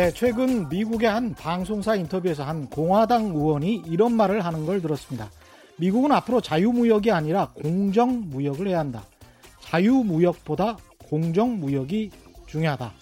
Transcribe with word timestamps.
네, 0.00 0.10
최근 0.12 0.66
미국의 0.70 1.10
한 1.10 1.34
방송사 1.34 1.94
인터뷰에서 1.94 2.42
한 2.42 2.70
공화당 2.70 3.26
의원이 3.36 3.82
이런 3.86 4.14
말을 4.14 4.46
하는 4.46 4.64
걸 4.64 4.80
들었습니다. 4.80 5.30
미국은 5.76 6.10
앞으로 6.10 6.40
자유무역이 6.40 7.12
아니라 7.12 7.50
공정무역을 7.50 8.68
해야 8.68 8.78
한다. 8.78 9.04
자유무역보다 9.60 10.78
공정무역이 11.06 12.12
중요하다. 12.46 12.92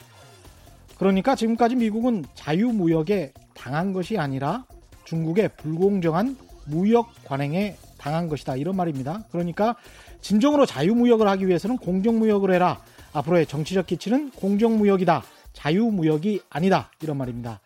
그러니까 0.99 1.37
지금까지 1.37 1.77
미국은 1.77 2.25
자유무역에 2.35 3.33
당한 3.55 3.93
것이 3.93 4.19
아니라 4.19 4.65
중국의 5.05 5.51
불공정한 5.57 6.37
무역 6.67 7.11
관행에 7.25 7.77
당한 7.97 8.29
것이다. 8.29 8.57
이런 8.57 8.75
말입니다. 8.75 9.23
그러니까 9.31 9.77
진정으로 10.21 10.67
자유무역을 10.67 11.29
하기 11.29 11.47
위해서는 11.47 11.77
공정무역을 11.77 12.53
해라. 12.53 12.83
앞으로의 13.13 13.47
정치적 13.47 13.87
기치는 13.87 14.33
공정무역이다. 14.33 15.38
자유무역이 15.59 16.43
아니다. 16.51 16.91
이런 17.03 17.17
말입니다. 17.17 17.61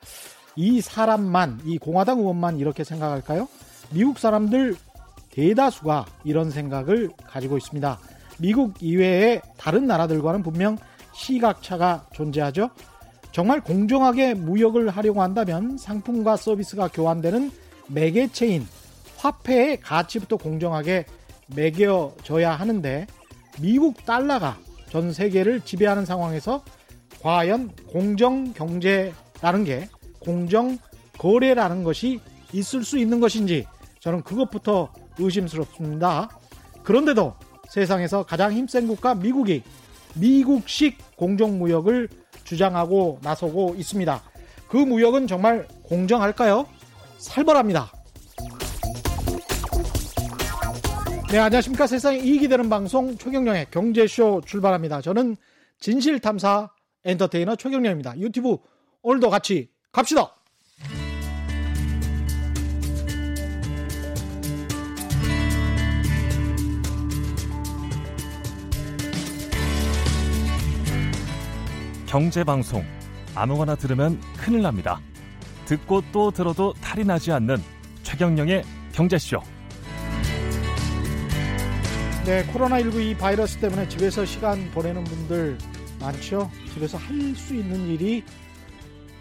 이 0.56 0.80
사람만, 0.80 1.60
이 1.64 1.76
공화당 1.76 2.18
의원만 2.18 2.58
이렇게 2.58 2.84
생각할까요? 2.84 3.48
미국 3.90 4.18
사람들 4.18 4.76
대다수가 5.30 6.06
이런 6.24 6.50
생각을 6.50 7.10
가지고 7.26 7.58
있습니다. 7.58 7.98
미국 8.38 8.74
이외의 8.80 9.42
다른 9.58 9.86
나라들과는 9.86 10.42
분명 10.42 10.78
시각차가 11.12 12.06
존재하죠. 12.14 12.70
정말 13.30 13.60
공정하게 13.60 14.34
무역을 14.34 14.88
하려고 14.90 15.22
한다면 15.22 15.76
상품과 15.76 16.36
서비스가 16.36 16.88
교환되는 16.88 17.50
매개체인 17.88 18.66
화폐의 19.18 19.80
가치부터 19.80 20.36
공정하게 20.36 21.04
매겨져야 21.54 22.52
하는데 22.52 23.06
미국 23.60 24.04
달러가 24.06 24.56
전 24.90 25.12
세계를 25.12 25.60
지배하는 25.60 26.04
상황에서 26.06 26.62
과연 27.22 27.70
공정 27.88 28.52
경제라는 28.52 29.64
게 29.64 29.88
공정 30.18 30.76
거래라는 31.18 31.84
것이 31.84 32.20
있을 32.52 32.84
수 32.84 32.98
있는 32.98 33.20
것인지 33.20 33.64
저는 34.00 34.22
그것부터 34.22 34.92
의심스럽습니다. 35.18 36.28
그런데도 36.82 37.34
세상에서 37.70 38.24
가장 38.24 38.52
힘센 38.52 38.88
국가 38.88 39.14
미국이 39.14 39.62
미국식 40.16 40.98
공정무역을 41.16 42.08
주장하고 42.44 43.20
나서고 43.22 43.76
있습니다. 43.78 44.20
그 44.68 44.76
무역은 44.76 45.28
정말 45.28 45.68
공정할까요? 45.84 46.66
살벌합니다. 47.18 47.92
네, 51.30 51.38
안녕하십니까. 51.38 51.86
세상에 51.86 52.18
이익이 52.18 52.48
되는 52.48 52.68
방송 52.68 53.16
최경령의 53.16 53.68
경제쇼 53.70 54.42
출발합니다. 54.44 55.00
저는 55.00 55.36
진실탐사 55.78 56.68
엔터테이너 57.04 57.56
최경령입니다. 57.56 58.18
유튜브 58.18 58.58
오늘도 59.02 59.30
같이 59.30 59.68
갑시다. 59.90 60.34
경제방송 72.06 72.84
아무거나 73.34 73.74
들으면 73.74 74.20
큰일 74.36 74.60
납니다. 74.60 75.00
듣고 75.64 76.02
또 76.12 76.30
들어도 76.30 76.74
탈이 76.74 77.04
나지 77.04 77.32
않는 77.32 77.56
최경령의 78.02 78.64
경제쇼. 78.92 79.40
네, 82.26 82.44
코로나19 82.52 83.00
이 83.00 83.16
바이러스 83.16 83.56
때문에 83.58 83.88
집에서 83.88 84.26
시간 84.26 84.70
보내는 84.72 85.02
분들 85.04 85.56
많죠. 86.02 86.50
집에서 86.74 86.98
할 86.98 87.34
수 87.36 87.54
있는 87.54 87.86
일이 87.86 88.24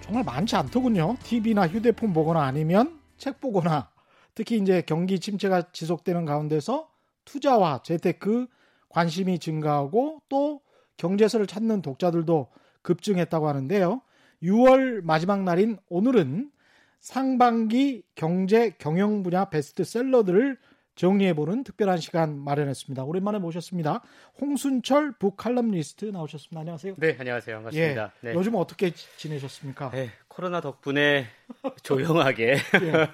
정말 0.02 0.24
많지 0.24 0.56
않더군요. 0.56 1.16
TV나 1.24 1.68
휴대폰 1.68 2.12
보거나 2.12 2.44
아니면 2.44 3.00
책 3.18 3.40
보거나 3.40 3.90
특히 4.34 4.58
이제 4.58 4.82
경기 4.82 5.20
침체가 5.20 5.72
지속되는 5.72 6.26
가운데서 6.26 6.90
투자와 7.26 7.84
재테크 7.84 8.48
관심이 8.90 9.40
증가하고 9.40 10.22
또 10.28 10.62
경제서를 10.98 11.48
찾는 11.48 11.82
독자들도 11.82 12.48
급증했다고 12.82 13.48
하는데요. 13.48 14.02
6월 14.44 15.04
마지막 15.04 15.44
날인 15.44 15.78
오늘은 15.88 16.52
상반기 17.00 18.04
경제 18.16 18.72
경영 18.72 19.24
분야 19.24 19.46
베스트셀러들을 19.46 20.58
정리해보는 21.02 21.64
특별한 21.64 21.98
시간 21.98 22.38
마련했습니다. 22.38 23.04
오랜만에 23.04 23.40
모셨습니다. 23.40 24.04
홍순철 24.40 25.14
북칼럼니스트 25.18 26.06
나오셨습니다. 26.06 26.60
안녕하세요. 26.60 26.94
네, 27.00 27.18
안녕하세요. 27.20 27.56
반갑습니다. 27.56 28.14
예, 28.24 28.28
네. 28.28 28.36
요즘 28.36 28.54
어떻게 28.54 28.92
지내셨습니까? 29.18 29.90
네, 29.90 30.12
코로나 30.28 30.62
덕분에 30.62 31.26
조용하게 31.82 32.52
예. 32.52 33.08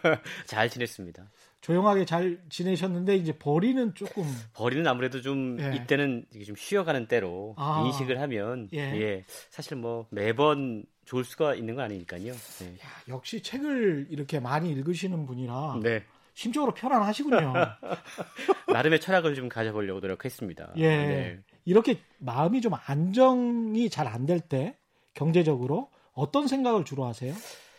잘 0.46 0.70
지냈습니다. 0.70 1.32
조용하게 1.62 2.04
잘 2.04 2.42
지내셨는데 2.50 3.16
이제 3.16 3.32
벌이는 3.32 3.94
조금 3.96 4.24
버리는 4.54 4.86
아무래도 4.86 5.22
좀 5.22 5.58
예. 5.62 5.78
이때는 5.78 6.26
이게 6.36 6.44
좀 6.44 6.58
쉬어가는 6.58 7.08
때로 7.08 7.56
아. 7.58 7.84
인식을 7.86 8.20
하면 8.20 8.68
예. 8.74 8.80
예. 8.80 9.24
사실 9.50 9.78
뭐 9.78 10.08
매번 10.10 10.84
좋을 11.06 11.24
수가 11.24 11.56
있는 11.56 11.76
거 11.76 11.84
아니니까요. 11.84 12.34
네. 12.34 12.68
야, 12.84 12.88
역시 13.08 13.42
책을 13.42 14.08
이렇게 14.10 14.42
많이 14.42 14.72
읽으시는 14.72 15.26
분이라 15.26 15.80
네. 15.82 16.04
심적으로 16.38 16.72
편안하시군요. 16.76 17.52
나름의 18.72 19.02
철학을 19.02 19.34
좀 19.34 19.50
가져보려고 19.50 20.02
노력했습니다. 20.02 20.74
예. 20.78 20.88
네. 20.88 21.40
이렇게 21.66 21.98
마음이 22.20 22.62
좀 22.62 22.74
안정이 22.86 23.90
잘 23.90 24.06
안 24.08 24.28
될 24.28 24.40
때 24.48 24.78
경제적으로 25.16 25.90
어떤 26.14 26.48
생각을 26.48 26.86
주로 26.86 27.06
하세요? 27.06 27.34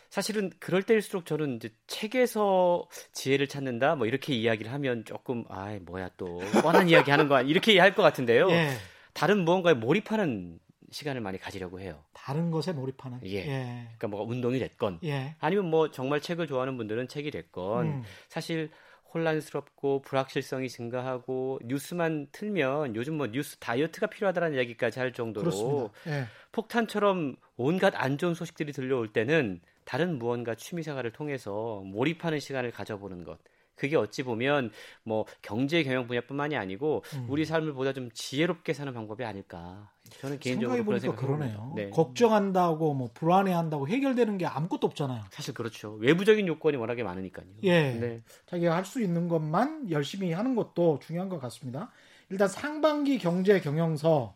사실은 0.09 0.51
그럴 0.59 0.83
때일수록 0.83 1.25
저는 1.25 1.55
이제 1.55 1.69
책에서 1.87 2.85
지혜를 3.13 3.47
찾는다 3.47 3.95
뭐 3.95 4.07
이렇게 4.07 4.33
이야기를 4.33 4.73
하면 4.73 5.05
조금 5.05 5.45
아 5.47 5.77
뭐야 5.85 6.09
또 6.17 6.39
뻔한 6.61 6.89
이야기 6.89 7.11
하는 7.11 7.29
거야 7.29 7.41
이렇게 7.41 7.79
할 7.79 7.93
것 7.95 8.03
같은데요. 8.03 8.49
예. 8.51 8.71
다른 9.13 9.45
무언가에 9.45 9.73
몰입하는 9.73 10.59
시간을 10.91 11.21
많이 11.21 11.37
가지려고 11.37 11.79
해요. 11.79 12.03
다른 12.13 12.51
것에 12.51 12.73
몰입하는. 12.73 13.19
예. 13.25 13.37
예. 13.37 13.83
그러니까 13.97 14.07
뭐 14.07 14.23
운동이 14.23 14.59
됐건 14.59 14.99
예. 15.03 15.35
아니면 15.39 15.69
뭐 15.69 15.91
정말 15.91 16.21
책을 16.21 16.47
좋아하는 16.47 16.77
분들은 16.77 17.07
책이 17.07 17.31
됐건 17.31 17.85
음. 17.85 18.03
사실 18.27 18.69
혼란스럽고 19.13 20.01
불확실성이 20.01 20.69
증가하고 20.69 21.59
뉴스만 21.63 22.27
틀면 22.31 22.95
요즘 22.95 23.17
뭐 23.17 23.27
뉴스 23.27 23.57
다이어트가 23.57 24.07
필요하다는 24.07 24.55
이야기까지 24.55 24.99
할 24.99 25.13
정도로. 25.13 25.91
예. 26.07 26.25
폭탄처럼 26.51 27.35
온갖 27.57 27.93
안 27.95 28.17
좋은 28.17 28.33
소식들이 28.33 28.71
들려올 28.71 29.11
때는 29.11 29.61
다른 29.83 30.19
무언가 30.19 30.53
취미 30.55 30.83
생활을 30.83 31.11
통해서 31.11 31.81
몰입하는 31.85 32.39
시간을 32.39 32.71
가져보는 32.71 33.23
것. 33.23 33.39
그게 33.79 33.95
어찌 33.95 34.23
보면 34.23 34.71
뭐 35.03 35.25
경제 35.41 35.81
경영 35.83 36.05
분야뿐만이 36.05 36.57
아니고 36.57 37.03
음. 37.15 37.25
우리 37.29 37.45
삶을 37.45 37.73
보다 37.73 37.93
좀 37.93 38.09
지혜롭게 38.13 38.73
사는 38.73 38.93
방법이 38.93 39.23
아닐까. 39.23 39.89
저는 40.19 40.39
개인적으로 40.39 40.83
그런 40.83 40.99
생각을 40.99 41.25
그러네요. 41.25 41.73
네. 41.75 41.89
걱정한다고 41.91 42.93
뭐 42.93 43.09
불안해한다고 43.13 43.87
해결되는 43.87 44.37
게 44.37 44.45
아무것도 44.45 44.87
없잖아요. 44.87 45.23
사실 45.31 45.53
그렇죠. 45.53 45.93
외부적인 45.93 46.45
요건이 46.47 46.77
워낙에 46.77 47.03
많으니까요. 47.03 47.45
예. 47.63 47.91
네. 47.93 48.21
자기가 48.47 48.75
할 48.75 48.89
수 48.89 49.01
있는 49.03 49.27
것만 49.27 49.91
열심히 49.91 50.31
하는 50.33 50.55
것도 50.55 50.97
중요한 51.05 51.29
것 51.29 51.39
같습니다. 51.39 51.91
일단 52.31 52.47
상반기 52.47 53.19
경제 53.19 53.59
경영서 53.59 54.35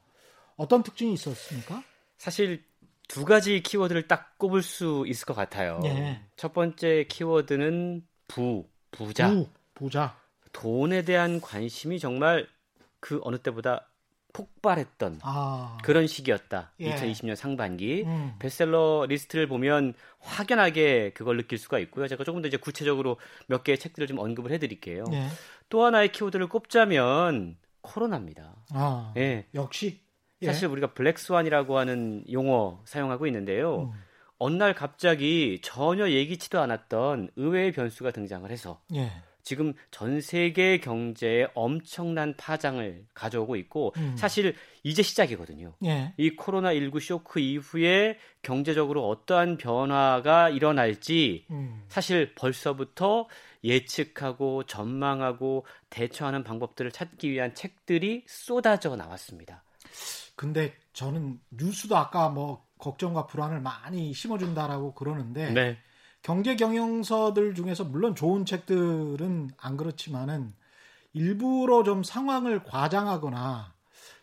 어떤 0.57 0.83
특징이 0.83 1.11
있었습니까? 1.13 1.83
사실 2.17 2.63
두 3.07 3.25
가지 3.25 3.61
키워드를 3.63 4.07
딱 4.07 4.37
꼽을 4.37 4.61
수 4.61 5.03
있을 5.07 5.25
것 5.25 5.33
같아요. 5.33 5.79
예. 5.85 6.21
첫 6.35 6.53
번째 6.53 7.05
키워드는 7.09 8.03
부, 8.27 8.67
부자. 8.93 9.29
부, 9.29 9.47
부자. 9.73 10.17
돈에 10.53 11.03
대한 11.03 11.41
관심이 11.41 11.99
정말 11.99 12.47
그 12.99 13.19
어느 13.23 13.37
때보다 13.37 13.89
폭발했던 14.33 15.19
아. 15.21 15.77
그런 15.83 16.07
시기였다. 16.07 16.71
예. 16.79 16.95
2020년 16.95 17.35
상반기. 17.35 18.03
음. 18.05 18.33
베스트셀러 18.39 19.05
리스트를 19.07 19.47
보면 19.47 19.93
확연하게 20.19 21.11
그걸 21.13 21.37
느낄 21.37 21.57
수가 21.57 21.79
있고요. 21.79 22.07
제가 22.07 22.23
조금 22.23 22.41
더 22.41 22.47
이제 22.47 22.57
구체적으로 22.57 23.17
몇 23.47 23.63
개의 23.63 23.77
책들을 23.77 24.07
좀 24.07 24.17
언급을 24.17 24.51
해드릴게요. 24.51 25.05
예. 25.13 25.27
또 25.69 25.85
하나의 25.85 26.11
키워드를 26.11 26.47
꼽자면 26.47 27.57
코로나입니다. 27.81 28.55
아. 28.71 29.13
예. 29.17 29.45
역시. 29.53 30.01
예. 30.41 30.47
사실 30.47 30.67
우리가 30.67 30.93
black 30.93 31.23
swan이라고 31.23 31.77
하는 31.77 32.23
용어 32.31 32.81
사용하고 32.85 33.27
있는데요. 33.27 33.83
음. 33.83 34.03
어느 34.43 34.57
날 34.57 34.75
갑자기 34.75 35.61
전혀 35.63 36.09
예기치도 36.09 36.59
않았던 36.59 37.29
의외의 37.37 37.71
변수가 37.71 38.11
등장을 38.11 38.51
해서 38.51 38.81
예. 38.93 39.09
지금 39.41 39.73
전 39.89 40.19
세계 40.19 40.79
경제에 40.79 41.47
엄청난 41.53 42.35
파장을 42.35 43.05
가져오고 43.13 43.55
있고 43.55 43.93
음. 43.95 44.17
사실 44.17 44.53
이제 44.83 45.01
시작이거든요. 45.01 45.75
예. 45.85 46.13
이 46.17 46.35
코로나 46.35 46.73
19 46.73 46.99
쇼크 46.99 47.39
이후에 47.39 48.17
경제적으로 48.41 49.07
어떠한 49.07 49.55
변화가 49.59 50.49
일어날지 50.49 51.45
음. 51.49 51.85
사실 51.87 52.35
벌써부터 52.35 53.29
예측하고 53.63 54.65
전망하고 54.65 55.65
대처하는 55.89 56.43
방법들을 56.43 56.91
찾기 56.91 57.31
위한 57.31 57.55
책들이 57.55 58.25
쏟아져 58.27 58.97
나왔습니다. 58.97 59.63
근데 60.35 60.73
저는 60.91 61.39
뉴스도 61.51 61.95
아까 61.95 62.27
뭐 62.27 62.65
걱정과 62.83 63.27
불안을 63.27 63.61
많이 63.61 64.13
심어준다라고 64.13 64.93
그러는데 64.93 65.51
네. 65.51 65.77
경제 66.21 66.55
경영서들 66.55 67.55
중에서 67.55 67.85
물론 67.85 68.13
좋은 68.13 68.45
책들은 68.45 69.51
안 69.57 69.77
그렇지만은 69.77 70.53
일부러 71.13 71.83
좀 71.83 72.03
상황을 72.03 72.63
과장하거나 72.63 73.73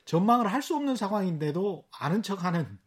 전망을 0.04 0.52
할 0.52 0.60
수 0.62 0.76
없는 0.76 0.96
상황인데도 0.96 1.84
아는 1.98 2.22
척하는 2.22 2.78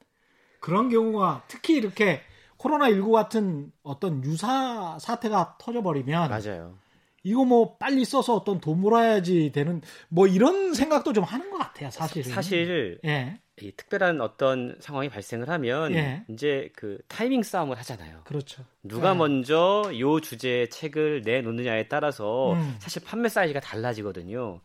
그런 0.59 0.89
경우가 0.89 1.43
특히 1.47 1.75
이렇게 1.75 2.21
코로나19 2.57 3.11
같은 3.11 3.71
어떤 3.81 4.23
유사 4.23 4.97
사태가 4.99 5.57
터져버리면 5.59 6.29
맞아요. 6.29 6.77
이거 7.23 7.45
뭐 7.45 7.77
빨리 7.77 8.03
써서 8.05 8.35
어떤 8.35 8.59
돈 8.59 8.81
몰아야지 8.81 9.51
되는 9.53 9.81
뭐 10.09 10.27
이런 10.27 10.73
생각도 10.73 11.13
좀 11.13 11.23
하는 11.23 11.49
것 11.49 11.57
같아요, 11.57 11.89
사실은. 11.89 12.31
사실 12.31 12.99
예, 13.05 13.39
이 13.61 13.71
특별한 13.71 14.19
어떤 14.19 14.75
상황이 14.79 15.09
발생을 15.09 15.49
하면 15.49 15.93
예. 15.93 16.25
이제 16.27 16.71
그 16.75 16.97
타이밍 17.07 17.43
싸움을 17.43 17.77
하잖아요. 17.79 18.21
그렇죠. 18.25 18.63
누가 18.81 19.11
예. 19.11 19.13
먼저 19.13 19.91
요 19.99 20.19
주제의 20.19 20.69
책을 20.69 21.21
내놓느냐에 21.23 21.87
따라서 21.87 22.53
음. 22.53 22.75
사실 22.79 23.03
판매 23.03 23.29
사이즈가 23.29 23.59
달라지거든요. 23.59 24.61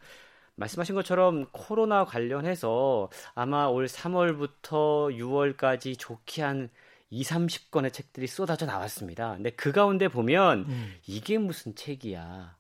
말씀하신 0.56 0.94
것처럼 0.94 1.46
코로나 1.52 2.04
관련해서 2.04 3.10
아마 3.34 3.66
올 3.66 3.86
3월부터 3.86 5.14
6월까지 5.16 5.98
좋게 5.98 6.42
한 6.42 6.68
2, 7.10 7.22
30권의 7.22 7.92
책들이 7.92 8.26
쏟아져 8.26 8.66
나왔습니다. 8.66 9.34
근데 9.34 9.50
그 9.50 9.70
가운데 9.72 10.08
보면 10.08 10.66
음. 10.68 10.94
이게 11.06 11.38
무슨 11.38 11.74
책이야. 11.74 12.56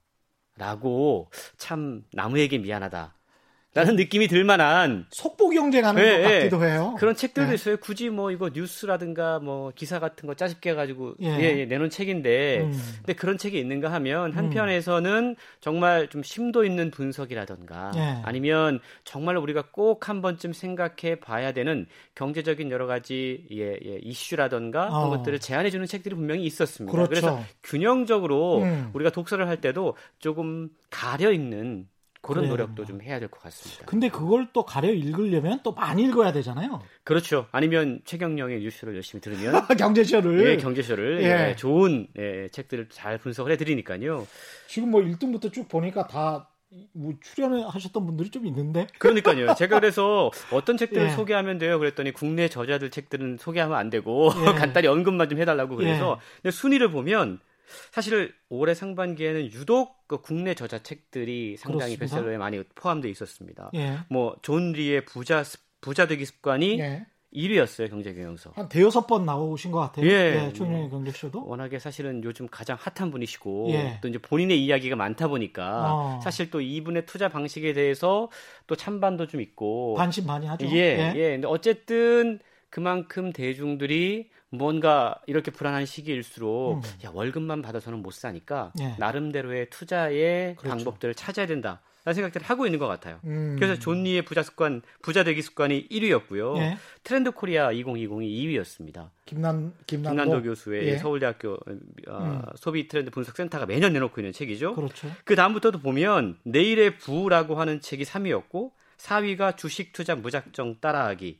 라고 0.56 1.30
참 1.56 2.04
나무에게 2.12 2.58
미안하다. 2.58 3.14
라는 3.78 3.96
느낌이 3.96 4.26
들 4.26 4.42
만한 4.42 5.06
속보 5.10 5.50
경쟁하는 5.50 6.02
예, 6.02 6.22
것 6.22 6.30
예. 6.30 6.38
같기도 6.38 6.64
해요. 6.64 6.96
그런 6.98 7.14
책들도 7.14 7.50
네. 7.50 7.54
있어요. 7.54 7.76
굳이 7.76 8.10
뭐 8.10 8.32
이거 8.32 8.50
뉴스라든가 8.52 9.38
뭐 9.38 9.70
기사 9.74 10.00
같은 10.00 10.26
거 10.26 10.34
짜집게 10.34 10.70
해가지고 10.70 11.14
예. 11.22 11.28
예, 11.38 11.60
예, 11.60 11.64
내놓은 11.66 11.90
책인데 11.90 12.62
음. 12.62 12.72
근데 12.96 13.12
그런 13.12 13.38
책이 13.38 13.56
있는가 13.58 13.92
하면 13.92 14.32
한편에서는 14.32 15.36
정말 15.60 16.08
좀 16.08 16.22
심도 16.24 16.64
있는 16.64 16.90
분석이라던가 16.90 17.92
예. 17.94 18.22
아니면 18.24 18.80
정말 19.04 19.36
우리가 19.36 19.66
꼭 19.70 20.08
한 20.08 20.22
번쯤 20.22 20.54
생각해 20.54 21.20
봐야 21.20 21.52
되는 21.52 21.86
경제적인 22.14 22.70
여러 22.70 22.86
가지 22.86 23.46
예, 23.52 23.78
예, 23.84 23.98
이슈라던가 24.02 24.86
어. 24.86 25.06
그런 25.06 25.18
것들을 25.18 25.38
제안해 25.38 25.70
주는 25.70 25.86
책들이 25.86 26.14
분명히 26.14 26.44
있었습니다. 26.44 26.90
그렇죠. 26.90 27.08
그래서 27.08 27.44
균형적으로 27.62 28.62
음. 28.62 28.90
우리가 28.94 29.10
독서를 29.10 29.48
할 29.48 29.60
때도 29.60 29.96
조금 30.18 30.70
가려 30.90 31.30
읽는 31.30 31.86
그런 32.20 32.42
그래요. 32.44 32.50
노력도 32.50 32.84
좀 32.84 33.00
해야 33.02 33.18
될 33.20 33.28
것 33.28 33.40
같습니다. 33.42 33.84
근데 33.86 34.08
그걸 34.08 34.48
또 34.52 34.64
가려 34.64 34.90
읽으려면 34.90 35.60
또 35.62 35.72
많이 35.72 36.02
읽어야 36.04 36.32
되잖아요. 36.32 36.80
그렇죠. 37.04 37.46
아니면 37.52 38.00
최경영의 38.04 38.60
뉴스를 38.60 38.94
열심히 38.94 39.20
들으면 39.20 39.66
경제쇼를. 39.78 40.46
예, 40.50 40.56
경제쇼를 40.56 41.22
예. 41.22 41.48
예, 41.50 41.56
좋은 41.56 42.08
예, 42.18 42.48
책들을 42.50 42.88
잘 42.90 43.18
분석을 43.18 43.52
해드리니까요. 43.52 44.26
지금 44.66 44.90
뭐 44.90 45.00
1등부터 45.02 45.52
쭉 45.52 45.68
보니까 45.68 46.06
다 46.06 46.48
뭐 46.92 47.14
출연하셨던 47.22 48.04
분들이 48.04 48.28
좀 48.28 48.44
있는데. 48.44 48.86
그러니까요. 48.98 49.54
제가 49.54 49.80
그래서 49.80 50.30
어떤 50.52 50.76
책들을 50.76 51.06
예. 51.06 51.10
소개하면 51.12 51.56
돼요. 51.56 51.78
그랬더니 51.78 52.12
국내 52.12 52.46
저자들 52.48 52.90
책들은 52.90 53.38
소개하면 53.40 53.78
안 53.78 53.88
되고 53.88 54.30
예. 54.46 54.52
간단히 54.52 54.86
언급만 54.86 55.30
좀 55.30 55.38
해달라고 55.40 55.76
그래서 55.76 56.20
근데 56.42 56.50
순위를 56.50 56.90
보면 56.90 57.40
사실 57.92 58.34
올해 58.48 58.74
상반기에는 58.74 59.52
유독 59.52 60.06
그 60.06 60.20
국내 60.20 60.54
저자 60.54 60.82
책들이 60.82 61.56
상당히 61.56 61.96
그렇습니다. 61.96 62.00
베스트셀러에 62.00 62.38
많이 62.38 62.62
포함되어 62.74 63.10
있었습니다. 63.10 63.70
예. 63.74 63.98
뭐 64.08 64.45
존 64.45 64.72
리의 64.72 65.04
부자 65.04 65.44
습- 65.44 65.60
부자 65.80 66.06
되기 66.06 66.24
습관이 66.24 66.80
예. 66.80 67.06
1위였어요 67.34 67.90
경제 67.90 68.14
경영서. 68.14 68.52
한 68.54 68.70
대여섯 68.70 69.06
번 69.06 69.26
나오신 69.26 69.70
것 69.70 69.80
같아요. 69.80 70.06
예. 70.06 70.50
최근의 70.54 70.88
경제쇼도. 70.88 71.44
워낙에 71.46 71.78
사실은 71.78 72.24
요즘 72.24 72.48
가장 72.50 72.78
핫한 72.80 73.10
분이시고 73.10 73.66
예. 73.72 73.98
또 74.00 74.08
이제 74.08 74.16
본인의 74.18 74.64
이야기가 74.64 74.96
많다 74.96 75.28
보니까 75.28 75.92
어. 75.94 76.20
사실 76.24 76.50
또 76.50 76.62
이분의 76.62 77.04
투자 77.04 77.28
방식에 77.28 77.74
대해서 77.74 78.30
또 78.66 78.76
찬반도 78.76 79.26
좀 79.26 79.42
있고 79.42 79.94
반신반의하죠. 79.94 80.66
예, 80.74 81.12
예. 81.14 81.30
근데 81.32 81.46
어쨌든 81.46 82.38
그만큼 82.70 83.30
대중들이 83.32 84.30
뭔가 84.50 85.20
이렇게 85.26 85.50
불안한 85.50 85.86
시기일수록 85.86 86.76
음. 86.76 86.90
야 87.04 87.10
월급만 87.12 87.62
받아서는 87.62 88.00
못 88.00 88.12
사니까 88.12 88.72
예. 88.80 88.94
나름대로의 88.98 89.70
투자의 89.70 90.56
그렇죠. 90.56 90.76
방법들을 90.76 91.14
찾아야 91.14 91.46
된다. 91.46 91.80
라는 92.04 92.14
생각들을 92.14 92.46
하고 92.46 92.64
있는 92.64 92.78
것 92.78 92.86
같아요. 92.86 93.20
음. 93.24 93.56
그래서 93.58 93.78
존 93.78 93.97
리의 93.97 94.22
부자 94.22 94.42
습관, 94.42 94.80
부자 95.02 95.24
되기 95.24 95.42
습관이 95.42 95.88
1위였고요. 95.90 96.56
예. 96.56 96.78
트렌드 97.02 97.30
코리아 97.32 97.70
2020이 97.70 98.62
2위였습니다. 98.62 99.10
김난 99.26 99.74
김난도, 99.86 100.22
김난도 100.22 100.42
교수의 100.42 100.88
예. 100.88 100.96
서울대학교 100.96 101.58
어, 102.08 102.18
음. 102.18 102.42
소비 102.56 102.88
트렌드 102.88 103.10
분석 103.10 103.36
센터가 103.36 103.66
매년 103.66 103.92
내놓고 103.92 104.20
있는 104.22 104.32
책이죠. 104.32 104.74
그렇죠. 104.74 105.10
그 105.24 105.36
다음부터도 105.36 105.80
보면 105.80 106.38
내일의 106.44 106.96
부라고 106.96 107.56
하는 107.56 107.82
책이 107.82 108.04
3위였고 108.04 108.70
4위가 108.96 109.58
주식 109.58 109.92
투자 109.92 110.14
무작정 110.14 110.76
따라하기. 110.80 111.38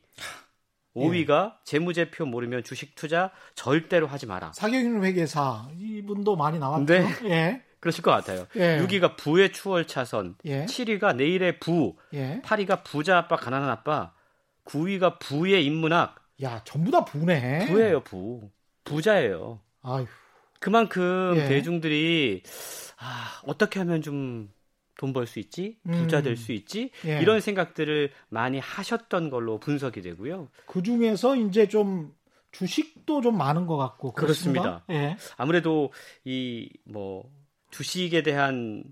5위가 0.95 1.55
재무제표 1.63 2.25
모르면 2.25 2.63
주식 2.63 2.95
투자 2.95 3.31
절대로 3.55 4.07
하지 4.07 4.25
마라. 4.25 4.51
사경윤 4.53 5.03
회계사 5.03 5.67
이분도 5.77 6.35
많이 6.35 6.59
나왔죠. 6.59 6.85
네. 6.85 7.07
예. 7.25 7.63
그러실 7.79 8.03
것 8.03 8.11
같아요. 8.11 8.45
예. 8.55 8.79
6위가 8.79 9.15
부의 9.15 9.53
추월 9.53 9.87
차선, 9.87 10.35
예. 10.45 10.65
7위가 10.65 11.15
내일의 11.15 11.59
부, 11.59 11.95
예. 12.13 12.41
8위가 12.43 12.83
부자 12.83 13.17
아빠 13.17 13.35
가난한 13.37 13.69
아빠, 13.69 14.13
9위가 14.65 15.19
부의 15.19 15.65
인문학. 15.65 16.15
야, 16.43 16.61
전부 16.65 16.91
다 16.91 17.05
부네. 17.05 17.67
부예요, 17.67 18.01
부. 18.01 18.49
부자예요. 18.83 19.59
아휴. 19.81 20.05
그만큼 20.59 21.35
예. 21.37 21.47
대중들이 21.47 22.43
아, 22.97 23.41
어떻게 23.45 23.79
하면 23.79 24.01
좀 24.01 24.49
돈 24.99 25.13
벌 25.13 25.25
수 25.25 25.39
있지? 25.39 25.77
부자 25.91 26.17
음. 26.19 26.23
될수 26.23 26.51
있지? 26.51 26.91
예. 27.05 27.21
이런 27.21 27.39
생각들을 27.39 28.11
많이 28.27 28.59
하셨던 28.59 29.29
걸로 29.29 29.57
분석이 29.59 30.01
되고요. 30.01 30.49
그 30.65 30.83
중에서 30.83 31.37
이제 31.37 31.67
좀 31.69 32.13
주식도 32.51 33.21
좀 33.21 33.37
많은 33.37 33.65
것 33.65 33.77
같고 33.77 34.11
그렇습니다. 34.11 34.83
예. 34.89 35.15
아무래도 35.37 35.93
이 36.25 36.69
뭐 36.85 37.31
주식에 37.71 38.23
대한 38.23 38.83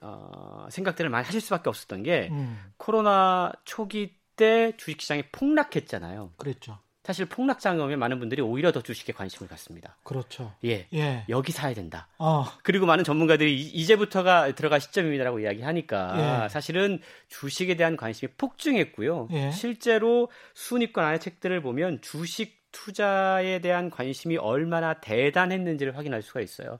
어, 0.00 0.66
생각들을 0.70 1.08
많이 1.08 1.24
하실 1.24 1.40
수밖에 1.40 1.68
없었던 1.70 2.02
게 2.02 2.28
음, 2.32 2.58
코로나 2.76 3.52
초기 3.64 4.16
때 4.36 4.72
주식 4.76 5.00
시장이 5.00 5.22
폭락했잖아요. 5.32 6.32
그랬죠. 6.36 6.78
사실 7.04 7.26
폭락장에 7.26 7.80
오면 7.82 7.98
많은 7.98 8.18
분들이 8.18 8.40
오히려 8.40 8.72
더 8.72 8.80
주식에 8.80 9.12
관심을 9.12 9.46
갖습니다. 9.48 9.94
그렇죠. 10.04 10.52
예. 10.64 10.86
예. 10.94 11.24
여기 11.28 11.52
사야 11.52 11.74
된다. 11.74 12.08
어, 12.18 12.46
그리고 12.62 12.86
많은 12.86 13.04
전문가들이 13.04 13.54
이- 13.54 13.68
이제부터가 13.74 14.52
들어갈 14.54 14.80
시점입니다라고 14.80 15.40
이야기하니까 15.40 16.44
예. 16.44 16.48
사실은 16.48 17.00
주식에 17.28 17.76
대한 17.76 17.98
관심이 17.98 18.32
폭증했고요. 18.38 19.28
예. 19.32 19.50
실제로 19.50 20.30
순위권 20.54 21.04
안의 21.04 21.20
책들을 21.20 21.60
보면 21.60 22.00
주식 22.00 22.64
투자에 22.72 23.60
대한 23.60 23.90
관심이 23.90 24.36
얼마나 24.38 24.94
대단했는지를 24.94 25.96
확인할 25.98 26.22
수가 26.22 26.40
있어요. 26.40 26.78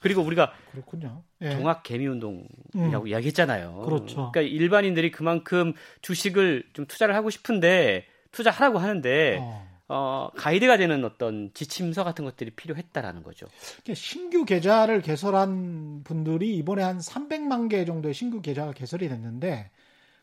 그리고 0.00 0.22
우리가 0.22 0.52
그렇군요. 0.70 1.24
예. 1.42 1.50
종합 1.50 1.82
개미 1.82 2.06
운동이라고 2.06 3.08
이야기했잖아요. 3.08 3.82
그렇죠. 3.84 4.30
그러니까 4.30 4.42
일반인들이 4.42 5.10
그만큼 5.10 5.72
주식을 6.02 6.68
좀 6.72 6.86
투자를 6.86 7.16
하고 7.16 7.30
싶은데 7.30 8.06
투자하라고 8.36 8.78
하는데 8.78 9.38
어. 9.40 9.66
어, 9.88 10.28
가이드가 10.36 10.76
되는 10.76 11.04
어떤 11.04 11.50
지침서 11.54 12.04
같은 12.04 12.24
것들이 12.24 12.50
필요했다라는 12.50 13.22
거죠. 13.22 13.46
신규 13.94 14.44
계좌를 14.44 15.00
개설한 15.00 16.02
분들이 16.04 16.56
이번에 16.56 16.82
한 16.82 16.98
300만 16.98 17.70
개 17.70 17.84
정도의 17.84 18.12
신규 18.12 18.42
계좌가 18.42 18.72
개설이 18.72 19.08
됐는데 19.08 19.70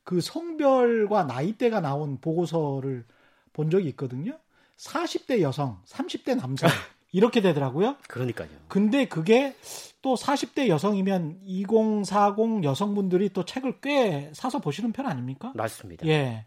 그 0.03 0.22
성별과 0.22 1.24
나이대가 1.24 1.79
나온 1.79 2.20
보고서를 2.20 3.05
본 3.53 3.70
적이 3.70 3.89
있거든요. 3.89 4.38
40대 4.77 5.41
여성, 5.41 5.82
30대 5.86 6.36
남성 6.36 6.70
이렇게 7.13 7.41
되더라고요. 7.41 7.96
그러니까요. 8.08 8.50
근데 8.67 9.05
그게 9.05 9.55
또 10.01 10.15
40대 10.15 10.67
여성이면 10.67 11.39
2040 11.46 12.63
여성분들이 12.63 13.29
또 13.29 13.46
책을 13.46 13.79
꽤 13.82 14.29
사서 14.34 14.60
보시는 14.60 14.91
편 14.91 15.05
아닙니까? 15.05 15.53
맞습니다. 15.55 16.05
예. 16.08 16.46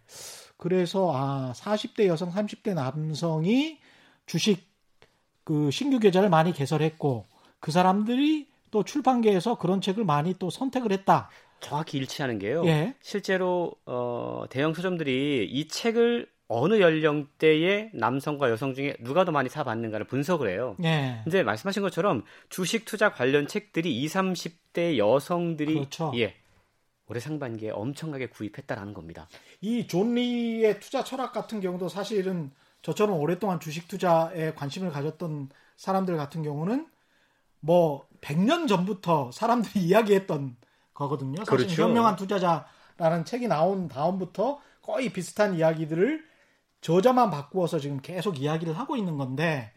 그래서 0.57 1.13
아 1.15 1.53
40대 1.55 2.07
여성, 2.07 2.31
30대 2.31 2.75
남성이 2.75 3.79
주식 4.27 4.67
그 5.45 5.71
신규 5.71 5.99
계좌를 5.99 6.29
많이 6.29 6.53
개설했고 6.53 7.27
그 7.61 7.71
사람들이 7.71 8.49
또 8.71 8.83
출판계에서 8.83 9.59
그런 9.59 9.81
책을 9.81 10.05
많이 10.05 10.35
또 10.39 10.51
선택을 10.51 10.93
했다. 10.93 11.31
정확히 11.61 11.99
일치하는 11.99 12.39
게요. 12.39 12.65
예. 12.67 12.95
실제로 13.01 13.73
어, 13.87 14.45
대형 14.51 14.75
서점들이 14.75 15.49
이 15.51 15.69
책을 15.69 16.29
어느 16.49 16.81
연령대의 16.81 17.91
남성과 17.95 18.51
여성 18.51 18.75
중에 18.75 18.97
누가 19.01 19.25
더 19.25 19.33
많이 19.33 19.49
사봤는가를 19.49 20.07
분석을 20.07 20.49
해요. 20.49 20.77
예. 20.85 21.21
근데 21.25 21.43
말씀하신 21.43 21.83
것처럼 21.83 22.25
주식 22.49 22.85
투자 22.85 23.11
관련 23.11 23.47
책들이 23.47 23.97
20, 24.03 24.17
30대 24.17 24.97
여성들이 24.99 25.75
그렇죠. 25.75 26.13
예. 26.17 26.35
올해 27.09 27.21
상반기에 27.21 27.71
엄청나게 27.71 28.29
구입했다라는 28.29 28.95
겁니다. 28.95 29.29
이 29.61 29.87
존 29.87 30.15
리의 30.15 30.81
투자 30.81 31.05
철학 31.05 31.33
같은 31.33 31.61
경우도 31.61 31.89
사실은 31.89 32.51
저처럼 32.83 33.19
오랫동안 33.21 33.61
주식 33.61 33.89
투자에 33.89 34.55
관심을 34.55 34.91
가졌던 34.91 35.49
사람들 35.77 36.17
같은 36.17 36.43
경우는 36.43 36.87
뭐 37.61 38.07
100년 38.21 38.69
전부터 38.69 39.31
사람들이 39.33 39.81
이야기했던 39.87 40.57
거거든요. 40.95 41.45
사실 41.45 41.67
그렇죠. 41.67 41.83
현명한 41.83 42.17
투자자라는 42.17 43.25
책이 43.25 43.49
나온 43.49 43.89
다음부터 43.89 44.61
거의 44.83 45.13
비슷한 45.13 45.55
이야기들을 45.57 46.25
저자만 46.81 47.31
바꾸어서 47.31 47.79
지금 47.81 48.01
계속 48.01 48.41
이야기를 48.41 48.79
하고 48.79 48.97
있는 48.97 49.17
건데 49.19 49.73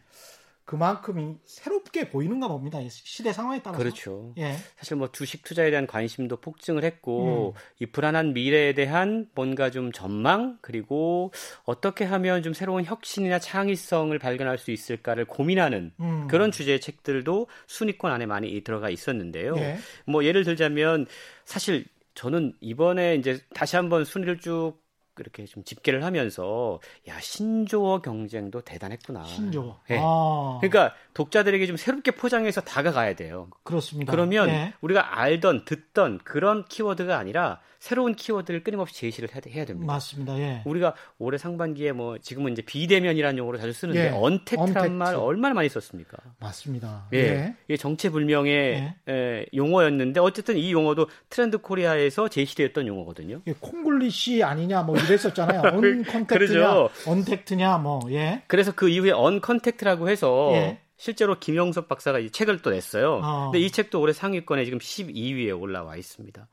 그만큼이 0.70 1.34
새롭게 1.46 2.10
보이는가 2.10 2.46
봅니다. 2.46 2.78
시대 2.88 3.32
상황에 3.32 3.60
따라서. 3.60 3.82
그렇죠. 3.82 4.32
예. 4.38 4.54
사실 4.76 4.96
뭐 4.96 5.10
주식 5.10 5.42
투자에 5.42 5.68
대한 5.68 5.84
관심도 5.84 6.36
폭증을 6.36 6.84
했고 6.84 7.54
음. 7.56 7.60
이 7.80 7.86
불안한 7.86 8.34
미래에 8.34 8.72
대한 8.74 9.28
뭔가 9.34 9.72
좀 9.72 9.90
전망 9.90 10.58
그리고 10.60 11.32
어떻게 11.64 12.04
하면 12.04 12.44
좀 12.44 12.54
새로운 12.54 12.84
혁신이나 12.84 13.40
창의성을 13.40 14.16
발견할 14.20 14.58
수 14.58 14.70
있을까를 14.70 15.24
고민하는 15.24 15.92
음. 15.98 16.28
그런 16.28 16.52
주제의 16.52 16.80
책들도 16.80 17.48
순위권 17.66 18.12
안에 18.12 18.26
많이 18.26 18.60
들어가 18.60 18.90
있었는데요. 18.90 19.56
예. 19.56 19.76
뭐 20.06 20.24
예를 20.24 20.44
들자면 20.44 21.06
사실 21.44 21.84
저는 22.14 22.52
이번에 22.60 23.16
이제 23.16 23.40
다시 23.54 23.74
한번 23.74 24.04
순위를 24.04 24.38
쭉 24.38 24.74
이렇게 25.20 25.44
좀 25.46 25.62
집계를 25.64 26.04
하면서 26.04 26.80
야 27.08 27.18
신조어 27.20 28.02
경쟁도 28.02 28.62
대단했구나. 28.62 29.24
신조어. 29.24 29.80
예. 29.90 29.98
아. 30.00 30.58
그러니까 30.60 30.94
독자들에게 31.14 31.66
좀 31.66 31.76
새롭게 31.76 32.12
포장해서 32.12 32.60
다가가야 32.62 33.14
돼요. 33.14 33.48
그렇습니다. 33.62 34.10
그러면 34.10 34.48
예. 34.48 34.74
우리가 34.80 35.20
알던 35.20 35.64
듣던 35.64 36.18
그런 36.24 36.64
키워드가 36.64 37.18
아니라 37.18 37.60
새로운 37.80 38.14
키워드를 38.14 38.62
끊임없이 38.62 38.94
제시를 38.94 39.30
해야, 39.34 39.64
됩니다. 39.64 39.90
맞습니다. 39.90 40.38
예. 40.38 40.62
우리가 40.66 40.94
올해 41.18 41.38
상반기에 41.38 41.92
뭐 41.92 42.18
지금은 42.18 42.52
이제 42.52 42.60
비대면이라는 42.60 43.38
용어로 43.38 43.56
자주 43.56 43.72
쓰는데 43.72 44.06
예, 44.06 44.10
untact란 44.10 44.68
untact. 44.68 44.88
말 44.90 45.14
얼마나 45.14 45.54
많이 45.54 45.70
썼습니까? 45.70 46.18
맞습니다. 46.38 47.08
예, 47.14 47.54
이게 47.66 47.78
정체불명의 47.78 48.94
에, 49.08 49.46
용어였는데 49.54 50.20
어쨌든 50.20 50.58
이 50.58 50.72
용어도 50.72 51.08
트렌드 51.30 51.56
코리아에서 51.56 52.28
제시되었던 52.28 52.86
용어거든요. 52.86 53.40
예, 53.46 53.54
콩글리시 53.58 54.42
아니냐 54.42 54.82
뭐 54.82 54.98
이랬었잖아요. 54.98 55.62
uncontact냐, 55.74 56.24
그러죠. 56.26 56.90
untact냐 57.06 57.78
뭐 57.78 58.00
예. 58.10 58.42
그래서 58.46 58.72
그 58.72 58.90
이후에 58.90 59.12
언컨택트라고 59.12 60.10
해서 60.10 60.50
예. 60.52 60.80
실제로 60.98 61.38
김영석 61.40 61.88
박사가 61.88 62.18
이 62.18 62.28
책을 62.28 62.60
또 62.60 62.68
냈어요. 62.68 63.20
어. 63.24 63.50
근데 63.50 63.64
이 63.64 63.70
책도 63.70 63.98
올해 64.02 64.12
상위권에 64.12 64.66
지금 64.66 64.78
12위에 64.78 65.58
올라와 65.58 65.96
있습니다. 65.96 66.46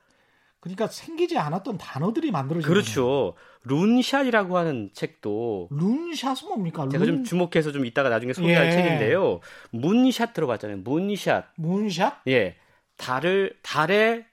그러니까 0.67 0.88
생기지 0.88 1.38
않았던 1.38 1.77
단어들이 1.77 2.31
만들어지는 2.31 2.71
그렇죠. 2.74 3.33
룬샷이라고 3.63 4.57
하는 4.57 4.89
책도. 4.93 5.69
룬샷은 5.71 6.47
뭡니까? 6.47 6.88
제가 6.89 7.05
좀 7.05 7.15
룬, 7.15 7.24
주목해서 7.24 7.71
좀 7.71 7.86
이따가 7.86 8.09
나중에 8.09 8.33
소개할 8.33 8.67
예. 8.67 8.71
책인데요. 8.71 9.39
문샷 9.71 10.33
들어봤잖아요. 10.33 10.77
문샷. 10.77 11.45
문샷? 11.55 12.21
예. 12.27 12.55
달을 12.97 13.53
달에 13.62 14.25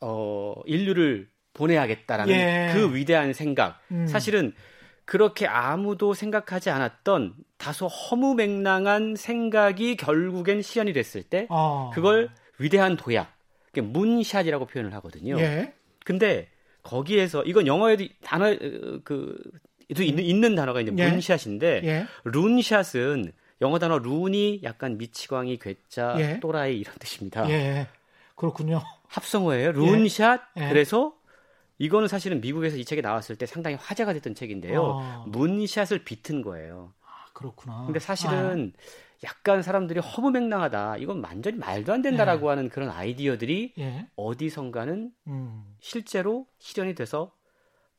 어 0.00 0.54
인류를 0.66 1.28
보내야겠다라는 1.54 2.34
예. 2.34 2.70
그 2.72 2.94
위대한 2.94 3.32
생각. 3.32 3.80
음. 3.90 4.06
사실은 4.06 4.52
그렇게 5.04 5.46
아무도 5.46 6.14
생각하지 6.14 6.70
않았던 6.70 7.34
다소 7.58 7.88
허무맹랑한 7.88 9.16
생각이 9.16 9.96
결국엔 9.96 10.62
실현이 10.62 10.92
됐을 10.92 11.24
때 11.24 11.46
어. 11.50 11.90
그걸 11.92 12.30
위대한 12.58 12.96
도약. 12.96 13.36
문샷이라고 13.72 14.66
표현을 14.66 14.92
하거든요. 14.94 15.38
예. 15.38 15.72
근데 16.04 16.48
거기에서 16.82 17.42
이건 17.44 17.66
영어에도 17.66 18.04
단어 18.22 18.50
어, 18.50 19.00
그 19.04 19.36
있는, 19.98 20.24
있는 20.24 20.54
단어가 20.54 20.80
이제 20.80 20.92
예. 20.96 21.10
문샷인데 21.10 21.80
예. 21.84 22.06
룬샷은 22.24 23.32
영어 23.60 23.78
단어 23.78 23.98
룬이 23.98 24.60
약간 24.62 24.96
미치광이 24.96 25.58
괴짜 25.58 26.16
예. 26.18 26.40
또라이 26.40 26.78
이런 26.78 26.94
뜻입니다. 26.98 27.48
예. 27.50 27.88
그렇군요. 28.34 28.82
합성어예요. 29.08 29.72
룬샷. 29.72 30.40
예. 30.56 30.68
그래서 30.68 31.14
이거는 31.78 32.08
사실은 32.08 32.40
미국에서 32.40 32.76
이 32.76 32.84
책이 32.84 33.02
나왔을 33.02 33.36
때 33.36 33.46
상당히 33.46 33.76
화제가 33.76 34.12
됐던 34.12 34.34
책인데요. 34.34 34.82
어. 34.82 35.24
문샷을 35.28 36.04
비튼 36.04 36.42
거예요. 36.42 36.92
아, 37.02 37.26
그렇구나. 37.32 37.84
근데 37.86 37.98
사실은 37.98 38.72
약간 39.24 39.62
사람들이 39.62 40.00
허무맹랑하다. 40.00 40.96
이건 40.98 41.22
완전히 41.22 41.58
말도 41.58 41.92
안 41.92 42.02
된다라고 42.02 42.46
네. 42.46 42.48
하는 42.48 42.68
그런 42.68 42.88
아이디어들이 42.88 43.74
아, 43.76 43.80
예. 43.80 44.06
어디선가는 44.16 45.12
음. 45.26 45.76
실제로 45.80 46.46
실현이 46.58 46.94
돼서 46.94 47.32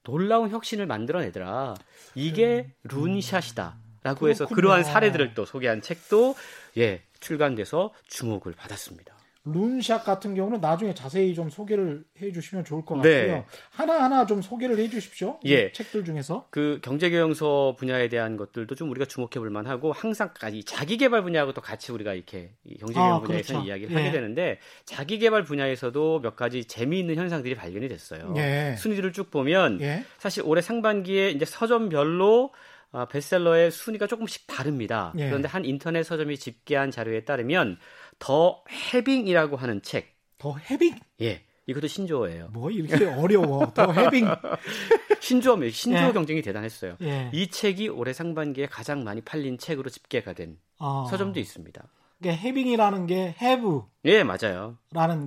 놀라운 0.03 0.49
혁신을 0.49 0.87
만들어내더라. 0.87 1.75
이게 2.15 2.73
룬샷이다. 2.83 3.77
라고 4.03 4.29
해서 4.29 4.45
음. 4.45 4.55
그러한 4.55 4.83
사례들을 4.83 5.35
또 5.35 5.45
소개한 5.45 5.81
책도 5.81 6.35
예, 6.77 7.03
출간돼서 7.19 7.93
주목을 8.07 8.53
받았습니다. 8.53 9.15
룬샷 9.43 10.03
같은 10.03 10.36
경우는 10.36 10.62
나중에 10.62 10.93
자세히 10.93 11.33
좀 11.33 11.50
소개를 11.50 12.03
해 12.21 12.31
주시면 12.31 12.63
좋을 12.63 12.86
것 12.86 13.01
네. 13.01 13.27
같고요. 13.27 13.45
하나 13.71 14.03
하나 14.03 14.25
좀 14.27 14.41
소개를 14.41 14.77
해 14.77 14.88
주십시오. 14.88 15.39
예. 15.48 15.65
이 15.65 15.74
책들 15.74 16.05
중에서. 16.05 16.48
그 16.51 16.79
경제경영서 16.83 17.75
분야에 17.79 18.07
대한 18.07 18.38
것들도 18.38 18.75
좀 18.75 18.91
우리가 18.91 19.05
주목해 19.05 19.39
볼 19.39 19.50
만하고 19.50 19.93
항상 19.93 20.31
이 20.51 20.63
자기개발 20.63 21.24
분야하고 21.24 21.53
또 21.53 21.62
같이 21.62 21.91
우리가 21.91 22.13
이렇게 22.13 22.51
이 22.65 22.77
경제경영 22.77 23.15
아, 23.15 23.19
분야에서 23.21 23.53
그렇죠. 23.53 23.67
이야기를 23.67 23.91
예. 23.91 23.95
하게 23.98 24.12
되는데 24.12 24.60
자기개발 24.86 25.43
분야에서도 25.43 26.19
몇 26.21 26.36
가지 26.36 26.65
재미있는 26.65 27.15
현상들이 27.15 27.55
발견이 27.55 27.88
됐어요. 27.88 28.36
예. 28.38 28.75
순위들을 28.77 29.12
쭉 29.12 29.31
보면 29.31 29.81
예. 29.81 30.03
사실 30.19 30.43
올해 30.45 30.62
상반기에 30.62 31.31
이제 31.31 31.45
서점별로 31.45 32.51
아, 32.93 33.05
베스트셀러의 33.05 33.71
순위가 33.71 34.05
조금씩 34.05 34.48
다릅니다. 34.48 35.13
예. 35.17 35.27
그런데 35.27 35.48
한 35.48 35.63
인터넷 35.63 36.03
서점이 36.03 36.38
집계한 36.38 36.91
자료에 36.91 37.24
따르면 37.24 37.77
더 38.21 38.63
해빙이라고 38.69 39.57
하는 39.57 39.81
책, 39.81 40.15
더 40.37 40.55
해빙. 40.55 40.95
예, 41.21 41.43
이것도 41.65 41.87
신조어예요. 41.87 42.49
뭐 42.53 42.69
이렇게 42.69 43.05
어려워. 43.05 43.73
더 43.73 43.91
해빙. 43.91 44.27
신조어, 45.19 45.57
신조어 45.69 46.09
예. 46.09 46.13
경쟁이 46.13 46.43
대단했어요. 46.43 46.97
예. 47.01 47.31
이 47.33 47.47
책이 47.47 47.89
올해 47.89 48.13
상반기에 48.13 48.67
가장 48.67 49.03
많이 49.03 49.21
팔린 49.21 49.57
책으로 49.57 49.89
집계가 49.89 50.33
된 50.33 50.59
어. 50.77 51.07
서점도 51.09 51.39
있습니다. 51.39 51.83
이게 52.19 52.37
해빙이라는 52.37 53.07
게 53.07 53.35
have라는 53.41 53.81
예, 54.05 54.23
맞아요. 54.23 54.77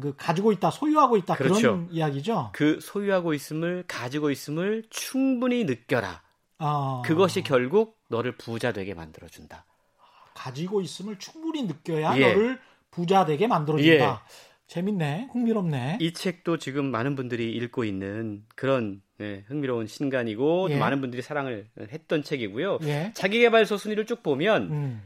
그 0.01 0.15
가지고 0.17 0.53
있다, 0.53 0.71
소유하고 0.71 1.17
있다 1.17 1.35
그런 1.35 1.53
그렇죠. 1.55 1.89
이야기죠. 1.91 2.51
그 2.53 2.79
소유하고 2.81 3.35
있음을 3.35 3.85
가지고 3.89 4.31
있음을 4.31 4.85
충분히 4.91 5.65
느껴라. 5.65 6.23
아, 6.59 7.03
그것이 7.05 7.43
결국 7.43 7.99
너를 8.09 8.37
부자 8.37 8.73
되게 8.73 8.95
만들어 8.95 9.27
준다. 9.27 9.67
가지고 10.35 10.81
있음을 10.81 11.19
충분히 11.19 11.65
느껴야 11.65 12.17
예. 12.19 12.35
너를 12.35 12.61
부자 12.95 13.25
되게 13.25 13.47
만들어준다. 13.47 14.23
재밌네, 14.67 15.29
흥미롭네. 15.33 15.99
이 16.01 16.13
책도 16.13 16.59
지금 16.59 16.87
많은 16.91 17.17
분들이 17.17 17.53
읽고 17.53 17.85
있는 17.85 18.45
그런 18.55 19.03
네, 19.19 19.45
흥미로운 19.49 19.87
신간이고 19.87 20.69
예. 20.71 20.77
많은 20.79 21.01
분들이 21.01 21.21
사랑을 21.23 21.69
했던 21.93 22.23
책이고요. 22.23 22.79
예. 22.83 23.11
자기개발서 23.15 23.77
순위를 23.77 24.07
쭉 24.07 24.23
보면 24.23 24.63
음, 24.73 25.03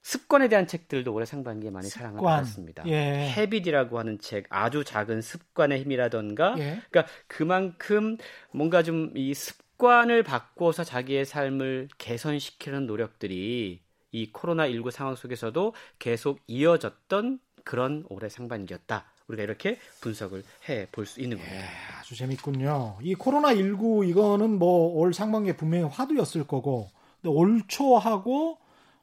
습관에 0.00 0.48
대한 0.48 0.66
책들도 0.66 1.12
올해 1.12 1.26
상반기에 1.26 1.70
많이 1.70 1.88
사랑을 1.88 2.18
습관. 2.18 2.36
받았습니다. 2.36 2.84
예. 2.86 3.30
헤빗이라고 3.36 3.98
하는 3.98 4.18
책, 4.18 4.46
아주 4.48 4.82
작은 4.82 5.20
습관의 5.20 5.82
힘이라던가, 5.82 6.54
예. 6.58 6.80
그러니까 6.90 7.06
그만큼 7.26 8.16
뭔가 8.52 8.82
좀 8.82 9.12
이 9.14 9.34
습관을 9.34 10.22
바꿔서 10.22 10.84
자기의 10.84 11.24
삶을 11.24 11.88
개선시키는 11.98 12.86
노력들이 12.86 13.82
이 14.12 14.30
코로나19 14.32 14.90
상황 14.90 15.16
속에서도 15.16 15.74
계속 15.98 16.38
이어졌던 16.46 17.40
그런 17.64 18.04
올해 18.08 18.28
상반기였다. 18.28 19.04
우리가 19.28 19.42
이렇게 19.44 19.78
분석을 20.00 20.42
해 20.68 20.86
볼 20.92 21.06
수 21.06 21.20
있는 21.20 21.38
겁니다. 21.38 21.64
아주 21.98 22.14
재밌군요. 22.16 22.98
이 23.02 23.14
코로나19 23.14 24.08
이거는 24.08 24.58
뭐 24.58 24.92
올 24.98 25.14
상반기에 25.14 25.56
분명히 25.56 25.84
화두였을 25.84 26.46
거고, 26.46 26.90
근데 27.20 27.34
올 27.34 27.62
초하고 27.68 28.58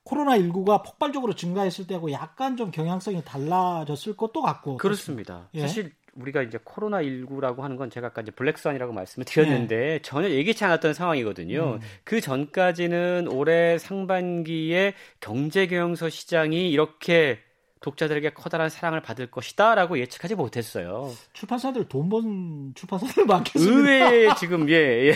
코로나19가 0.06 0.84
폭발적으로 0.84 1.36
증가했을 1.36 1.88
때하고 1.88 2.12
약간 2.12 2.58
좀 2.58 2.72
경향성이 2.72 3.24
달라졌을 3.24 4.16
것도 4.18 4.42
같고. 4.42 4.78
그렇습니다. 4.78 5.50
예. 5.54 5.62
사실 5.62 5.94
우리가 6.16 6.42
이제 6.42 6.58
코로나 6.64 7.02
19라고 7.02 7.60
하는 7.60 7.76
건 7.76 7.90
제가 7.90 8.08
아까 8.08 8.22
이제 8.22 8.32
블랙스완이라고 8.32 8.94
말씀을 8.94 9.26
드렸는데 9.26 10.00
전혀 10.02 10.30
예기치 10.30 10.64
않았던 10.66 10.94
상황이거든요. 10.94 11.74
음. 11.76 11.80
그 12.04 12.22
전까지는 12.22 13.28
올해 13.32 13.78
상반기에 13.78 14.94
경제 15.20 15.68
경영서 15.68 16.10
시장이 16.10 16.70
이렇게 16.72 17.40
독자들에게 17.82 18.32
커다란 18.32 18.70
사랑을 18.70 19.02
받을 19.02 19.28
것이다라고 19.32 20.00
예측하지 20.00 20.36
못했어요. 20.36 21.12
출판사들 21.34 21.88
돈 21.88 22.10
번 22.10 22.74
출판사들 22.76 23.26
많겠습니다. 23.26 23.78
의외에 23.78 24.28
지금 24.38 24.70
예, 24.70 24.74
예. 25.08 25.12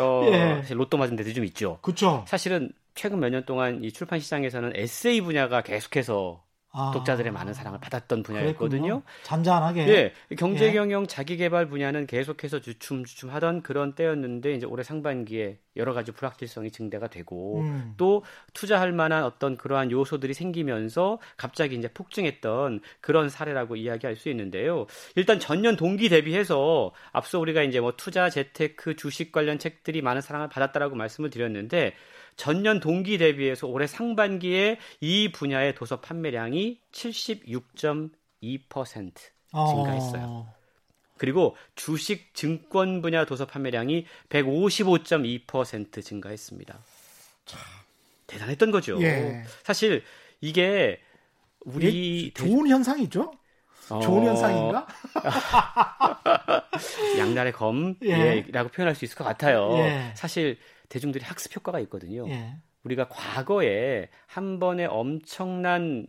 어, 0.00 0.24
예. 0.32 0.54
사실 0.62 0.78
로또 0.78 0.96
맞은 0.96 1.16
데도 1.16 1.32
좀 1.34 1.44
있죠. 1.44 1.78
그렇죠. 1.82 2.24
사실은 2.26 2.70
최근 2.94 3.20
몇 3.20 3.28
년 3.30 3.44
동안 3.44 3.84
이 3.84 3.92
출판 3.92 4.20
시장에서는 4.20 4.72
에세이 4.74 5.20
분야가 5.20 5.60
계속해서 5.62 6.42
아, 6.78 6.90
독자들의 6.92 7.32
많은 7.32 7.52
사랑을 7.52 7.80
받았던 7.80 8.22
분야였거든요. 8.22 8.82
그랬군요. 8.82 9.02
잔잔하게. 9.24 9.88
예, 9.88 10.12
경제 10.36 10.72
경영 10.72 11.06
자기 11.06 11.36
개발 11.36 11.66
분야는 11.66 12.06
계속해서 12.06 12.60
주춤주춤 12.60 13.30
하던 13.30 13.62
그런 13.62 13.94
때였는데 13.94 14.54
이제 14.54 14.66
올해 14.66 14.84
상반기에 14.84 15.58
여러 15.76 15.92
가지 15.94 16.12
불확실성이 16.12 16.70
증대가 16.70 17.08
되고 17.08 17.60
음. 17.60 17.94
또 17.96 18.24
투자할 18.52 18.92
만한 18.92 19.24
어떤 19.24 19.56
그러한 19.56 19.90
요소들이 19.90 20.34
생기면서 20.34 21.18
갑자기 21.36 21.76
이제 21.76 21.88
폭증했던 21.88 22.80
그런 23.00 23.28
사례라고 23.28 23.76
이야기할 23.76 24.16
수 24.16 24.28
있는데요. 24.28 24.86
일단 25.16 25.38
전년 25.38 25.76
동기 25.76 26.08
대비해서 26.08 26.92
앞서 27.12 27.38
우리가 27.38 27.62
이제 27.62 27.80
뭐 27.80 27.92
투자 27.96 28.28
재테크 28.30 28.96
주식 28.96 29.32
관련 29.32 29.58
책들이 29.58 30.02
많은 30.02 30.20
사랑을 30.20 30.48
받았다라고 30.48 30.96
말씀을 30.96 31.30
드렸는데 31.30 31.94
전년 32.38 32.80
동기 32.80 33.18
대비해서 33.18 33.66
올해 33.66 33.86
상반기에 33.86 34.78
이 35.00 35.30
분야의 35.32 35.74
도서 35.74 36.00
판매량이 36.00 36.80
76.2% 36.92 39.12
증가했어요. 39.52 40.22
어... 40.22 40.54
그리고 41.18 41.54
주식 41.74 42.34
증권 42.34 43.02
분야 43.02 43.26
도서 43.26 43.44
판매량이 43.44 44.06
155.2% 44.28 46.02
증가했습니다. 46.02 46.78
참 47.44 47.60
대단했던 48.28 48.70
거죠. 48.70 49.02
예. 49.02 49.42
사실 49.64 50.04
이게 50.40 51.00
우리 51.60 52.26
예, 52.26 52.30
좋은 52.34 52.68
현상이죠. 52.68 53.32
어... 53.90 54.00
좋은 54.00 54.24
현상인가? 54.24 54.86
양날의 57.18 57.52
검이라고 57.52 58.06
예. 58.06 58.44
표현할 58.72 58.94
수 58.94 59.04
있을 59.04 59.16
것 59.16 59.24
같아요. 59.24 59.76
예. 59.78 60.12
사실 60.14 60.56
대중들이 60.88 61.24
학습 61.24 61.54
효과가 61.56 61.80
있거든요. 61.80 62.28
예. 62.28 62.56
우리가 62.84 63.08
과거에 63.08 64.08
한 64.26 64.58
번에 64.58 64.86
엄청난 64.86 66.06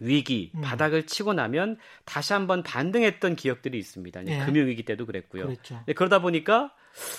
위기 0.00 0.50
음. 0.54 0.60
바닥을 0.60 1.06
치고 1.06 1.34
나면 1.34 1.78
다시 2.04 2.32
한번 2.32 2.62
반등했던 2.62 3.36
기억들이 3.36 3.78
있습니다. 3.78 4.26
예. 4.26 4.38
금융위기 4.44 4.84
때도 4.84 5.06
그랬고요. 5.06 5.44
그렇죠. 5.46 5.80
그러다 5.94 6.20
보니까 6.20 6.72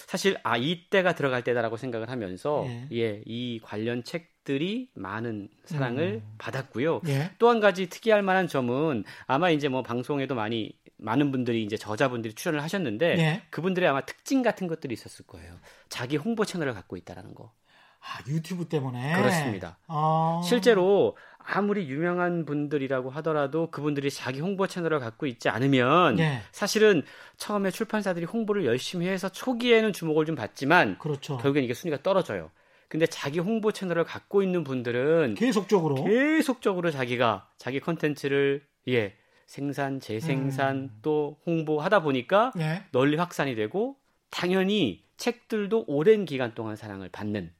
사실 0.07 0.37
아 0.43 0.57
이때가 0.57 1.15
들어갈 1.15 1.43
때다라고 1.43 1.77
생각을 1.77 2.09
하면서 2.09 2.65
예, 2.67 2.87
예 2.91 3.23
이 3.25 3.59
관련 3.63 4.03
책들이 4.03 4.89
많은 4.93 5.49
사랑을 5.65 6.21
음. 6.23 6.35
받았고요. 6.37 7.01
예. 7.07 7.31
또한 7.39 7.59
가지 7.59 7.87
특이할 7.89 8.21
만한 8.21 8.47
점은 8.47 9.03
아마 9.27 9.49
이제 9.49 9.67
뭐 9.67 9.83
방송에도 9.83 10.35
많이 10.35 10.73
많은 10.97 11.31
분들이 11.31 11.63
이제 11.63 11.77
저자분들이 11.77 12.33
출연을 12.33 12.63
하셨는데 12.63 13.17
예. 13.17 13.41
그분들의 13.49 13.87
아마 13.87 14.01
특징 14.01 14.41
같은 14.41 14.67
것들이 14.67 14.93
있었을 14.93 15.25
거예요. 15.25 15.59
자기 15.89 16.17
홍보 16.17 16.45
채널을 16.45 16.73
갖고 16.73 16.97
있다라는 16.97 17.33
거. 17.35 17.51
아, 17.99 18.21
유튜브 18.29 18.65
때문에. 18.65 19.15
그렇습니다. 19.15 19.79
아... 19.87 20.41
실제로 20.45 21.17
아무리 21.39 21.89
유명한 21.89 22.45
분들이라고 22.45 23.09
하더라도 23.09 23.71
그분들이 23.71 24.11
자기 24.11 24.41
홍보 24.41 24.67
채널을 24.67 24.99
갖고 24.99 25.25
있지 25.25 25.49
않으면 25.49 26.19
예. 26.19 26.41
사실은 26.51 27.03
처음에 27.37 27.71
출판사들이 27.71 28.25
홍보를 28.25 28.65
열심히 28.65 29.07
해서 29.07 29.29
초기에는 29.29 29.91
주목을 29.91 30.25
좀 30.25 30.35
받지만 30.35 30.97
그렇죠. 30.99 31.37
결국엔 31.37 31.63
이게 31.63 31.73
순위가 31.73 32.03
떨어져요. 32.03 32.51
근데 32.87 33.07
자기 33.07 33.39
홍보 33.39 33.71
채널을 33.71 34.03
갖고 34.03 34.43
있는 34.43 34.63
분들은 34.63 35.35
계속적으로 35.35 36.03
계속적으로 36.03 36.91
자기가 36.91 37.49
자기 37.57 37.79
컨텐츠를 37.79 38.63
예 38.87 39.15
생산, 39.45 39.99
재생산 39.99 40.75
음. 40.75 40.99
또 41.01 41.37
홍보하다 41.45 42.01
보니까 42.01 42.51
예. 42.57 42.83
널리 42.91 43.17
확산이 43.17 43.55
되고 43.55 43.97
당연히 44.29 45.03
책들도 45.17 45.85
오랜 45.87 46.25
기간 46.25 46.53
동안 46.53 46.75
사랑을 46.75 47.09
받는 47.09 47.51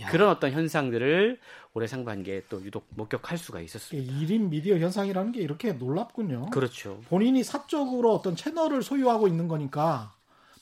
야. 0.00 0.08
그런 0.08 0.30
어떤 0.30 0.52
현상들을 0.52 1.38
올해 1.74 1.86
상반기에 1.86 2.44
또 2.48 2.62
유독 2.62 2.86
목격할 2.90 3.36
수가 3.38 3.60
있었습니다. 3.60 4.12
1인 4.12 4.48
미디어 4.48 4.78
현상이라는 4.78 5.32
게 5.32 5.40
이렇게 5.40 5.72
놀랍군요. 5.72 6.50
그렇죠. 6.50 7.00
본인이 7.08 7.42
사적으로 7.42 8.14
어떤 8.14 8.36
채널을 8.36 8.82
소유하고 8.82 9.28
있는 9.28 9.48
거니까 9.48 10.14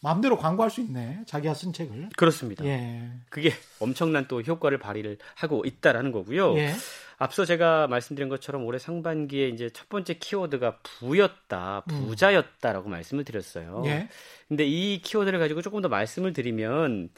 마음대로 0.02 0.36
광고할 0.38 0.70
수 0.70 0.80
있네. 0.80 1.20
자기가 1.26 1.54
쓴 1.54 1.72
책을. 1.72 2.10
그렇습니다. 2.16 2.64
예. 2.64 3.10
그게 3.28 3.52
엄청난 3.78 4.26
또 4.28 4.40
효과를 4.40 4.78
발휘를 4.78 5.18
하고 5.36 5.62
있다라는 5.64 6.10
거고요. 6.10 6.56
예. 6.56 6.74
앞서 7.20 7.44
제가 7.44 7.86
말씀드린 7.86 8.30
것처럼 8.30 8.64
올해 8.64 8.78
상반기에 8.78 9.48
이제 9.48 9.68
첫 9.68 9.90
번째 9.90 10.14
키워드가 10.14 10.78
부였다, 10.78 11.84
음. 11.90 12.06
부자였다라고 12.06 12.88
음. 12.88 12.90
말씀을 12.92 13.24
드렸어요. 13.24 13.82
예. 13.84 14.08
근데 14.48 14.64
이 14.64 15.02
키워드를 15.02 15.38
가지고 15.38 15.60
조금 15.60 15.82
더 15.82 15.88
말씀을 15.90 16.32
드리면 16.32 17.10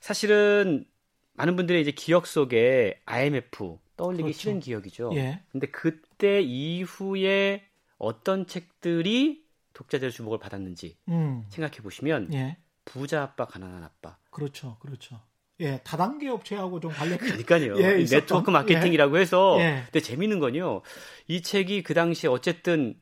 사실은 0.00 0.86
많은 1.32 1.56
분들의 1.56 1.82
이제 1.82 1.90
기억 1.90 2.28
속에 2.28 3.00
IMF 3.04 3.78
떠올리기 3.96 4.22
그렇죠. 4.22 4.38
싫은 4.38 4.60
기억이죠. 4.60 5.10
예. 5.14 5.42
근데 5.50 5.66
그때 5.66 6.40
이후에 6.40 7.64
어떤 7.98 8.46
책들이 8.46 9.44
독자들의 9.74 10.12
주목을 10.12 10.38
받았는지 10.38 10.96
음. 11.08 11.44
생각해 11.48 11.78
보시면 11.82 12.32
예. 12.32 12.58
부자 12.84 13.24
아빠 13.24 13.44
가난한 13.44 13.82
아빠. 13.82 14.18
그렇죠. 14.30 14.76
그렇죠. 14.78 15.20
예, 15.60 15.80
다단계 15.82 16.28
업체하고 16.28 16.80
좀 16.80 16.92
관련 16.92 17.18
그러니까요. 17.18 17.76
예, 17.82 18.04
네트워크 18.04 18.50
마케팅이라고 18.50 19.16
예. 19.16 19.20
해서 19.20 19.56
예. 19.60 19.82
근데 19.84 20.00
재밌는 20.00 20.38
건요. 20.38 20.82
이 21.26 21.42
책이 21.42 21.82
그 21.82 21.94
당시에 21.94 22.30
어쨌든 22.30 22.94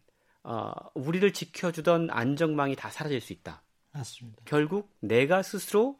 어, 0.42 0.72
우리를 0.94 1.32
지켜주던 1.32 2.08
안정망이 2.10 2.76
다 2.76 2.88
사라질 2.90 3.20
수 3.20 3.32
있다. 3.32 3.62
맞습니다. 3.92 4.42
결국 4.44 4.94
내가 5.00 5.42
스스로 5.42 5.98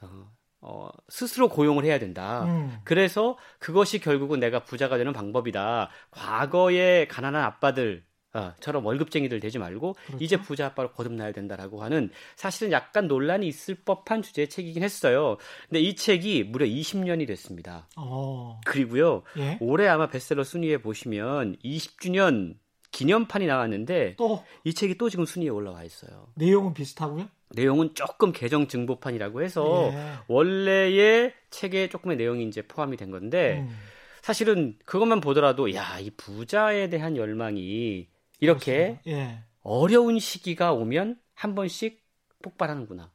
어, 0.00 0.30
어, 0.60 0.88
스스로 1.08 1.48
고용을 1.48 1.84
해야 1.84 1.98
된다. 1.98 2.44
음. 2.44 2.78
그래서 2.84 3.36
그것이 3.58 3.98
결국은 3.98 4.38
내가 4.38 4.64
부자가 4.64 4.98
되는 4.98 5.12
방법이다. 5.12 5.90
과거의 6.10 7.08
가난한 7.08 7.42
아빠들 7.42 8.04
어, 8.34 8.54
처럼 8.60 8.86
월급쟁이들 8.86 9.40
되지 9.40 9.58
말고 9.58 9.94
그렇죠? 10.06 10.24
이제 10.24 10.40
부자 10.40 10.66
아빠로 10.66 10.92
거듭나야 10.92 11.32
된다라고 11.32 11.82
하는 11.82 12.10
사실은 12.36 12.72
약간 12.72 13.06
논란이 13.06 13.46
있을 13.46 13.74
법한 13.84 14.22
주제의 14.22 14.48
책이긴 14.48 14.82
했어요. 14.82 15.36
근데 15.68 15.80
이 15.80 15.94
책이 15.94 16.44
무려 16.44 16.64
20년이 16.64 17.26
됐습니다. 17.26 17.88
어. 17.96 18.58
그리고요. 18.64 19.22
예? 19.36 19.58
올해 19.60 19.86
아마 19.88 20.08
베스트셀러 20.08 20.44
순위에 20.44 20.78
보시면 20.78 21.56
20주년 21.64 22.54
기념판이 22.90 23.46
나왔는데 23.46 24.16
또 24.16 24.42
이 24.64 24.72
책이 24.74 24.96
또 24.98 25.08
지금 25.10 25.24
순위에 25.24 25.48
올라와 25.48 25.82
있어요. 25.84 26.28
내용은 26.34 26.72
비슷하고요? 26.74 27.28
내용은 27.50 27.94
조금 27.94 28.32
개정 28.32 28.66
증보판이라고 28.66 29.42
해서 29.42 29.90
예. 29.92 30.12
원래의 30.28 31.34
책에 31.50 31.88
조금의 31.88 32.16
내용이 32.16 32.46
이제 32.46 32.62
포함이 32.62 32.96
된 32.96 33.10
건데 33.10 33.58
음. 33.68 33.76
사실은 34.22 34.78
그것만 34.84 35.20
보더라도 35.20 35.74
야 35.74 35.98
이 36.00 36.10
부자에 36.16 36.88
대한 36.90 37.16
열망이 37.16 38.08
이렇게 38.42 38.98
예. 39.06 39.38
어려운 39.62 40.18
시기가 40.18 40.72
오면 40.72 41.18
한 41.34 41.54
번씩 41.54 42.02
폭발하는구나. 42.42 43.10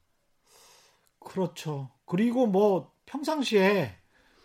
그렇죠. 1.19 1.89
그리고 2.05 2.47
뭐 2.47 2.91
평상시에 3.05 3.93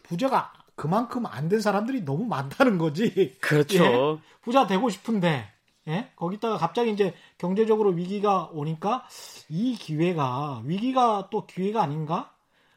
부자가 0.02 0.52
그만큼 0.74 1.26
안 1.26 1.48
된 1.48 1.60
사람들이 1.60 2.04
너무 2.04 2.24
많다는 2.24 2.78
거지. 2.78 3.36
그렇죠. 3.40 3.84
예? 3.84 4.18
부자 4.40 4.66
되고 4.66 4.90
싶은데 4.90 5.48
예? 5.86 6.10
거기다가 6.16 6.56
갑자기 6.58 6.90
이제 6.90 7.14
경제적으로 7.38 7.90
위기가 7.90 8.48
오니까 8.52 9.06
이 9.48 9.76
기회가 9.76 10.62
위기가 10.64 11.28
또 11.30 11.46
기회가 11.46 11.82
아닌가? 11.82 12.34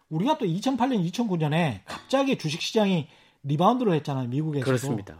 우리가 0.10 0.38
또 0.38 0.46
2008년, 0.46 1.12
2009년에 1.12 1.80
갑자기 1.86 2.38
주식 2.38 2.62
시장이 2.62 3.08
리바운드를 3.42 3.94
했잖아요, 3.94 4.28
미국에서도. 4.28 4.66
그렇습니다. 4.66 5.18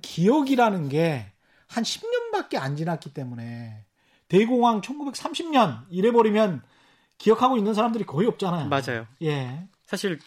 기억이라는 0.00 0.88
게 0.88 1.31
한 1.72 1.84
10년밖에 1.84 2.56
안 2.56 2.76
지났기 2.76 3.14
때문에 3.14 3.86
대공황 4.28 4.82
1930년 4.82 5.86
이래버리면 5.90 6.62
기억하고 7.18 7.56
있는 7.56 7.72
사람들이 7.72 8.04
거의 8.04 8.28
없잖아요. 8.28 8.68
맞아요. 8.68 9.06
예. 9.22 9.68
사실 9.86 10.18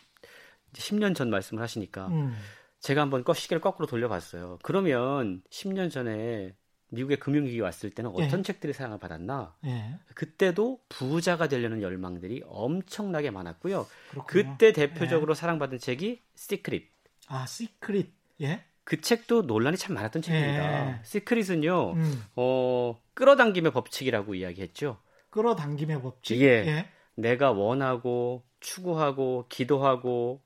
10년 0.74 1.16
전 1.16 1.30
말씀을 1.30 1.62
하시니까 1.62 2.08
음. 2.08 2.36
제가 2.80 3.02
한번 3.02 3.24
시계를 3.34 3.62
거꾸로 3.62 3.88
돌려봤어요. 3.88 4.60
그러면 4.64 5.42
10년 5.50 5.92
전에 5.92 6.56
미국의 6.90 7.20
금융위기 7.20 7.60
왔을 7.60 7.90
때는 7.90 8.12
어떤 8.12 8.40
예. 8.40 8.44
책들이 8.44 8.74
사랑을 8.74 8.98
받았나? 8.98 9.56
예. 9.66 10.00
그때도 10.14 10.80
부자가 10.90 11.48
되려는 11.48 11.82
열망들이 11.82 12.44
엄청나게 12.46 13.32
많았고요. 13.32 13.88
그렇군요. 14.12 14.26
그때 14.26 14.72
대표적으로 14.72 15.32
예. 15.32 15.36
사랑받은 15.36 15.80
책이 15.80 16.22
Secret. 16.36 16.90
아, 17.28 17.46
Secret. 17.46 18.14
예? 18.42 18.64
그 18.86 19.02
책도 19.02 19.42
논란이 19.42 19.78
참 19.78 19.96
많았던 19.96 20.22
책입니다. 20.22 20.90
예. 20.90 21.00
Secret은요, 21.04 21.94
음. 21.94 22.24
어, 22.36 23.02
끌어당김의 23.16 23.72
법칙이라고 23.72 24.36
이야기했죠. 24.36 25.00
끌어당김의 25.32 26.02
법칙. 26.02 26.40
예. 26.42 26.46
예. 26.46 26.90
내가 27.16 27.52
원하고 27.52 28.44
추구하고 28.60 29.48
기도하고 29.50 30.42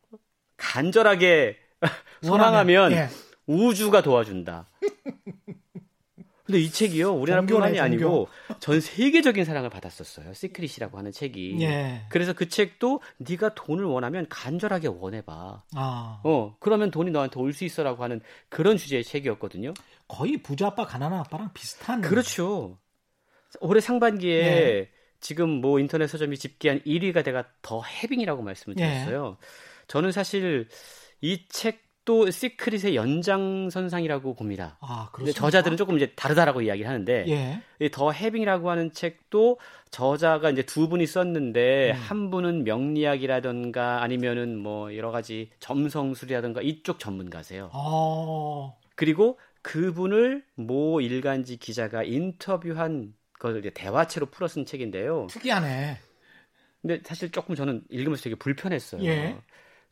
간절하게 0.56 1.58
소망하면 2.24 2.94
예. 2.94 3.10
우주가 3.46 4.02
도와준다. 4.02 4.70
근데 6.50 6.62
이 6.62 6.72
책이요 6.72 7.14
우리나라뿐만이 7.14 7.80
아니고 7.80 8.28
전 8.60 8.82
세계적인 8.82 9.46
사랑을 9.46 9.70
받았었어요. 9.70 10.34
Secret이라고 10.34 10.98
하는 10.98 11.12
책이. 11.12 11.58
예. 11.62 12.06
그래서 12.10 12.34
그 12.34 12.50
책도 12.50 13.02
네가 13.20 13.54
돈을 13.54 13.86
원하면 13.86 14.26
간절하게 14.30 14.88
원해봐. 14.88 15.64
아. 15.76 16.22
어 16.24 16.56
그러면 16.60 16.90
돈이 16.90 17.12
너한테 17.12 17.40
올 17.40 17.54
수 17.54 17.66
있어라고 17.66 18.04
하는 18.04 18.20
그런 18.50 18.78
주제의 18.78 19.04
책이었거든요. 19.04 19.76
거의 20.08 20.38
부자 20.42 20.68
아빠 20.68 20.86
가난한 20.86 21.20
아빠랑 21.20 21.52
비슷한. 21.54 22.02
그렇죠. 22.02 22.80
올해 23.60 23.80
상반기에 23.80 24.32
예. 24.44 24.90
지금 25.20 25.50
뭐 25.50 25.80
인터넷 25.80 26.08
서점이 26.08 26.38
집계한 26.38 26.80
1위가 26.82 27.24
내가 27.24 27.46
더 27.62 27.84
해빙이라고 27.84 28.42
말씀을 28.42 28.76
예. 28.80 28.86
드렸어요. 28.86 29.38
예. 29.40 29.48
저는 29.88 30.12
사실 30.12 30.68
이 31.22 31.46
책 31.50 31.89
도 32.10 32.32
시크릿의 32.32 32.96
연장선상이라고 32.96 34.34
봅니다. 34.34 34.80
아, 34.82 35.10
근데 35.12 35.32
저자들은 35.32 35.78
조금 35.78 35.96
이제 35.96 36.12
다르다라고 36.16 36.64
이야기를 36.64 36.90
하는데 36.90 37.26
예. 37.28 37.90
더 37.90 38.12
해빙이라고 38.12 38.72
하는 38.72 38.92
책도 38.92 39.60
저자가 39.92 40.50
이제 40.50 40.64
두 40.64 40.90
분이 40.90 41.06
썼는데 41.06 41.92
음. 41.92 41.96
한 41.96 42.32
분은 42.32 42.64
명리학이라든가 42.64 44.02
아니면은 44.02 44.58
뭐 44.58 44.96
여러 44.98 45.12
가지 45.12 45.52
점성술이라든가 45.60 46.64
이쪽 46.64 46.98
전문가세요. 46.98 47.70
아. 47.74 48.74
그리고 48.96 49.38
그분을 49.62 50.44
모 50.56 51.02
일간지 51.02 51.58
기자가 51.58 52.02
인터뷰한 52.02 53.14
그걸 53.34 53.60
이제 53.60 53.70
대화체로 53.70 54.26
풀어 54.26 54.48
쓴 54.48 54.66
책인데요. 54.66 55.28
특이하네. 55.30 56.00
근데 56.82 57.02
사실 57.04 57.30
조금 57.30 57.54
저는 57.54 57.84
읽으면서 57.90 58.24
되게 58.24 58.36
불편했어요. 58.36 59.04
예. 59.04 59.38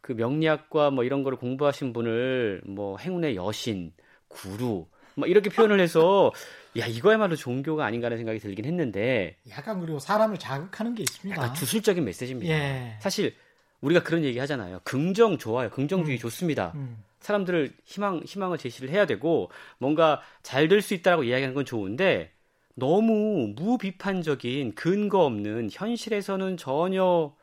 그 0.07 0.13
명리학과 0.13 0.89
뭐 0.89 1.03
이런 1.03 1.21
거를 1.21 1.37
공부하신 1.37 1.91
분을 1.91 2.61
뭐 2.65 2.97
행운의 2.97 3.35
여신, 3.35 3.91
구루 4.29 4.85
뭐 5.17 5.27
이렇게 5.27 5.49
표현을 5.49 5.81
해서 5.81 6.31
야 6.79 6.85
이거야말로 6.85 7.35
종교가 7.35 7.83
아닌가라는 7.85 8.19
생각이 8.19 8.39
들긴 8.39 8.63
했는데 8.63 9.35
약간 9.49 9.81
그리고 9.81 9.99
사람을 9.99 10.39
자극하는 10.39 10.95
게 10.95 11.03
있습니다. 11.03 11.41
약간 11.41 11.53
주술적인 11.53 12.05
메시지입니다. 12.05 12.53
예. 12.53 12.97
사실 13.01 13.35
우리가 13.81 14.01
그런 14.01 14.23
얘기 14.23 14.39
하잖아요. 14.39 14.79
긍정 14.85 15.37
좋아요. 15.37 15.69
긍정주의 15.71 16.15
음. 16.17 16.19
좋습니다. 16.19 16.71
음. 16.75 17.03
사람들을 17.19 17.73
희망 17.83 18.21
희망을 18.23 18.57
제시를 18.57 18.89
해야 18.89 19.05
되고 19.05 19.51
뭔가 19.77 20.21
잘 20.41 20.69
될 20.69 20.79
수 20.81 20.93
있다라고 20.93 21.25
이야기하는 21.25 21.53
건 21.53 21.65
좋은데 21.65 22.31
너무 22.75 23.51
무비판적인 23.57 24.73
근거 24.75 25.25
없는 25.25 25.67
현실에서는 25.69 26.55
전혀 26.55 27.35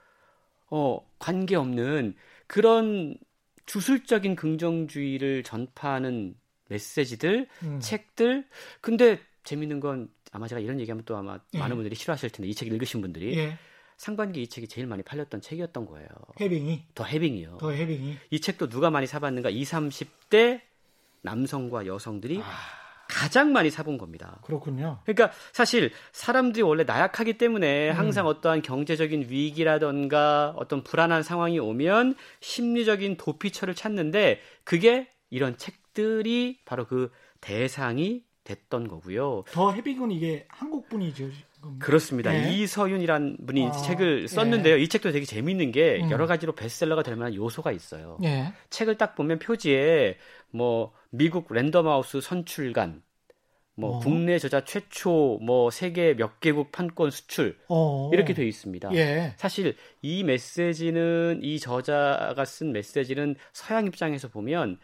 어 0.71 1.07
관계 1.19 1.57
없는 1.57 2.15
그런 2.47 3.17
주술적인 3.67 4.37
긍정주의를 4.37 5.43
전파하는 5.43 6.35
메시지들, 6.69 7.47
음. 7.63 7.81
책들. 7.81 8.47
근데 8.81 9.19
재밌는 9.45 9.81
건 9.81 10.09
아마 10.33 10.49
제가 10.49 10.61
이런 10.61 10.81
얘기하면 10.81 11.05
또 11.05 11.17
아마 11.17 11.39
예. 11.55 11.59
많은 11.59 11.77
분들이 11.77 11.95
싫어하실 11.95 12.31
텐데 12.31 12.49
이 12.49 12.55
책 12.55 12.69
읽으신 12.69 13.01
분들이 13.01 13.37
예. 13.39 13.59
상반기 13.97 14.43
이 14.43 14.49
책이 14.49 14.67
제일 14.69 14.87
많이 14.87 15.03
팔렸던 15.03 15.41
책이었던 15.41 15.87
거예요. 15.87 16.09
해빙이? 16.41 16.87
더 16.95 17.05
해빙이요. 17.05 17.59
더 17.59 17.71
해빙이. 17.71 18.17
이 18.31 18.41
책도 18.41 18.69
누가 18.69 18.91
많이 18.91 19.07
사봤는가? 19.07 19.51
20, 19.51 19.73
30대 19.73 20.61
남성과 21.23 21.87
여성들이 21.87 22.41
아. 22.43 22.84
가장 23.15 23.53
많이 23.53 23.71
사본 23.71 23.97
겁니다. 23.97 24.41
그렇군요. 24.43 24.99
그러니까 25.05 25.31
사실 25.53 25.93
사람들이 26.11 26.63
원래 26.63 26.83
나약하기 26.83 27.35
때문에 27.39 27.91
음. 27.91 27.97
항상 27.97 28.27
어떠한 28.27 28.63
경제적인 28.63 29.27
위기라던가 29.29 30.53
어떤 30.57 30.83
불안한 30.83 31.23
상황이 31.23 31.61
오면 31.61 32.17
심리적인 32.41 33.17
도피처를 33.17 33.77
찾는데 33.77 34.41
그게 34.65 35.09
이런 35.31 35.57
책들이 35.57 36.59
바로 36.65 36.87
그 36.89 37.13
대상이 37.41 38.25
됐던 38.43 38.89
거고요. 38.89 39.45
더 39.47 39.71
해비군 39.71 40.11
이게 40.11 40.47
한국 40.49 40.89
분이죠. 40.89 41.29
그렇습니다. 41.79 42.33
네. 42.33 42.55
이서윤이란 42.55 43.39
분이 43.47 43.69
아, 43.69 43.73
책을 43.73 44.29
썼는데요. 44.29 44.77
네. 44.77 44.83
이 44.83 44.89
책도 44.89 45.13
되게 45.13 45.25
재밌는 45.25 45.73
게 45.73 46.01
음. 46.03 46.11
여러 46.11 46.27
가지로 46.27 46.55
베스트셀러가 46.55 47.03
될 47.03 47.17
만한 47.17 47.35
요소가 47.35 47.73
있어요. 47.73 48.19
네. 48.21 48.53
책을 48.71 48.97
딱 48.97 49.15
보면 49.15 49.39
표지에 49.39 50.17
뭐 50.51 50.93
미국 51.11 51.53
랜덤하우스 51.53 52.21
선출간, 52.21 53.03
뭐 53.77 53.97
어. 53.97 53.99
국내 53.99 54.39
저자 54.39 54.65
최초 54.65 55.39
뭐 55.43 55.71
세계 55.71 56.15
몇 56.15 56.41
개국 56.41 56.71
판권 56.71 57.11
수출 57.11 57.59
어. 57.69 58.11
이렇게 58.13 58.33
되어 58.35 58.45
있습니다. 58.45 58.95
예. 58.95 59.35
사실 59.37 59.77
이 60.01 60.23
메시지는 60.23 61.41
이 61.43 61.59
저자가 61.59 62.45
쓴 62.45 62.73
메시지는 62.73 63.35
서양 63.53 63.87
입장에서 63.87 64.29
보면 64.29 64.79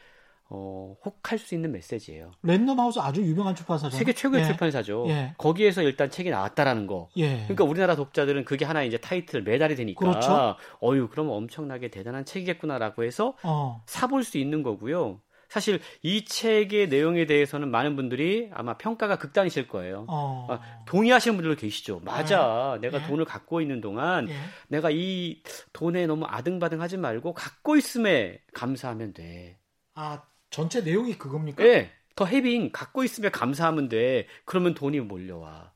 어, 0.53 0.97
혹할 1.05 1.39
수 1.39 1.55
있는 1.55 1.71
메시지예요. 1.71 2.33
랜덤하우스 2.43 2.99
아주 2.99 3.23
유명한 3.23 3.55
출판사죠. 3.55 3.97
세계 3.97 4.13
최고의 4.13 4.43
예. 4.43 4.47
출판사죠. 4.47 5.07
예. 5.09 5.35
거기에서 5.39 5.83
일단 5.83 6.11
책이 6.11 6.29
나왔다라는 6.31 6.89
거. 6.89 7.09
예. 7.17 7.45
그러니까 7.45 7.65
우리나라 7.65 7.95
독자들은 7.95 8.45
그게 8.45 8.65
하나 8.65 8.83
이제 8.83 8.99
타이틀 8.99 9.43
메달이 9.43 9.77
되니까 9.77 10.01
그렇죠? 10.01 10.57
어유 10.83 11.09
그럼 11.09 11.31
엄청나게 11.31 11.89
대단한 11.89 12.25
책이겠구나라고 12.25 13.05
해서 13.05 13.37
어. 13.45 13.83
사볼 13.87 14.25
수 14.25 14.39
있는 14.39 14.65
거고요. 14.65 15.21
사실 15.49 15.81
이 16.03 16.25
책의 16.25 16.89
내용에 16.89 17.27
대해서는 17.27 17.71
많은 17.71 17.97
분들이 17.97 18.51
아마 18.53 18.77
평가가 18.77 19.19
극단이실 19.19 19.69
거예요. 19.69 20.07
어. 20.09 20.47
아, 20.49 20.61
동의하시는 20.87 21.37
분들도 21.37 21.61
계시죠. 21.61 22.01
맞아. 22.05 22.79
네. 22.81 22.89
내가 22.89 23.03
네. 23.03 23.09
돈을 23.09 23.25
갖고 23.25 23.61
있는 23.61 23.81
동안 23.81 24.27
네. 24.27 24.35
내가 24.69 24.91
이 24.91 25.43
돈에 25.73 26.07
너무 26.07 26.25
아등바등하지 26.27 26.97
말고 26.99 27.35
갖고 27.35 27.77
있음에 27.77 28.41
감사하면 28.53 29.13
돼. 29.13 29.59
아 29.95 30.23
전체 30.51 30.81
내용이 30.83 31.17
그겁니까? 31.19 31.63
네. 31.65 31.93
더 32.17 32.25
해빙 32.27 32.71
갖고 32.73 33.05
있으면 33.05 33.31
감사하면 33.31 33.89
돼. 33.89 34.27
그러면 34.45 34.75
돈이 34.75 35.01
몰려와. 35.01 35.73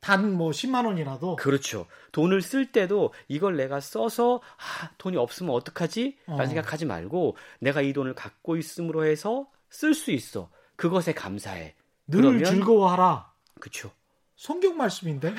단 0.00 0.34
뭐 0.34 0.52
10만 0.52 0.84
원이라도 0.84 1.36
그렇죠. 1.36 1.86
돈을 2.12 2.42
쓸 2.42 2.72
때도 2.72 3.12
이걸 3.28 3.56
내가 3.56 3.80
써서 3.80 4.40
아, 4.58 4.90
돈이 4.98 5.16
없으면 5.16 5.54
어떡하지? 5.54 6.18
라는 6.36 6.46
어. 6.46 6.46
생각하지 6.48 6.84
말고 6.86 7.36
내가 7.60 7.80
이 7.82 7.92
돈을 7.92 8.14
갖고 8.14 8.56
있음으로 8.56 9.04
해서 9.06 9.50
쓸 9.70 9.94
수 9.94 10.10
있어. 10.12 10.50
그것에 10.76 11.14
감사해. 11.14 11.74
늘 12.06 12.42
그러면, 12.42 12.44
즐거워하라. 12.44 13.32
그렇죠. 13.60 13.92
성경 14.42 14.76
말씀인데. 14.76 15.34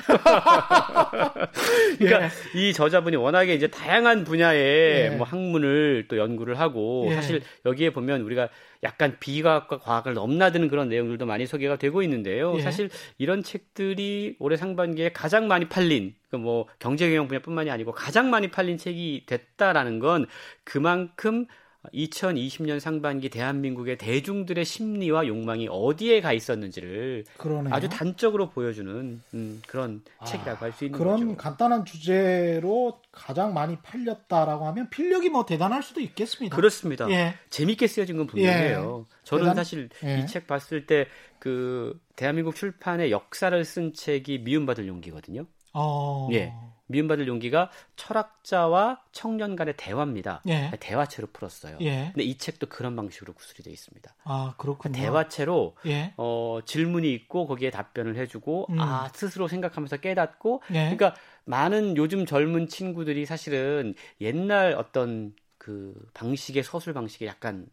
그러니까 1.98 2.24
예. 2.24 2.30
이 2.54 2.72
저자분이 2.72 3.16
워낙에 3.16 3.52
이제 3.52 3.66
다양한 3.66 4.24
분야의 4.24 4.60
예. 4.62 5.10
뭐 5.10 5.26
학문을 5.26 6.06
또 6.08 6.16
연구를 6.16 6.58
하고 6.58 7.08
예. 7.10 7.14
사실 7.14 7.42
여기에 7.66 7.90
보면 7.90 8.22
우리가 8.22 8.48
약간 8.82 9.18
비과학과 9.20 9.76
과학을 9.80 10.14
넘나드는 10.14 10.68
그런 10.68 10.88
내용들도 10.88 11.26
많이 11.26 11.44
소개가 11.44 11.76
되고 11.76 12.02
있는데요. 12.02 12.56
예. 12.56 12.62
사실 12.62 12.88
이런 13.18 13.42
책들이 13.42 14.36
올해 14.38 14.56
상반기에 14.56 15.12
가장 15.12 15.48
많이 15.48 15.68
팔린 15.68 16.14
그뭐 16.30 16.66
경제경영 16.78 17.28
분야뿐만이 17.28 17.70
아니고 17.70 17.92
가장 17.92 18.30
많이 18.30 18.50
팔린 18.50 18.78
책이 18.78 19.24
됐다라는 19.26 19.98
건 19.98 20.24
그만큼 20.64 21.44
2020년 21.92 22.80
상반기 22.80 23.28
대한민국의 23.28 23.98
대중들의 23.98 24.64
심리와 24.64 25.26
욕망이 25.26 25.68
어디에 25.70 26.20
가 26.20 26.32
있었는지를 26.32 27.24
그러네요. 27.36 27.74
아주 27.74 27.88
단적으로 27.88 28.50
보여주는 28.50 29.20
음, 29.34 29.62
그런 29.66 30.02
아, 30.18 30.24
책이라고 30.24 30.64
할 30.64 30.72
수 30.72 30.84
있는 30.84 30.98
그런 30.98 31.20
거죠. 31.20 31.36
간단한 31.36 31.84
주제로 31.84 32.98
가장 33.12 33.54
많이 33.54 33.76
팔렸다라고 33.76 34.66
하면 34.66 34.90
필력이 34.90 35.30
뭐 35.30 35.44
대단할 35.44 35.82
수도 35.82 36.00
있겠습니다. 36.00 36.56
그렇습니다. 36.56 37.08
예. 37.10 37.34
재밌게 37.50 37.86
쓰여진 37.86 38.16
건 38.16 38.26
분명해요. 38.26 39.04
예. 39.06 39.14
저는 39.24 39.44
대단... 39.44 39.56
사실 39.56 39.88
예. 40.04 40.20
이책 40.20 40.46
봤을 40.46 40.86
때 40.86 41.06
그 41.44 42.00
대한민국 42.16 42.56
출판의 42.56 43.10
역사를 43.10 43.62
쓴 43.66 43.92
책이 43.92 44.38
미움받을 44.38 44.88
용기거든요. 44.88 45.44
어... 45.74 46.26
예. 46.32 46.54
미움받을 46.86 47.26
용기가 47.28 47.70
철학자와 47.96 49.00
청년 49.12 49.56
간의 49.56 49.74
대화입니다. 49.76 50.42
예. 50.48 50.70
대화체로 50.78 51.28
풀었어요. 51.32 51.78
예. 51.80 52.10
근데 52.12 52.24
이 52.24 52.36
책도 52.36 52.66
그런 52.68 52.94
방식으로 52.96 53.32
구술이 53.32 53.62
되어 53.62 53.72
있습니다. 53.72 54.14
아, 54.24 54.54
그렇군요. 54.58 54.92
대화체로 54.92 55.76
예. 55.86 56.12
어, 56.16 56.60
질문이 56.64 57.12
있고 57.14 57.46
거기에 57.46 57.70
답변을 57.70 58.16
해주고 58.16 58.66
음. 58.70 58.80
아 58.80 59.08
스스로 59.14 59.48
생각하면서 59.48 59.98
깨닫고 59.98 60.62
예. 60.70 60.94
그러니까 60.94 61.14
많은 61.44 61.96
요즘 61.96 62.26
젊은 62.26 62.68
친구들이 62.68 63.26
사실은 63.26 63.94
옛날 64.20 64.74
어떤 64.74 65.34
그 65.58 65.94
방식의 66.14 66.62
서술 66.62 66.92
방식에 66.92 67.26
약간 67.26 67.66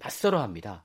낯설어합니다. 0.00 0.84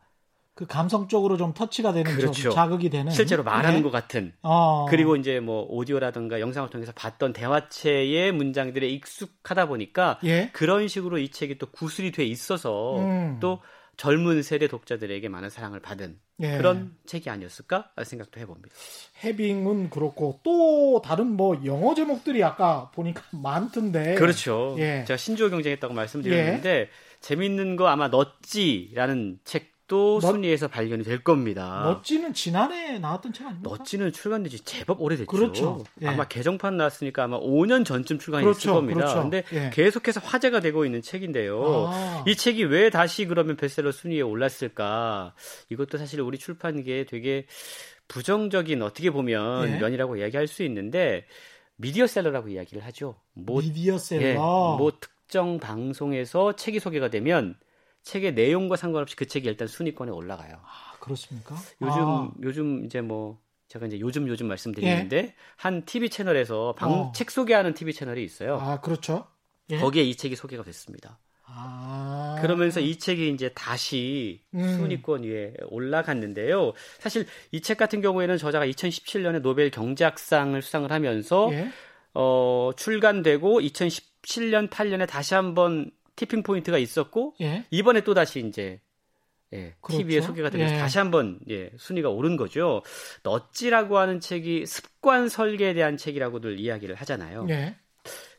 그 0.56 0.65
감성적으로 0.65 1.36
좀 1.36 1.54
터치가 1.54 1.91
되는 1.91 2.15
그렇죠. 2.15 2.50
자극이 2.50 2.89
되는 2.89 3.12
실제로 3.12 3.44
말하는 3.44 3.80
네. 3.80 3.84
것 3.84 3.91
같은 3.91 4.34
어. 4.41 4.86
그리고 4.89 5.18
이제 5.18 5.41
뭐 5.41 5.65
오디오라든가 5.70 6.39
영상을 6.39 6.70
통해서 6.70 6.94
봤던 6.94 7.34
대화체의 7.34 8.32
문장들에 8.32 8.88
익숙하다 8.88 9.68
보니까 9.68 10.18
예? 10.24 10.50
그런 10.54 10.88
식으로 10.88 11.18
이 11.18 11.30
책이 11.30 11.58
또 11.58 11.68
구술이 11.68 12.13
돼 12.13 12.24
있어서 12.24 13.00
음. 13.00 13.38
또 13.41 13.60
젊은 13.98 14.44
세대 14.44 14.68
독자들에게 14.68 15.28
많은 15.28 15.50
사랑을 15.50 15.82
받은 15.82 16.20
예. 16.39 16.58
그런 16.58 16.96
책이 17.06 17.30
아니었을까 17.30 17.91
생각도 18.04 18.39
해봅니다. 18.39 18.74
해빙은 19.24 19.89
그렇고 19.89 20.39
또 20.44 21.02
다른 21.04 21.28
뭐 21.28 21.62
영어 21.65 21.94
제목들이 21.96 22.44
아까 22.44 22.91
보니까 22.91 23.24
많던데. 23.32 24.15
그렇죠. 24.15 24.76
예. 24.80 25.04
제가 25.06 25.18
신조어 25.18 25.50
경쟁했다고 25.50 25.94
말씀드렸는데 25.94 26.70
예. 26.70 26.89
재밌는 27.20 27.76
거 27.76 27.88
아마 27.88 28.08
넛지라는 28.08 29.39
책 29.44 29.74
또 29.88 30.19
멋, 30.19 30.32
순위에서 30.32 30.67
발견이 30.67 31.04
될 31.04 31.24
겁니다. 31.24 31.84
멋지는 31.86 32.34
지난해 32.34 32.98
나왔던 32.98 33.34
책 33.34 33.45
아닙니까? 33.45 33.69
멋지는 33.69 34.12
출간된 34.12 34.50
지 34.50 34.60
제법 34.63 35.02
오래됐죠. 35.02 35.28
그렇죠. 35.28 35.84
예. 36.02 36.08
아마 36.08 36.28
개정판 36.28 36.78
나왔으니까 36.78 37.24
아마 37.26 37.39
5년 37.39 37.86
전쯤 37.86 38.17
출간이 38.17 38.43
그렇죠. 38.43 38.60
됐을 38.60 38.74
겁니다. 38.74 39.00
그렇죠. 39.02 39.21
근데 39.21 39.43
예. 39.54 39.69
계속해서 39.71 40.19
화제가 40.21 40.60
되고 40.60 40.86
있는 40.86 41.02
책인데요. 41.02 41.88
아. 41.89 42.24
이 42.28 42.36
책이 42.36 42.63
왜 42.65 42.89
다시 42.89 43.26
그러면 43.26 43.58
베스트셀러 43.58 43.91
순위에 43.91 44.21
올랐을까? 44.21 45.36
이것도 45.69 45.98
사실 45.98 46.21
우리 46.21 46.38
출판계에 46.39 47.06
되게 47.06 47.45
부정적인 48.08 48.82
어떻게 48.82 49.12
보면 49.12 49.69
예. 49.69 49.80
면이라고 49.80 50.17
이야기할 50.17 50.48
수 50.48 50.63
있는데 50.63 51.26
미디어셀러라고 51.78 52.50
이야기를 52.50 52.84
하죠. 52.86 53.15
뭐, 53.34 53.62
미디어셀러. 53.62 54.26
예, 54.26 54.34
뭐 54.34 54.93
특정 55.00 55.60
방송에서 55.60 56.56
책이 56.56 56.80
소개가 56.80 57.10
되면 57.10 57.56
책의 58.06 58.34
내용과 58.36 58.78
상관없이 58.78 59.15
그 59.15 59.28
책이 59.28 59.48
일단 59.48 59.68
순위권에 59.68 60.12
올라가요. 60.12 60.56
아, 60.63 60.98
그렇습니까? 61.00 61.56
요즘 61.82 62.02
아. 62.02 62.32
요즘 62.41 62.86
이제 62.86 63.02
뭐 63.02 63.39
제가 63.68 63.88
이제 63.88 64.00
요즘 64.00 64.28
요즘 64.28 64.48
말씀드리는데 64.48 65.18
예. 65.18 65.36
한 65.58 65.84
TV 65.86 66.10
채널에서 66.10 66.76
방, 66.78 66.91
어. 66.91 67.12
책 67.15 67.32
소개하는 67.32 67.74
TV 67.74 67.94
채널이 67.94 68.24
있어요. 68.24 68.58
아, 68.62 68.80
그렇죠. 68.80 69.26
예. 69.72 69.80
거기에 69.80 70.04
이 70.04 70.15
책이 70.15 70.36
소개가 70.36 70.63
됐습니다. 70.63 71.18
아. 71.48 72.38
그러면서 72.41 72.80
이 72.80 72.98
책이 72.98 73.30
이제 73.32 73.50
다시 73.56 74.41
음. 74.54 74.78
순위권 74.78 75.24
위에 75.24 75.54
올라갔는데요. 75.70 76.74
사실 77.00 77.26
이 77.52 77.60
책 77.62 77.78
같은 77.78 78.02
경우에는 78.02 78.38
저자가 78.38 78.68
2017년에 78.68 79.41
노벨 79.41 79.72
경제학상을 79.72 80.62
수상을 80.62 80.91
하면서 80.91 81.50
예. 81.54 81.70
어, 82.13 82.72
출간되고 82.78 83.62
2017년 83.62 84.70
8년에 84.70 85.08
다시 85.08 85.34
한번 85.34 85.89
티핑 86.15 86.43
포인트가 86.43 86.78
있었고 86.78 87.36
예. 87.41 87.65
이번에 87.71 88.01
또 88.01 88.13
다시 88.13 88.39
이제 88.39 88.80
예, 89.54 89.73
그렇죠? 89.80 89.99
TV에 89.99 90.21
소개가 90.21 90.49
되면서 90.49 90.75
예. 90.75 90.80
다시 90.80 90.97
한번 90.97 91.39
예, 91.49 91.69
순위가 91.78 92.10
오른 92.10 92.36
거죠. 92.36 92.82
넛지라고 93.23 93.97
하는 93.97 94.19
책이 94.19 94.65
습관 94.65 95.30
설계에 95.30 95.73
대한 95.73 95.97
책이라고들 95.97 96.60
이야기를 96.60 96.95
하잖아요. 96.95 97.47
예. 97.49 97.75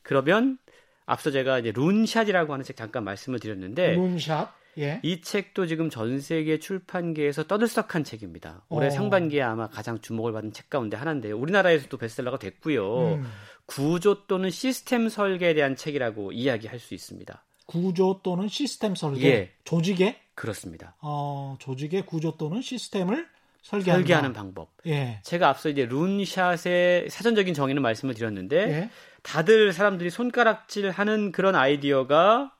그러면 0.03 0.59
앞서 1.07 1.31
제가 1.31 1.61
이제 1.61 1.73
룬샷이라고 1.75 2.53
하는 2.53 2.65
책 2.65 2.77
잠깐 2.77 3.05
말씀을 3.05 3.39
드렸는데 3.39 3.95
룬샷 3.95 4.53
예. 4.79 5.01
이 5.03 5.23
책도 5.23 5.67
지금 5.67 5.89
전 5.89 6.21
세계 6.21 6.59
출판계에서 6.59 7.45
떠들썩한 7.45 8.05
책입니다. 8.05 8.65
올해 8.69 8.89
어. 8.89 8.91
상반기에 8.91 9.41
아마 9.43 9.69
가장 9.69 10.01
주목을 10.01 10.33
받은 10.33 10.53
책 10.53 10.69
가운데 10.69 10.97
하나인데요. 10.97 11.39
우리나라에서도 11.39 11.97
베스트셀러가 11.97 12.39
됐고요. 12.39 13.15
음. 13.15 13.27
구조 13.65 14.27
또는 14.27 14.51
시스템 14.51 15.09
설계에 15.09 15.55
대한 15.55 15.77
책이라고 15.77 16.33
이야기할 16.33 16.79
수 16.79 16.95
있습니다. 16.95 17.43
구조 17.67 18.21
또는 18.23 18.49
시스템 18.49 18.95
설계, 18.95 19.29
예. 19.29 19.53
조직의 19.65 20.17
그렇습니다. 20.35 20.95
어, 21.01 21.57
조직의 21.59 22.07
구조 22.07 22.37
또는 22.37 22.63
시스템을 22.63 23.29
설계하는, 23.63 24.03
설계하는 24.03 24.33
방법. 24.33 24.71
예. 24.87 25.21
제가 25.25 25.49
앞서 25.49 25.69
이제 25.69 25.85
룬샷의 25.87 27.11
사전적인 27.11 27.53
정의는 27.55 27.83
말씀을 27.83 28.15
드렸는데 28.15 28.57
예. 28.57 28.91
다들 29.23 29.73
사람들이 29.73 30.11
손가락질 30.11 30.91
하는 30.91 31.33
그런 31.33 31.57
아이디어가 31.57 32.53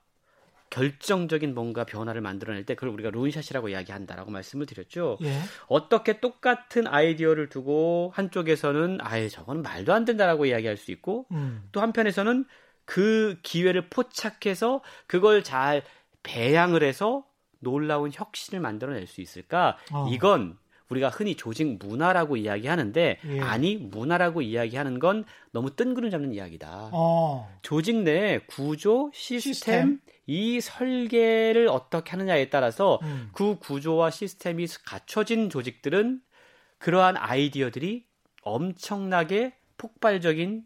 결정적인 0.71 1.55
뭔가 1.55 1.85
변화를 1.85 2.21
만들어낼 2.21 2.66
때 2.66 2.75
그걸 2.75 2.88
우리가 2.90 3.11
룬샷이라고 3.11 3.69
이야기한다라고 3.69 4.33
말씀을 4.33 4.66
드렸죠. 4.66 5.19
예. 5.23 5.38
어떻게 5.69 6.19
똑같은 6.19 6.88
아이디어를 6.88 7.49
두고 7.49 8.11
한쪽에서는 8.14 8.99
아예 9.01 9.29
저건 9.29 9.62
말도 9.62 9.92
안 9.92 10.05
된다라고 10.05 10.47
이야기할 10.47 10.77
수 10.77 10.90
있고 10.90 11.27
음. 11.31 11.69
또 11.71 11.81
한편에서는 11.81 12.47
그 12.87 13.38
기회를 13.42 13.90
포착해서 13.90 14.81
그걸 15.07 15.44
잘 15.44 15.83
배양을 16.22 16.83
해서 16.83 17.25
놀라운 17.59 18.11
혁신을 18.12 18.61
만들어낼 18.61 19.07
수 19.07 19.20
있을까? 19.20 19.77
어. 19.92 20.09
이건 20.11 20.57
우리가 20.88 21.09
흔히 21.09 21.35
조직 21.35 21.79
문화라고 21.79 22.37
이야기하는데 22.37 23.18
예. 23.25 23.40
아니 23.40 23.77
문화라고 23.77 24.40
이야기하는 24.40 25.01
건 25.01 25.25
너무 25.51 25.75
뜬구름 25.75 26.11
잡는 26.11 26.33
이야기다. 26.33 26.90
어. 26.92 27.51
조직 27.62 28.03
내 28.03 28.38
구조, 28.46 29.11
시스템, 29.12 29.53
시스템, 29.53 30.01
이 30.27 30.61
설계를 30.61 31.68
어떻게 31.68 32.12
하느냐에 32.12 32.51
따라서 32.51 33.01
음. 33.03 33.31
그 33.33 33.59
구조와 33.59 34.11
시스템이 34.11 34.66
갖춰진 34.85 35.51
조직들은 35.51 36.20
그러한 36.79 37.16
아이디어들이 37.16 38.05
엄청나게 38.42 39.55
폭발적인 39.79 40.64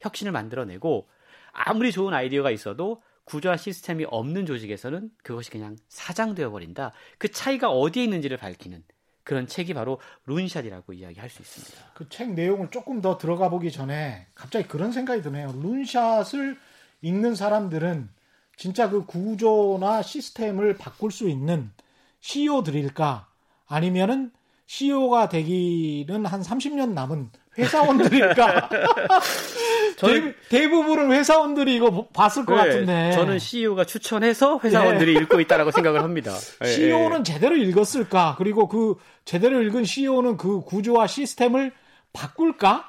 혁신을 0.00 0.32
만들어내고 0.32 1.08
아무리 1.52 1.92
좋은 1.92 2.14
아이디어가 2.14 2.50
있어도 2.50 3.02
구조와 3.24 3.56
시스템이 3.56 4.06
없는 4.08 4.46
조직에서는 4.46 5.10
그것이 5.22 5.50
그냥 5.50 5.76
사장되어 5.88 6.50
버린다. 6.50 6.92
그 7.18 7.30
차이가 7.30 7.70
어디에 7.70 8.04
있는지를 8.04 8.36
밝히는 8.38 8.82
그런 9.22 9.46
책이 9.46 9.74
바로 9.74 10.00
룬샷이라고 10.26 10.94
이야기할 10.94 11.28
수 11.28 11.42
있습니다. 11.42 11.92
그 11.94 12.08
책 12.08 12.32
내용을 12.32 12.70
조금 12.70 13.02
더 13.02 13.18
들어가 13.18 13.50
보기 13.50 13.70
전에 13.70 14.26
갑자기 14.34 14.66
그런 14.66 14.90
생각이 14.92 15.20
드네요. 15.20 15.52
룬샷을 15.62 16.56
읽는 17.02 17.34
사람들은 17.34 18.08
진짜 18.56 18.88
그 18.88 19.04
구조나 19.04 20.00
시스템을 20.02 20.78
바꿀 20.78 21.10
수 21.12 21.28
있는 21.28 21.70
CEO들일까? 22.20 23.28
아니면은 23.66 24.32
CEO가 24.66 25.28
되기는 25.28 26.24
한 26.26 26.40
30년 26.40 26.92
남은 26.92 27.30
회사원들일까? 27.58 28.68
저는 29.96 30.34
대, 30.48 30.68
부분은 30.68 31.12
회사원들이 31.12 31.74
이거 31.74 32.06
봤을 32.12 32.44
것 32.44 32.54
네, 32.54 32.62
같은데. 32.62 33.12
저는 33.12 33.38
CEO가 33.38 33.84
추천해서 33.84 34.60
회사원들이 34.62 35.14
네. 35.14 35.20
읽고 35.20 35.40
있다라고 35.40 35.72
생각을 35.72 36.02
합니다. 36.02 36.34
CEO는 36.64 37.24
네. 37.24 37.32
제대로 37.32 37.56
읽었을까? 37.56 38.36
그리고 38.38 38.68
그 38.68 38.94
제대로 39.24 39.60
읽은 39.62 39.84
CEO는 39.84 40.36
그 40.36 40.60
구조와 40.60 41.06
시스템을 41.06 41.72
바꿀까? 42.12 42.88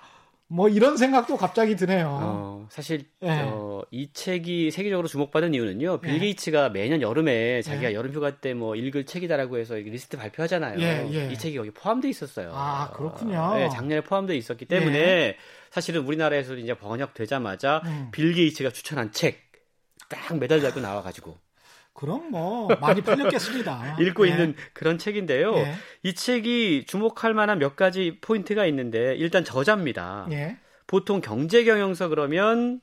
뭐 0.49 0.67
이런 0.67 0.97
생각도 0.97 1.37
갑자기 1.37 1.75
드네요. 1.75 2.07
어, 2.09 2.67
사실 2.69 3.05
네. 3.21 3.43
어, 3.43 3.83
이 3.91 4.11
책이 4.11 4.71
세계적으로 4.71 5.07
주목받은 5.07 5.53
이유는요. 5.53 6.01
빌 6.01 6.13
네. 6.13 6.19
게이츠가 6.19 6.69
매년 6.69 7.01
여름에 7.01 7.61
자기가 7.61 7.89
네. 7.89 7.93
여름 7.93 8.11
휴가 8.13 8.39
때 8.39 8.53
뭐 8.53 8.75
읽을 8.75 9.05
책이다라고 9.05 9.57
해서 9.59 9.75
리스트 9.75 10.17
발표하잖아요. 10.17 10.79
예, 10.81 11.07
예. 11.13 11.31
이 11.31 11.37
책이 11.37 11.55
여기 11.55 11.71
포함돼 11.71 12.09
있었어요. 12.09 12.51
아 12.53 12.89
그렇군요. 12.93 13.55
네, 13.55 13.69
작년에 13.69 14.01
포함돼 14.01 14.35
있었기 14.35 14.65
때문에 14.65 15.37
사실은 15.69 16.01
우리나라에서 16.01 16.55
이제 16.55 16.73
번역되자마자 16.73 17.81
음. 17.85 18.09
빌 18.11 18.33
게이츠가 18.33 18.71
추천한 18.71 19.11
책 19.11 19.49
딱 20.09 20.37
메달 20.39 20.59
달고 20.59 20.79
나와가지고 20.79 21.37
그럼 21.93 22.31
뭐 22.31 22.67
많이 22.79 23.01
팔렸겠습니다. 23.01 23.97
읽고 24.01 24.27
예. 24.27 24.31
있는 24.31 24.55
그런 24.73 24.97
책인데요. 24.97 25.55
예. 25.55 25.73
이 26.03 26.13
책이 26.13 26.85
주목할 26.87 27.33
만한 27.33 27.59
몇 27.59 27.75
가지 27.75 28.19
포인트가 28.21 28.65
있는데 28.67 29.15
일단 29.15 29.43
저자입니다. 29.43 30.27
예. 30.31 30.57
보통 30.87 31.21
경제 31.21 31.63
경영서 31.63 32.07
그러면 32.07 32.81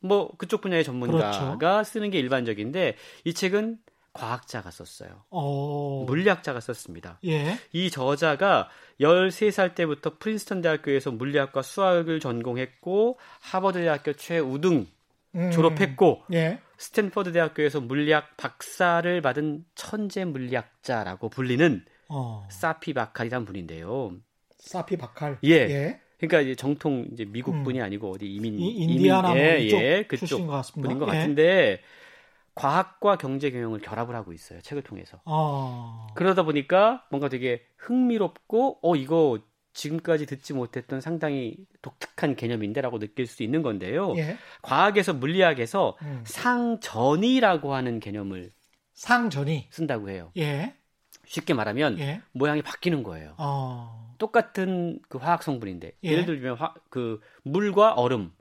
뭐 0.00 0.30
그쪽 0.36 0.60
분야의 0.60 0.84
전문가가 0.84 1.56
그렇죠. 1.56 1.84
쓰는 1.84 2.10
게 2.10 2.18
일반적인데 2.18 2.96
이 3.24 3.34
책은 3.34 3.78
과학자가 4.14 4.70
썼어요. 4.70 5.24
오. 5.30 6.02
어. 6.02 6.04
물리학자가 6.06 6.60
썼습니다. 6.60 7.18
예. 7.26 7.58
이 7.72 7.90
저자가 7.90 8.68
13살 9.00 9.74
때부터 9.74 10.18
프린스턴 10.18 10.62
대학교에서 10.62 11.10
물리학과 11.10 11.62
수학을 11.62 12.20
전공했고 12.20 13.18
하버드 13.40 13.80
대학교 13.80 14.12
최우등 14.12 14.86
음. 15.34 15.50
졸업했고 15.50 16.22
예. 16.32 16.60
스탠퍼드 16.78 17.32
대학교에서 17.32 17.80
물리학 17.80 18.36
박사를 18.36 19.20
받은 19.20 19.64
천재 19.74 20.24
물리학자라고 20.24 21.28
불리는 21.28 21.84
어. 22.08 22.46
사피 22.50 22.92
바칼이란 22.94 23.44
분인데요. 23.44 24.12
사피 24.58 24.96
바칼. 24.96 25.38
예. 25.44 25.50
예. 25.50 26.00
그러니까 26.18 26.40
이제 26.40 26.54
정통 26.54 27.08
이제 27.12 27.24
미국 27.24 27.54
음. 27.54 27.62
분이 27.64 27.80
아니고 27.82 28.12
어디 28.12 28.26
이민 28.26 28.58
이, 28.58 28.68
인디아나 28.68 29.30
이민, 29.32 29.42
예, 29.42 29.70
뭐 29.70 29.82
예, 29.82 30.04
그쪽 30.04 30.46
것 30.46 30.62
분인 30.72 30.98
것 30.98 31.08
예. 31.08 31.18
같은데 31.18 31.80
과학과 32.54 33.16
경제 33.16 33.50
경영을 33.50 33.80
결합을 33.80 34.14
하고 34.14 34.32
있어요. 34.32 34.60
책을 34.60 34.82
통해서. 34.82 35.20
어. 35.24 36.06
그러다 36.14 36.44
보니까 36.44 37.04
뭔가 37.10 37.28
되게 37.28 37.62
흥미롭고 37.78 38.78
어 38.82 38.96
이거 38.96 39.40
지금까지 39.74 40.24
듣지 40.26 40.54
못했던 40.54 41.00
상당히 41.00 41.56
독특한 41.82 42.36
개념인데라고 42.36 42.98
느낄 42.98 43.26
수 43.26 43.42
있는 43.42 43.62
건데요. 43.62 44.14
예. 44.16 44.38
과학에서 44.62 45.12
물리학에서 45.12 45.98
음. 46.02 46.22
상전이라고 46.24 47.74
하는 47.74 48.00
개념을 48.00 48.52
상전이 48.94 49.68
쓴다고 49.70 50.08
해요. 50.08 50.30
예. 50.36 50.74
쉽게 51.26 51.54
말하면 51.54 51.98
예. 51.98 52.22
모양이 52.32 52.62
바뀌는 52.62 53.02
거예요. 53.02 53.34
어. 53.38 54.14
똑같은 54.18 55.00
그 55.08 55.18
화학 55.18 55.42
성분인데 55.42 55.92
예. 56.04 56.16
를 56.16 56.24
들면 56.24 56.56
화, 56.56 56.72
그 56.88 57.20
물과 57.42 57.94
얼음, 57.94 58.32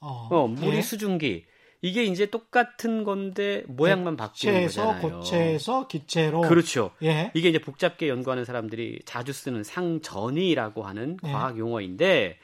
어, 0.00 0.28
어 0.30 0.46
물이 0.46 0.76
예. 0.76 0.82
수증기 0.82 1.46
이게 1.82 2.04
이제 2.04 2.26
똑같은 2.26 3.04
건데 3.04 3.62
모양만 3.68 4.16
바뀌는 4.16 4.62
거잖아요. 4.66 5.02
고체에서 5.02 5.86
기체로. 5.88 6.40
그렇죠. 6.42 6.90
예. 7.02 7.30
이게 7.34 7.48
이제 7.48 7.58
복잡게 7.58 8.08
연구하는 8.08 8.44
사람들이 8.44 9.00
자주 9.04 9.32
쓰는 9.32 9.62
상전이라고 9.64 10.82
하는 10.84 11.16
예. 11.24 11.32
과학 11.32 11.58
용어인데 11.58 12.38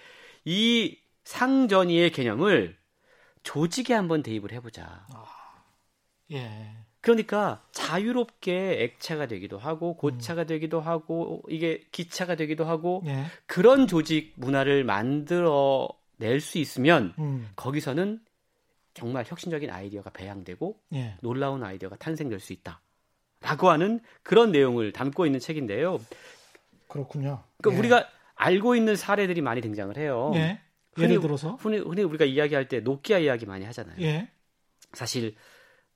이 0.45 0.99
상전이의 1.25 2.11
개념을 2.11 2.77
조직에 3.43 3.95
한번 3.95 4.23
대입을 4.23 4.53
해보자. 4.53 5.07
아, 5.13 5.25
예. 6.33 6.77
그러니까 7.01 7.65
자유롭게 7.73 8.83
액차가 8.85 9.27
되기도 9.27 9.59
하고 9.59 9.97
고차가 9.97 10.43
음. 10.43 10.47
되기도 10.47 10.81
하고 10.81 11.43
이게 11.49 11.85
기차가 11.91 12.37
되기도 12.37 12.65
하고 12.65 13.03
예. 13.07 13.25
그런 13.47 13.89
조직 13.89 14.35
문화를 14.37 14.85
만들어 14.85 15.89
낼 16.19 16.41
수 16.41 16.59
있으면 16.59 17.15
음. 17.19 17.49
거기서는 17.57 18.21
정말 18.95 19.25
혁신적인 19.27 19.71
아이디어가 19.71 20.11
배양되고 20.11 20.81
예. 20.95 21.17
놀라운 21.21 21.63
아이디어가 21.63 21.97
탄생될 21.97 22.41
수 22.41 22.53
있다. 22.53 22.81
라고 23.41 23.71
하는 23.71 24.01
그런 24.23 24.53
내용을 24.53 24.93
담고 24.93 25.27
있는 25.27 25.41
책인데요. 25.41 26.01
그렇군요. 26.89 27.43
그러니까 27.59 27.75
예. 27.75 27.79
우리가 27.79 28.09
알고 28.35 28.77
있는 28.77 28.97
사례들이 28.97 29.41
많이 29.41 29.61
등장을 29.61 29.97
해요. 29.97 30.33
예. 30.35 30.61
예를 30.99 31.21
들어서 31.21 31.55
흔히, 31.55 31.79
흔히 31.79 32.03
우리가 32.03 32.25
이야기할 32.25 32.69
때 32.69 32.81
노키아 32.81 33.19
이야기 33.19 33.47
많이 33.47 33.65
하잖아요. 33.65 33.97
예. 34.01 34.29
사실 34.93 35.35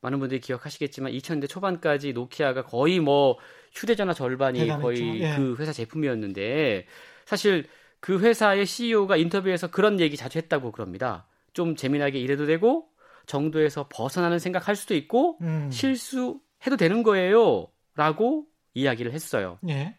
많은 0.00 0.18
분들이 0.18 0.40
기억하시겠지만 0.40 1.12
2000년대 1.12 1.48
초반까지 1.48 2.12
노키아가 2.12 2.64
거의 2.64 3.00
뭐 3.00 3.38
휴대전화 3.72 4.14
절반이 4.14 4.60
대단했죠. 4.60 4.82
거의 4.82 5.20
예. 5.20 5.36
그 5.36 5.56
회사 5.58 5.72
제품이었는데 5.72 6.86
사실 7.26 7.66
그 8.00 8.20
회사의 8.20 8.66
CEO가 8.66 9.16
인터뷰에서 9.16 9.68
그런 9.68 10.00
얘기 10.00 10.16
자주 10.16 10.38
했다고 10.38 10.72
그럽니다. 10.72 11.26
좀 11.56 11.74
재미나게 11.74 12.20
일해도 12.20 12.44
되고 12.44 12.86
정도에서 13.24 13.88
벗어나는 13.88 14.38
생각할 14.38 14.76
수도 14.76 14.94
있고 14.94 15.38
음. 15.40 15.70
실수해도 15.72 16.76
되는 16.78 17.02
거예요. 17.02 17.66
라고 17.94 18.44
이야기를 18.74 19.12
했어요. 19.12 19.58
예. 19.68 19.96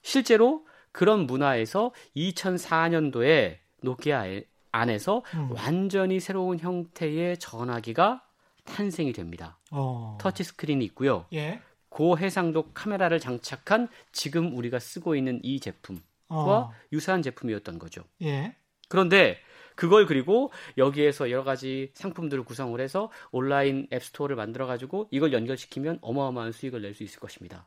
실제로 0.00 0.66
그런 0.92 1.26
문화에서 1.26 1.92
2004년도에 2.16 3.58
노키아 3.82 4.24
안에서 4.72 5.22
음. 5.34 5.50
완전히 5.52 6.20
새로운 6.20 6.58
형태의 6.58 7.38
전화기가 7.38 8.24
탄생이 8.64 9.12
됩니다. 9.12 9.58
어. 9.70 10.16
터치 10.18 10.42
스크린이 10.42 10.86
있고요. 10.86 11.26
예. 11.34 11.60
고해상도 11.90 12.72
카메라를 12.72 13.20
장착한 13.20 13.88
지금 14.10 14.56
우리가 14.56 14.78
쓰고 14.78 15.16
있는 15.16 15.38
이 15.42 15.60
제품과 15.60 16.00
어. 16.30 16.72
유사한 16.92 17.20
제품이었던 17.20 17.78
거죠. 17.78 18.04
예. 18.22 18.56
그런데 18.88 19.38
그걸 19.74 20.06
그리고 20.06 20.52
여기에서 20.78 21.30
여러 21.30 21.42
가지 21.44 21.90
상품들을 21.94 22.44
구성을 22.44 22.78
해서 22.80 23.10
온라인 23.32 23.88
앱스토어를 23.92 24.36
만들어 24.36 24.66
가지고 24.66 25.08
이걸 25.10 25.32
연결시키면 25.32 25.98
어마어마한 26.00 26.52
수익을 26.52 26.82
낼 26.82 26.94
수 26.94 27.02
있을 27.02 27.18
것입니다. 27.20 27.66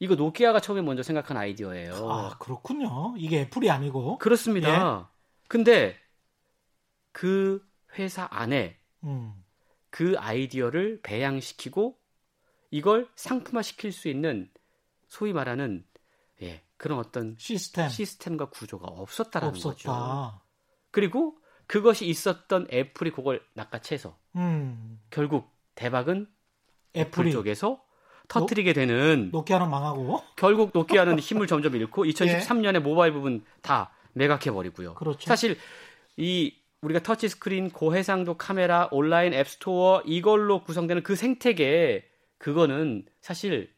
이거 0.00 0.14
노키아가 0.14 0.60
처음에 0.60 0.80
먼저 0.80 1.02
생각한 1.02 1.36
아이디어예요. 1.36 2.10
아, 2.10 2.38
그렇군요. 2.38 3.14
이게 3.18 3.40
애플이 3.40 3.68
아니고. 3.68 4.18
그렇습니다. 4.18 5.08
예. 5.10 5.18
근데 5.48 5.96
그 7.10 7.66
회사 7.98 8.28
안에 8.30 8.78
음. 9.02 9.32
그 9.90 10.14
아이디어를 10.18 11.00
배양시키고 11.02 11.98
이걸 12.70 13.08
상품화 13.16 13.62
시킬 13.62 13.90
수 13.90 14.08
있는 14.08 14.50
소위 15.08 15.32
말하는 15.32 15.84
예, 16.42 16.62
그런 16.76 16.98
어떤 17.00 17.34
시스템 17.38 17.88
시스템과 17.88 18.50
구조가 18.50 18.86
없었다라는 18.86 19.48
없었다. 19.56 19.74
거죠. 19.74 20.40
그리고 20.90 21.36
그것이 21.66 22.06
있었던 22.06 22.66
애플이 22.72 23.10
그걸 23.10 23.42
낚아채서 23.54 24.16
음. 24.36 25.00
결국 25.10 25.50
대박은 25.74 26.26
애플 26.96 27.30
쪽에서 27.30 27.82
터트리게 28.28 28.72
되는 28.72 29.30
노키아는 29.32 29.70
망하고 29.70 30.22
결국 30.36 30.70
노키아는 30.74 31.18
힘을 31.18 31.46
점점 31.46 31.74
잃고 31.76 32.04
2013년에 32.04 32.74
예. 32.76 32.78
모바일 32.78 33.12
부분 33.12 33.44
다 33.62 33.90
매각해 34.12 34.50
버리고요. 34.50 34.94
그렇죠. 34.94 35.26
사실 35.26 35.56
이 36.16 36.54
우리가 36.80 37.02
터치 37.02 37.28
스크린, 37.28 37.70
고해상도 37.70 38.34
카메라, 38.34 38.88
온라인 38.90 39.34
앱스토어 39.34 40.02
이걸로 40.04 40.62
구성되는 40.62 41.02
그 41.02 41.16
생태계 41.16 42.08
그거는 42.38 43.04
사실 43.20 43.62
예 43.62 43.77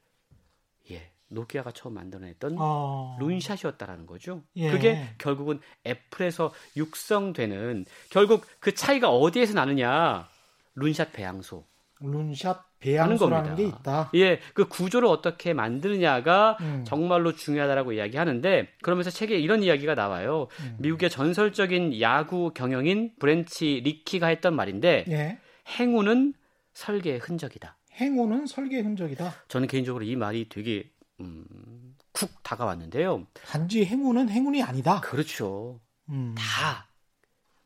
노키아가 1.30 1.70
처음 1.72 1.94
만들어냈던 1.94 2.56
어... 2.58 3.16
loonshot이었다라는 3.20 4.06
거죠. 4.06 4.42
예. 4.56 4.70
그게 4.70 5.08
결국은 5.18 5.60
애플에서 5.86 6.52
육성되는 6.76 7.86
결국 8.10 8.46
그 8.58 8.74
차이가 8.74 9.10
어디에서 9.10 9.54
나느냐 9.54 10.28
룬샷 10.74 11.12
배양소. 11.12 11.64
룬샷 12.00 12.70
배양소라는 12.80 13.56
게 13.56 13.64
있다. 13.64 14.10
예, 14.14 14.40
그 14.54 14.66
구조를 14.66 15.06
어떻게 15.06 15.52
만드느냐가 15.52 16.56
음. 16.60 16.84
정말로 16.86 17.34
중요하다라고 17.34 17.92
이야기하는데 17.92 18.68
그러면서 18.82 19.10
책에 19.10 19.38
이런 19.38 19.62
이야기가 19.62 19.94
나와요. 19.94 20.48
음. 20.60 20.76
미국의 20.78 21.10
전설적인 21.10 22.00
야구 22.00 22.52
경영인 22.54 23.12
브렌치 23.18 23.82
리키가 23.84 24.28
했던 24.28 24.56
말인데 24.56 25.04
예. 25.08 25.38
행운은 25.78 26.32
설계의 26.72 27.18
흔적이다. 27.18 27.76
행운은 27.92 28.46
설계의 28.46 28.82
흔적이다. 28.82 29.34
저는 29.48 29.68
개인적으로 29.68 30.04
이 30.04 30.16
말이 30.16 30.48
되게 30.48 30.90
음, 31.20 31.96
쿡 32.12 32.30
다가왔는데요. 32.42 33.26
단지 33.34 33.84
행운은 33.84 34.28
행운이 34.30 34.62
아니다. 34.62 35.00
그렇죠. 35.00 35.80
음. 36.08 36.34
다 36.36 36.88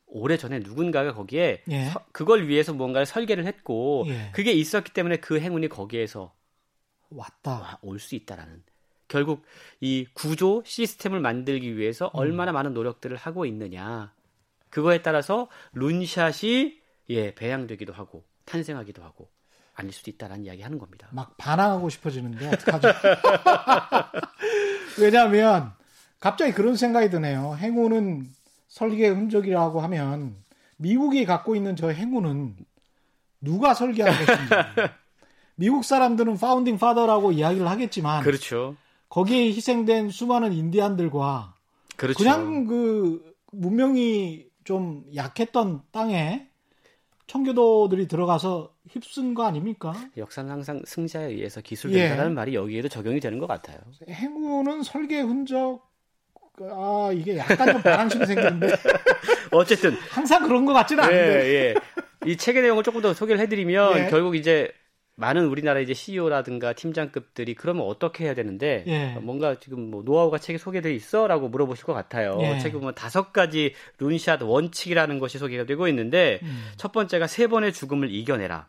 오래 0.05 0.37
전에 0.37 0.59
누군가가 0.59 1.13
거기에 1.13 1.63
예. 1.69 1.85
서, 1.85 2.05
그걸 2.11 2.47
위해서 2.47 2.73
뭔가를 2.73 3.05
설계를 3.05 3.45
했고 3.45 4.05
예. 4.07 4.31
그게 4.33 4.51
있었기 4.53 4.93
때문에 4.93 5.17
그 5.17 5.39
행운이 5.39 5.67
거기에서 5.69 6.33
왔다 7.09 7.79
올 7.81 7.99
수 7.99 8.15
있다라는 8.15 8.63
결국 9.07 9.43
이 9.81 10.07
구조 10.13 10.63
시스템을 10.65 11.19
만들기 11.19 11.77
위해서 11.77 12.07
음. 12.07 12.11
얼마나 12.19 12.51
많은 12.51 12.73
노력들을 12.73 13.15
하고 13.17 13.45
있느냐 13.45 14.13
그거에 14.69 15.01
따라서 15.01 15.49
룬샷이 15.73 16.79
예 17.09 17.33
배양되기도 17.35 17.93
하고 17.93 18.25
탄생하기도 18.45 19.03
하고 19.03 19.29
아닐 19.75 19.91
수도 19.91 20.09
있다라는 20.11 20.45
이야기 20.45 20.61
하는 20.61 20.79
겁니다. 20.79 21.07
막 21.11 21.35
반항하고 21.37 21.89
싶어지는데 21.89 22.47
어떡하죠? 22.47 22.87
왜냐하면 24.99 25.73
갑자기 26.19 26.53
그런 26.53 26.75
생각이 26.75 27.09
드네요. 27.09 27.55
행운은 27.59 28.27
설계 28.67 29.09
흔적이라고 29.09 29.81
하면 29.81 30.35
미국이 30.77 31.25
갖고 31.25 31.55
있는 31.55 31.75
저 31.75 31.89
행운은 31.89 32.55
누가 33.41 33.73
설계한 33.73 34.13
것인지 34.13 34.49
미국 35.55 35.85
사람들은 35.85 36.37
파운딩 36.37 36.77
파더라고 36.77 37.31
이야기를 37.31 37.67
하겠지만 37.67 38.23
그렇죠. 38.23 38.75
거기에 39.09 39.47
희생된 39.47 40.09
수많은 40.09 40.53
인디안들과 40.53 41.53
그렇죠. 41.95 42.17
그냥 42.17 42.65
그 42.65 43.33
문명이 43.51 44.45
좀 44.63 45.05
약했던 45.15 45.83
땅에 45.91 46.47
청교도들이 47.27 48.07
들어가서 48.07 48.73
휩쓴 48.89 49.33
거 49.33 49.45
아닙니까? 49.45 49.93
역사는 50.15 50.49
항상 50.49 50.81
승자에 50.85 51.25
의해서 51.25 51.61
기술된다는 51.61 52.31
예. 52.31 52.33
말이 52.35 52.55
여기에도 52.55 52.87
적용이 52.87 53.19
되는 53.19 53.39
것 53.39 53.47
같아요. 53.47 53.77
행운은 54.07 54.83
설계 54.83 55.21
흔적 55.21 55.81
아 56.61 57.11
이게 57.13 57.37
약간 57.37 57.73
좀 57.73 57.81
반항심이 57.81 58.25
생기는데 58.25 58.67
어쨌든 59.51 59.93
항상 60.09 60.47
그런 60.47 60.65
것 60.65 60.73
같지는 60.73 61.03
예, 61.03 61.07
않은데 61.07 61.53
예. 61.53 61.75
이 62.25 62.37
책의 62.37 62.61
내용을 62.61 62.83
조금 62.83 63.01
더 63.01 63.13
소개를 63.13 63.41
해드리면 63.41 63.97
예. 63.97 64.07
결국 64.09 64.35
이제 64.35 64.71
많은 65.17 65.45
우리나라 65.47 65.79
이제 65.79 65.93
CEO라든가 65.93 66.73
팀장급들이 66.73 67.55
그러면 67.55 67.85
어떻게 67.87 68.25
해야 68.25 68.33
되는데 68.33 68.83
예. 68.87 69.13
뭔가 69.21 69.57
지금 69.59 69.89
뭐 69.89 70.03
노하우가 70.03 70.37
책에 70.39 70.57
소개돼 70.57 70.93
있어라고 70.93 71.47
물어보실 71.49 71.85
것 71.85 71.93
같아요. 71.93 72.37
예. 72.41 72.59
책에 72.59 72.73
보면 72.77 72.95
다섯 72.95 73.31
가지 73.31 73.73
룬샷 73.99 74.41
원칙이라는 74.41 75.19
것이 75.19 75.37
소개가 75.37 75.65
되고 75.65 75.87
있는데 75.87 76.39
음. 76.43 76.65
첫 76.75 76.91
번째가 76.91 77.27
세 77.27 77.47
번의 77.47 77.71
죽음을 77.71 78.11
이겨내라. 78.11 78.67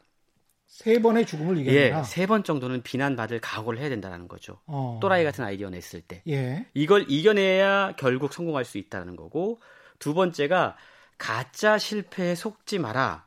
세 0.66 1.00
번의 1.00 1.26
죽음을 1.26 1.58
이겨내라. 1.58 1.98
예, 2.00 2.02
세 2.04 2.26
번 2.26 2.44
정도는 2.44 2.82
비난받을 2.82 3.40
각오를 3.40 3.78
해야 3.78 3.88
된다는 3.88 4.28
거죠. 4.28 4.60
어. 4.66 4.98
또라이 5.00 5.24
같은 5.24 5.42
아이디어 5.44 5.70
냈을 5.70 6.00
때. 6.00 6.22
예. 6.28 6.66
이걸 6.74 7.06
이겨내야 7.08 7.94
결국 7.96 8.32
성공할 8.32 8.64
수 8.64 8.76
있다는 8.78 9.16
거고 9.16 9.60
두 9.98 10.12
번째가 10.14 10.76
가짜 11.18 11.78
실패에 11.78 12.34
속지 12.34 12.78
마라. 12.78 13.26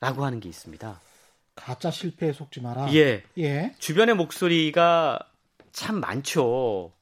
라고 0.00 0.24
하는 0.24 0.38
게 0.40 0.48
있습니다. 0.48 1.00
가짜 1.54 1.90
실패에 1.90 2.32
속지 2.32 2.60
마라. 2.60 2.92
예. 2.94 3.22
예. 3.38 3.74
주변의 3.78 4.14
목소리가 4.16 5.18
참 5.72 6.00
많죠. 6.00 6.92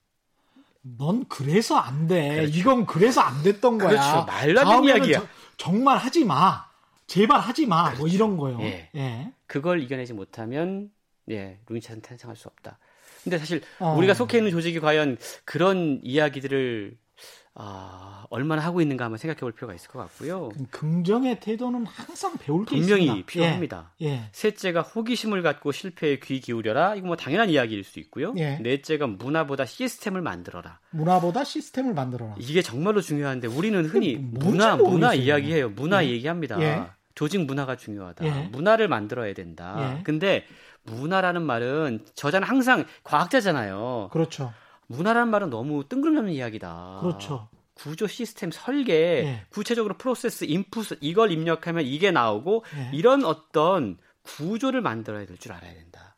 넌 0.82 1.26
그래서 1.28 1.76
안 1.76 2.06
돼. 2.06 2.36
그렇죠. 2.36 2.58
이건 2.58 2.86
그래서 2.86 3.20
안 3.20 3.42
됐던 3.42 3.78
거야. 3.78 3.88
그렇죠. 3.90 4.24
말라는 4.24 4.84
이야기야. 4.84 5.20
저, 5.20 5.26
정말 5.56 5.98
하지 5.98 6.24
마. 6.24 6.66
제발 7.06 7.40
하지 7.40 7.66
마. 7.66 7.82
뭐 7.82 7.90
그렇죠. 7.90 8.00
뭐 8.02 8.08
이런 8.08 8.36
거요. 8.36 8.60
예. 8.62 8.90
예. 8.94 9.32
그걸 9.46 9.82
이겨내지 9.82 10.12
못하면 10.12 10.90
예, 11.30 11.58
루인차는 11.68 12.02
탄생할 12.02 12.36
수 12.36 12.48
없다. 12.48 12.78
근데 13.22 13.38
사실 13.38 13.62
어. 13.78 13.94
우리가 13.96 14.14
속해 14.14 14.38
있는 14.38 14.50
조직이 14.50 14.80
과연 14.80 15.18
그런 15.44 16.00
이야기들을 16.02 16.96
아, 17.54 18.24
얼마나 18.30 18.62
하고 18.62 18.80
있는가 18.80 19.04
한번 19.04 19.18
생각해 19.18 19.40
볼 19.40 19.52
필요가 19.52 19.74
있을 19.74 19.88
것 19.90 19.98
같고요. 19.98 20.50
긍정의 20.70 21.40
태도는 21.40 21.84
항상 21.84 22.36
배울 22.38 22.64
게 22.64 22.76
분명히 22.76 23.04
있습니다. 23.04 23.26
필요합니다. 23.26 23.92
예, 24.02 24.06
예. 24.06 24.28
셋째가 24.32 24.82
호기심을 24.82 25.42
갖고 25.42 25.72
실패에 25.72 26.20
귀 26.20 26.40
기울여라. 26.40 26.94
이거 26.94 27.08
뭐 27.08 27.16
당연한 27.16 27.50
이야기일 27.50 27.82
수 27.82 27.98
있고요. 28.00 28.32
예. 28.38 28.56
넷째가 28.58 29.08
문화보다 29.08 29.66
시스템을 29.66 30.22
만들어라. 30.22 30.78
문화보다 30.90 31.42
시스템을 31.42 31.92
만들어라. 31.92 32.36
이게 32.38 32.62
정말로 32.62 33.00
중요한데 33.00 33.48
우리는 33.48 33.84
흔히 33.84 34.16
문화 34.16 34.76
문화 34.76 35.12
이야기해요. 35.14 35.70
문화 35.70 36.04
예. 36.04 36.10
얘기합니다. 36.10 36.60
예. 36.62 36.86
조직 37.16 37.44
문화가 37.44 37.76
중요하다. 37.76 38.24
예. 38.24 38.48
문화를 38.52 38.86
만들어야 38.86 39.34
된다. 39.34 39.96
예. 39.98 40.02
근데 40.04 40.46
문화라는 40.84 41.42
말은 41.42 42.06
저자는 42.14 42.46
항상 42.46 42.86
과학자잖아요. 43.02 44.08
그렇죠. 44.12 44.52
문화라는 44.90 45.28
말은 45.30 45.50
너무 45.50 45.88
뜬금없는 45.88 46.32
이야기다. 46.32 46.98
그렇죠. 47.00 47.48
구조 47.74 48.06
시스템 48.06 48.50
설계, 48.50 48.92
예. 49.24 49.42
구체적으로 49.50 49.96
프로세스 49.96 50.44
인풋 50.46 50.98
이걸 51.00 51.30
입력하면 51.30 51.84
이게 51.84 52.10
나오고 52.10 52.64
예. 52.76 52.90
이런 52.96 53.24
어떤 53.24 53.98
구조를 54.22 54.80
만들어야 54.82 55.26
될 55.26 55.38
줄 55.38 55.52
알아야 55.52 55.72
된다. 55.72 56.16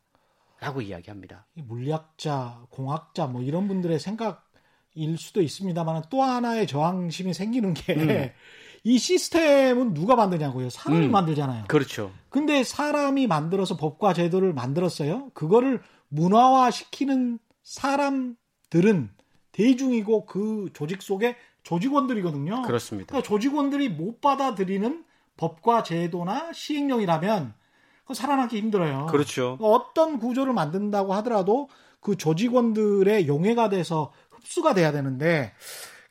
라고 0.58 0.80
이야기합니다. 0.80 1.46
이 1.54 1.62
물리학자, 1.62 2.62
공학자 2.70 3.26
뭐 3.26 3.42
이런 3.42 3.68
분들의 3.68 3.98
생각일 4.00 5.18
수도 5.18 5.42
있습니다만 5.42 6.04
또 6.08 6.22
하나의 6.22 6.66
저항심이 6.66 7.34
생기는 7.34 7.74
게 7.74 7.94
음. 7.94 8.30
이 8.84 8.98
시스템은 8.98 9.92
누가 9.94 10.16
만드냐고요. 10.16 10.70
사람이 10.70 11.06
음. 11.06 11.10
만들잖아요. 11.12 11.64
그렇죠. 11.68 12.10
근데 12.30 12.64
사람이 12.64 13.26
만들어서 13.26 13.76
법과 13.76 14.14
제도를 14.14 14.52
만들었어요. 14.54 15.30
그거를 15.34 15.80
문화화시키는 16.08 17.38
사람 17.62 18.36
들은 18.72 19.10
대중이고 19.52 20.24
그 20.24 20.70
조직 20.72 21.02
속의 21.02 21.36
조직원들이거든요. 21.62 22.62
그렇습니다. 22.62 23.08
그러니까 23.10 23.28
조직원들이 23.28 23.90
못 23.90 24.22
받아들이는 24.22 25.04
법과 25.36 25.82
제도나 25.82 26.54
시행령이라면 26.54 27.52
그거 28.00 28.14
살아남기 28.14 28.56
힘들어요. 28.56 29.08
그렇죠. 29.10 29.58
어떤 29.60 30.18
구조를 30.18 30.54
만든다고 30.54 31.12
하더라도 31.16 31.68
그 32.00 32.16
조직원들의 32.16 33.28
용해가 33.28 33.68
돼서 33.68 34.10
흡수가 34.30 34.72
돼야 34.72 34.90
되는데 34.90 35.52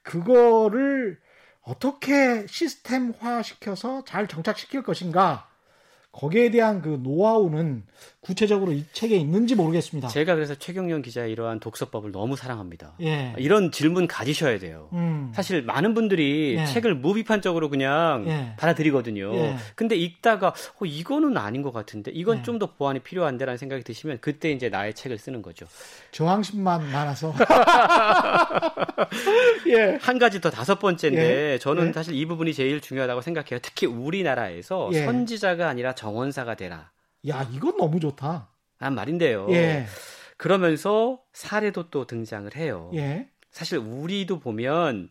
그거를 0.03 1.19
어떻게 1.63 2.45
시스템화 2.45 3.41
시켜서 3.41 4.03
잘 4.05 4.27
정착시킬 4.27 4.83
것인가 4.83 5.49
거기에 6.11 6.51
대한 6.51 6.83
그 6.83 6.99
노하우는 7.01 7.85
구체적으로 8.21 8.71
이 8.71 8.85
책에 8.93 9.15
있는지 9.15 9.55
모르겠습니다. 9.55 10.07
제가 10.07 10.35
그래서 10.35 10.53
최경련 10.53 11.01
기자의 11.01 11.31
이러한 11.31 11.59
독서법을 11.59 12.11
너무 12.11 12.35
사랑합니다. 12.35 12.93
예. 13.01 13.33
이런 13.39 13.71
질문 13.71 14.07
가지셔야 14.07 14.59
돼요. 14.59 14.89
음. 14.93 15.31
사실 15.33 15.63
많은 15.63 15.95
분들이 15.95 16.55
예. 16.59 16.65
책을 16.67 16.93
무비판적으로 16.93 17.71
그냥 17.71 18.25
예. 18.27 18.53
받아들이거든요. 18.57 19.33
예. 19.33 19.55
근데 19.73 19.95
읽다가 19.95 20.49
어, 20.49 20.85
이거는 20.85 21.35
아닌 21.35 21.63
것 21.63 21.73
같은데 21.73 22.11
이건 22.11 22.39
예. 22.39 22.43
좀더 22.43 22.75
보완이 22.75 22.99
필요한데라는 22.99 23.57
생각이 23.57 23.83
드시면 23.83 24.19
그때 24.21 24.51
이제 24.51 24.69
나의 24.69 24.93
책을 24.93 25.17
쓰는 25.17 25.41
거죠. 25.41 25.65
저항심만 26.11 26.91
많아서 26.91 27.33
예. 29.67 29.97
한 29.99 30.19
가지 30.19 30.39
더 30.41 30.51
다섯 30.51 30.77
번째인데 30.77 31.53
예. 31.53 31.57
저는 31.57 31.87
예. 31.87 31.91
사실 31.91 32.13
이 32.13 32.23
부분이 32.27 32.53
제일 32.53 32.81
중요하다고 32.81 33.21
생각해요. 33.21 33.59
특히 33.63 33.87
우리나라에서 33.87 34.91
예. 34.93 35.05
선지자가 35.05 35.67
아니라 35.67 35.95
정원사가 35.95 36.53
되라. 36.53 36.91
야 37.27 37.43
이건 37.51 37.77
너무 37.77 37.99
좋다. 37.99 38.49
란 38.79 38.95
말인데요. 38.95 39.47
예. 39.51 39.85
그러면서 40.37 41.21
사례도 41.33 41.89
또 41.89 42.05
등장을 42.05 42.53
해요. 42.55 42.89
예. 42.95 43.29
사실 43.51 43.77
우리도 43.77 44.39
보면 44.39 45.09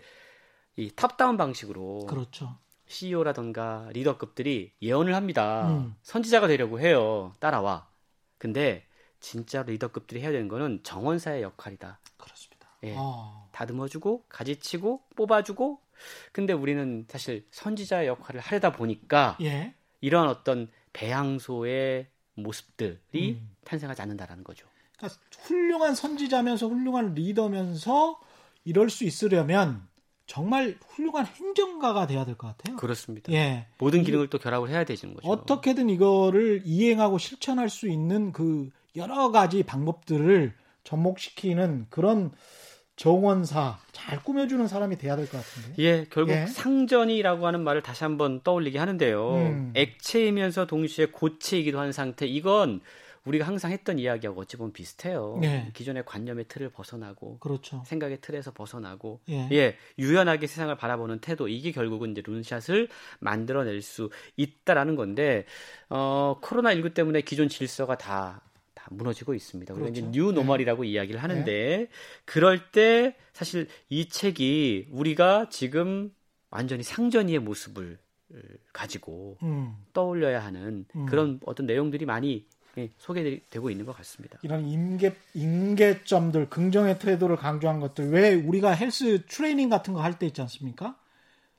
이 0.77 0.91
탑다운 0.91 1.37
방식으로 1.37 2.07
그렇죠. 2.07 2.57
CEO라던가 2.87 3.89
리더급들이 3.93 4.73
예언을 4.83 5.15
합니다. 5.15 5.69
음. 5.69 5.95
선지자가 6.03 6.49
되려고 6.49 6.81
해요. 6.81 7.33
따라와. 7.39 7.89
근데 8.39 8.85
진짜 9.21 9.63
리더급들이 9.63 10.21
해야 10.21 10.33
되는 10.33 10.49
거는 10.49 10.81
정원사의 10.83 11.43
역할이다. 11.43 12.01
그렇습니다. 12.17 12.69
예. 12.83 12.95
어. 12.97 13.49
다듬어주고 13.53 14.25
가지치고 14.29 15.03
뽑아주고. 15.15 15.81
근데 16.33 16.53
우리는 16.55 17.07
사실 17.09 17.47
선지자의 17.51 18.09
역할을 18.09 18.41
하려다 18.41 18.73
보니까 18.73 19.37
예. 19.43 19.75
이러한 20.01 20.29
어떤 20.29 20.69
배양소의 20.93 22.07
모습들이 22.35 23.39
음. 23.41 23.51
탄생하지 23.65 24.03
않는다라는 24.03 24.45
거죠. 24.45 24.67
그러니까 24.97 25.21
훌륭한 25.41 25.95
선지자면서 25.95 26.69
훌륭한 26.69 27.15
리더면서 27.15 28.21
이럴 28.65 28.91
수 28.91 29.05
있으려면 29.05 29.89
정말 30.27 30.77
훌륭한 30.89 31.27
행정가가 31.27 32.07
돼야 32.07 32.25
될 32.25 32.37
것 32.37 32.47
같아요. 32.57 32.77
그렇습니다. 32.77 33.33
예. 33.33 33.67
모든 33.79 34.05
기능을 34.05 34.29
또 34.31 34.39
결합을 34.39 34.69
해야 34.69 34.85
되는 34.85 35.15
거죠. 35.15 35.29
어떻게든 35.29 35.91
이거를 35.91 36.63
이행하고 36.65 37.19
실천할 37.19 37.69
수 37.69 37.89
있는 37.89 38.33
그 38.33 38.71
여러 38.97 39.31
가지 39.31 39.63
방법들을 39.65 40.55
접목시키는 40.85 41.87
그런 41.91 42.31
정원사 43.01 43.79
잘 43.93 44.23
꾸며주는 44.23 44.69
사람이 44.69 44.99
돼야 44.99 45.17
될 45.17 45.27
것 45.27 45.39
같은데. 45.39 45.83
예, 45.83 46.05
결국 46.11 46.33
예. 46.33 46.45
상전이라고 46.47 47.47
하는 47.47 47.65
말을 47.65 47.81
다시 47.83 48.05
한번 48.05 48.43
떠올리게 48.43 48.79
하는데요. 48.79 49.35
음. 49.37 49.73
액체이면서 49.75 50.67
동시에 50.67 51.07
고체이기도 51.07 51.81
한 51.81 51.93
상태. 51.93 52.27
이건 52.27 52.83
우리가 53.25 53.47
항상 53.47 53.71
했던 53.71 53.99
이야기하고 53.99 54.43
어찌 54.43 54.59
보면 54.59 54.75
비슷해요. 54.75 55.41
예. 55.43 55.71
기존의 55.73 56.05
관념의 56.05 56.45
틀을 56.49 56.69
벗어나고 56.69 57.39
그렇죠. 57.39 57.83
생각의 57.87 58.19
틀에서 58.21 58.51
벗어나고 58.53 59.21
예. 59.31 59.49
예, 59.51 59.77
유연하게 59.99 60.47
세상을 60.47 60.75
바라보는 60.77 61.21
태도 61.21 61.49
이게 61.49 61.73
결국은 61.73 62.11
이제 62.11 62.23
룬샷을 62.23 62.89
만들어낼 63.21 63.81
수 63.81 64.11
있다라는 64.37 64.97
건데 64.97 65.47
어 65.89 66.37
코로나 66.43 66.75
19 66.75 66.93
때문에 66.93 67.23
기존 67.23 67.49
질서가 67.49 67.97
다 67.97 68.43
다 68.81 68.87
무너지고 68.91 69.35
있습니다. 69.35 69.75
우리가 69.75 69.91
이제 69.91 70.01
그렇죠. 70.01 70.19
뉴 70.19 70.33
노멀이라고 70.33 70.85
이야기를 70.85 71.23
하는데 71.23 71.89
그럴 72.25 72.71
때 72.73 73.15
사실 73.35 73.69
이 73.91 74.09
책이 74.09 74.89
우리가 74.91 75.49
지금 75.51 76.13
완전히 76.49 76.83
상전이의 76.83 77.41
모습을 77.41 77.99
가지고 78.73 79.37
음. 79.43 79.75
떠올려야 79.93 80.43
하는 80.43 80.87
음. 80.97 81.07
그런 81.07 81.41
어떤 81.45 81.67
내용들이 81.67 82.07
많이 82.07 82.47
예, 82.79 82.89
소개되고 82.99 83.69
있는 83.69 83.85
것 83.85 83.95
같습니다. 83.97 84.39
이런 84.43 84.65
임계 84.65 85.15
임계점들 85.35 86.49
긍정의 86.49 86.99
태도를 87.01 87.37
강조한 87.37 87.81
것들 87.81 88.11
왜 88.11 88.35
우리가 88.35 88.71
헬스 88.71 89.27
트레이닝 89.27 89.69
같은 89.69 89.93
거 89.93 90.01
할 90.01 90.19
때 90.19 90.27
있지 90.27 90.41
않습니까? 90.41 90.97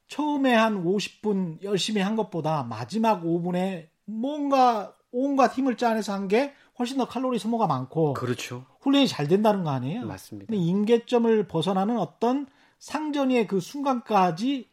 처음에 0.07 0.53
한 0.53 0.84
50분 0.84 1.61
열심히 1.63 2.01
한 2.01 2.15
것보다 2.15 2.63
마지막 2.63 3.22
5분에 3.24 3.88
뭔가 4.05 4.95
온갖 5.11 5.53
힘을 5.57 5.76
짜내서 5.78 6.13
한 6.13 6.28
게 6.30 6.53
훨씬 6.82 6.97
더 6.97 7.07
칼로리 7.07 7.38
소모가 7.38 7.67
많고 7.67 8.13
그렇죠. 8.13 8.65
훈련이 8.82 9.07
잘 9.07 9.27
된다는 9.27 9.63
거 9.63 9.69
아니에요? 9.69 10.03
맞습니다. 10.05 10.47
근데 10.51 10.59
임계점을 10.59 11.47
벗어나는 11.47 11.99
어떤 11.99 12.47
상전의 12.79 13.45
그 13.45 13.59
순간까지 13.59 14.67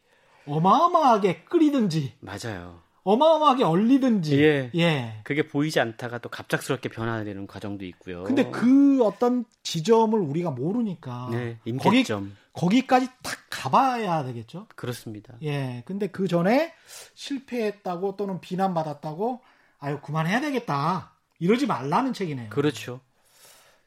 어마어마하게 0.47 1.43
끓이든지 1.43 2.15
맞아요. 2.19 2.81
어마어마하게 3.03 3.63
얼리든지 3.63 4.41
예. 4.43 4.71
예. 4.75 5.21
그게 5.23 5.47
보이지 5.47 5.79
않다가 5.79 6.17
또 6.17 6.29
갑작스럽게 6.29 6.89
변화되는 6.89 7.45
과정도 7.45 7.85
있고요. 7.85 8.23
근데 8.23 8.49
그 8.49 9.03
어떤 9.03 9.45
지점을 9.61 10.19
우리가 10.19 10.49
모르니까 10.49 11.29
네, 11.31 11.59
거기 11.63 11.69
임계점 11.69 12.35
거기까지 12.53 13.07
탁 13.21 13.37
가봐야 13.49 14.23
되겠죠. 14.23 14.65
그렇습니다. 14.75 15.35
예. 15.43 15.83
근데 15.85 16.07
그 16.07 16.27
전에 16.27 16.73
실패했다고 17.13 18.17
또는 18.17 18.41
비난받았다고 18.41 19.41
아유 19.79 19.99
그만해야 20.01 20.41
되겠다. 20.41 21.13
이러지 21.39 21.65
말라는 21.67 22.13
책이네요. 22.13 22.49
그렇죠. 22.49 23.01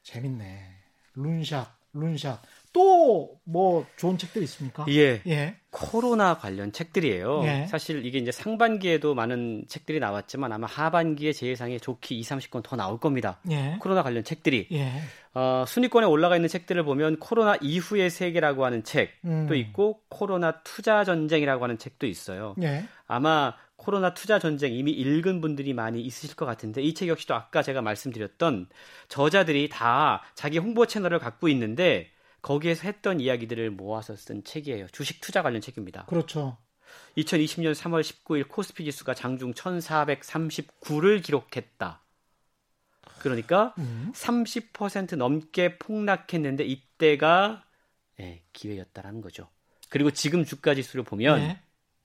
재밌네. 0.03 0.69
룬샷, 1.15 1.69
룬샷. 1.93 2.41
또 2.73 3.33
뭐 3.45 3.85
좋은 3.97 4.19
책들 4.19 4.43
있습니까? 4.45 4.85
예. 4.89 5.21
예. 5.27 5.57
코로나 5.71 6.39
관련 6.39 6.73
책들이에요. 6.73 7.43
예. 7.45 7.67
사실 7.67 8.05
이게 8.07 8.19
이제 8.19 8.31
상반기에도 8.31 9.15
많은 9.15 9.65
책들이 9.69 9.99
나왔지만 10.01 10.53
아마 10.53 10.67
하반기에 10.67 11.33
제 11.33 11.47
예상에 11.49 11.79
좋게 11.79 12.15
2, 12.15 12.23
30권 12.23 12.63
더 12.63 12.77
나올 12.77 12.99
겁니다. 12.99 13.39
예. 13.51 13.77
코로나 13.81 14.03
관련 14.03 14.23
책들이 14.23 14.69
예. 14.73 14.93
어, 15.35 15.65
순위권에 15.67 16.07
올라가 16.07 16.37
있는 16.37 16.49
책들을 16.49 16.83
보면 16.85 17.19
코로나 17.19 17.57
이후의 17.61 18.11
세계라고 18.11 18.65
하는 18.65 18.85
책도 18.85 19.29
음. 19.29 19.55
있고 19.55 20.01
코로나 20.09 20.61
투자 20.63 21.05
전쟁이라고 21.05 21.65
하는 21.65 21.79
책도 21.79 22.07
있어요. 22.07 22.55
예. 22.63 22.85
아마 23.07 23.55
코로나 23.83 24.15
투자 24.15 24.39
전쟁 24.39 24.73
이미 24.73 24.93
읽은 24.93 25.41
분들이 25.41 25.73
많이 25.75 26.01
있으실 26.03 26.37
것 26.37 26.47
같은데 26.47 26.81
이 26.83 26.95
책 26.95 27.09
역시도 27.09 27.35
아까 27.35 27.63
제가 27.63 27.83
말씀드렸던 27.83 28.69
저자들이 29.09 29.69
다 29.69 30.23
자기 30.37 30.59
홍보 30.59 30.87
채널을 30.87 31.19
갖고 31.19 31.49
있는데 31.49 32.11
거기에서 32.43 32.83
했던 32.85 33.19
이야기들을 33.19 33.71
모아서 33.73 34.15
쓴 34.15 34.45
책이에요. 34.45 34.87
주식 34.93 35.21
투자 35.21 35.43
관련 35.43 35.61
책입니다. 35.61 36.05
그렇죠. 36.07 36.59
2020년 37.17 37.73
3월 37.75 38.03
19일 38.03 38.47
코스피 38.49 38.85
지수가 38.85 39.15
장중 39.15 39.53
1439를 39.55 41.23
기록했다. 41.25 42.03
그러니까 43.19 43.75
음. 43.79 44.13
30% 44.15 45.17
넘게 45.17 45.79
폭락했는데 45.79 46.65
이때가 46.65 47.65
예, 48.21 48.43
기회였다라는 48.53 49.23
거죠. 49.23 49.49
그리고 49.89 50.11
지금 50.13 50.45
주가 50.45 50.75
지수를 50.75 51.05
보면 51.05 51.41
예. 51.41 51.61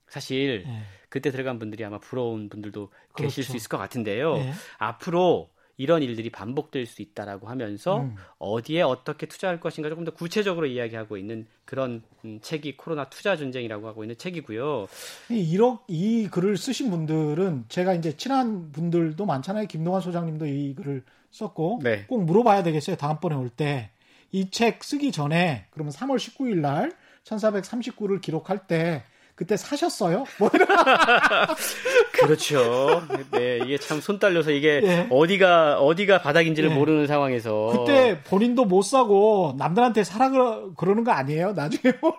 사실 0.08 0.64
예. 0.66 0.84
그때 1.10 1.32
들어간 1.32 1.60
분들이 1.60 1.84
아마 1.86 1.98
부러운 2.00 2.50
분들도 2.50 2.90
계실 3.16 3.44
그렇죠. 3.44 3.52
수 3.52 3.58
있을 3.58 3.70
것 3.70 3.78
같은데요. 3.78 4.38
예. 4.38 4.54
앞으로 4.78 5.50
이런 5.80 6.02
일들이 6.02 6.32
반복될 6.32 6.88
수 6.88 7.04
있다라고 7.04 7.48
하면서 7.50 8.02
음. 8.02 8.16
어디에 8.40 8.82
어떻게 8.82 9.28
투자할 9.28 9.60
것인가 9.60 9.90
조금 9.90 10.06
더 10.06 10.12
구체적으로 10.12 10.66
이야기하고 10.66 11.18
있는 11.18 11.46
그런 11.66 12.02
음, 12.26 12.40
책이 12.42 12.78
코로나 12.78 13.10
투자 13.10 13.38
전쟁이라고 13.38 13.88
하고 13.88 14.04
있는 14.04 14.18
책이고요. 14.18 14.88
이, 15.30 15.60
이 15.88 16.28
글을 16.32 16.58
쓰신 16.58 16.90
분들은 16.90 17.66
제가 17.70 17.94
이제 17.94 18.18
친한 18.18 18.72
분들도 18.72 19.24
많잖아요. 19.26 19.68
김동환 19.68 20.02
소장님도 20.02 20.48
이 20.48 20.74
글을 20.74 21.04
썼고 21.30 21.82
네. 21.84 22.06
꼭 22.08 22.24
물어봐야 22.24 22.64
되겠어요. 22.64 22.96
다음번에 22.96 23.36
올 23.36 23.50
때 23.50 23.92
이 24.34 24.50
책 24.52 24.84
쓰기 24.84 25.12
전에 25.14 25.68
그러면 25.72 25.94
3월 25.94 26.18
19일 26.18 26.58
날 26.58 26.92
1439를 27.24 28.20
기록할 28.22 28.68
때 28.68 29.04
그때 29.38 29.56
사셨어요? 29.56 30.26
뭐 30.40 30.50
이런. 30.52 30.68
그렇죠. 32.12 33.04
네, 33.32 33.60
이게 33.64 33.78
참 33.78 34.02
손 34.02 34.18
딸려서 34.18 34.50
이게 34.52 34.82
네. 34.82 35.08
어디가 35.12 35.80
어디가 35.80 36.22
바닥인지를 36.24 36.70
네. 36.70 36.76
모르는 36.76 37.06
상황에서 37.06 37.68
그때 37.86 38.20
본인도 38.24 38.66
못 38.66 38.82
사고 38.82 39.54
남들한테 39.60 40.04
사라 40.04 40.32
그러는 40.76 41.04
거 41.04 41.12
아니에요? 41.12 41.54
나중에 41.54 41.94
뭐. 42.02 42.18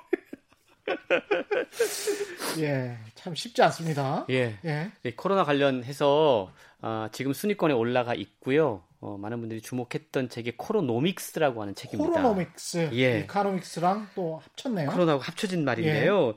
예, 2.60 2.96
참 3.14 3.34
쉽지 3.34 3.62
않습니다. 3.62 4.24
예. 4.30 4.56
예. 4.64 4.90
예 5.04 5.10
코로나 5.12 5.44
관련해서 5.44 6.52
아, 6.80 7.08
지금 7.12 7.32
순위권에 7.32 7.74
올라가 7.74 8.14
있고요. 8.14 8.82
어, 9.00 9.16
많은 9.16 9.38
분들이 9.38 9.60
주목했던 9.60 10.28
책이 10.28 10.56
코로노믹스라고 10.56 11.62
하는 11.62 11.74
책입니다. 11.74 12.10
코로노믹스. 12.20 12.90
예. 12.94 13.20
이카노믹스랑 13.20 14.08
또 14.16 14.40
합쳤네요. 14.42 14.90
코로나하고 14.90 15.22
합쳐진 15.22 15.64
말인데요. 15.64 16.28
예. 16.30 16.32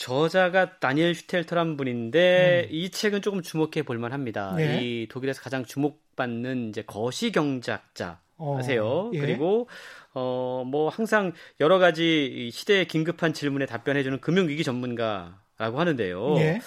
저자가 0.00 0.78
다니엘 0.78 1.14
슈텔터란 1.14 1.76
분인데 1.76 2.68
음. 2.70 2.74
이 2.74 2.88
책은 2.88 3.20
조금 3.20 3.42
주목해 3.42 3.82
볼 3.84 3.98
만합니다. 3.98 4.56
예. 4.58 4.80
이 4.80 5.08
독일에서 5.08 5.42
가장 5.42 5.62
주목받는 5.62 6.70
이제 6.70 6.80
거시 6.82 7.30
경제학자세요. 7.32 8.18
어, 8.38 9.10
예. 9.12 9.20
그리고 9.20 9.68
어 10.14 10.64
뭐 10.64 10.88
항상 10.88 11.32
여러 11.60 11.78
가지 11.78 12.50
시대의 12.50 12.88
긴급한 12.88 13.34
질문에 13.34 13.66
답변해 13.66 14.02
주는 14.02 14.18
금융 14.22 14.48
위기 14.48 14.64
전문가라고 14.64 15.78
하는데요. 15.78 16.36
예. 16.38 16.60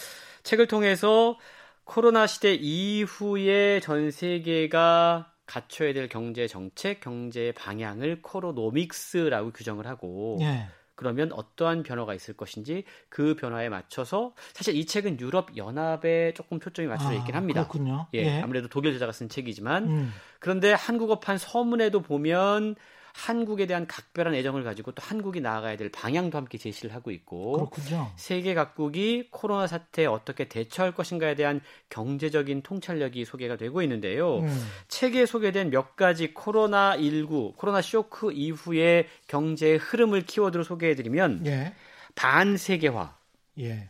책을 0.44 0.68
통해서 0.68 1.40
코로나 1.86 2.28
시대 2.28 2.54
이후에 2.54 3.80
전 3.80 4.12
세계가 4.12 5.32
갖춰야 5.48 5.92
될 5.94 6.08
경제 6.08 6.48
정책, 6.48 7.00
경제 7.00 7.52
방향을 7.56 8.22
코로노믹스라고 8.22 9.52
규정을 9.54 9.88
하고 9.88 10.38
예. 10.42 10.68
그러면 10.96 11.32
어떠한 11.32 11.84
변화가 11.84 12.14
있을 12.14 12.36
것인지 12.36 12.84
그 13.10 13.36
변화에 13.36 13.70
맞춰서 13.70 14.34
사실 14.54 14.76
이 14.76 14.86
책은 14.86 15.20
유럽 15.20 15.58
연합에 15.58 16.34
조금 16.34 16.60
초점이 16.60 16.88
맞춰져 16.88 17.12
아, 17.12 17.16
있긴 17.16 17.36
합니다. 17.36 17.68
그렇군요. 17.68 18.08
예, 18.14 18.20
예. 18.20 18.42
아무래도 18.42 18.68
독일 18.68 18.94
저자가 18.94 19.12
쓴 19.12 19.30
책이지만 19.30 19.88
음. 19.88 20.14
그런데 20.40 20.74
한국어판 20.74 21.38
서문에도 21.38 22.02
보면 22.02 22.76
한국에 23.14 23.68
대한 23.68 23.86
각별한 23.88 24.34
애정을 24.34 24.64
가지고 24.64 24.92
또 24.92 25.02
한국이 25.04 25.40
나아가야 25.40 25.78
될 25.78 25.90
방향도 25.90 26.38
함께 26.38 26.58
제시를 26.58 26.94
하고 26.96 27.12
있고 27.12 27.54
그렇군요. 27.54 28.12
세계 28.16 28.54
각국이 28.54 29.30
코로나 29.32 29.68
사태에 29.68 30.08
어떻게 30.08 30.50
대처할 30.50 30.94
것인가에 30.94 31.36
대한 31.36 31.62
경제적인 31.90 32.64
통찰력이 32.64 33.24
소개가 33.24 33.56
되고 33.56 33.82
있는데요. 33.84 34.40
음. 34.40 34.68
책에 34.88 35.26
소개된 35.26 35.70
몇 35.70 35.96
가지 35.96 36.34
코로나 36.34 36.98
19, 36.98 37.54
코로나 37.56 37.82
쇼크 37.82 38.32
이후의 38.32 39.08
경제의 39.28 39.78
흐름을 39.78 40.24
키워드로 40.24 40.64
소개해드리면 40.64 41.46
예. 41.46 41.74
반세계화, 42.16 43.16
예. 43.60 43.90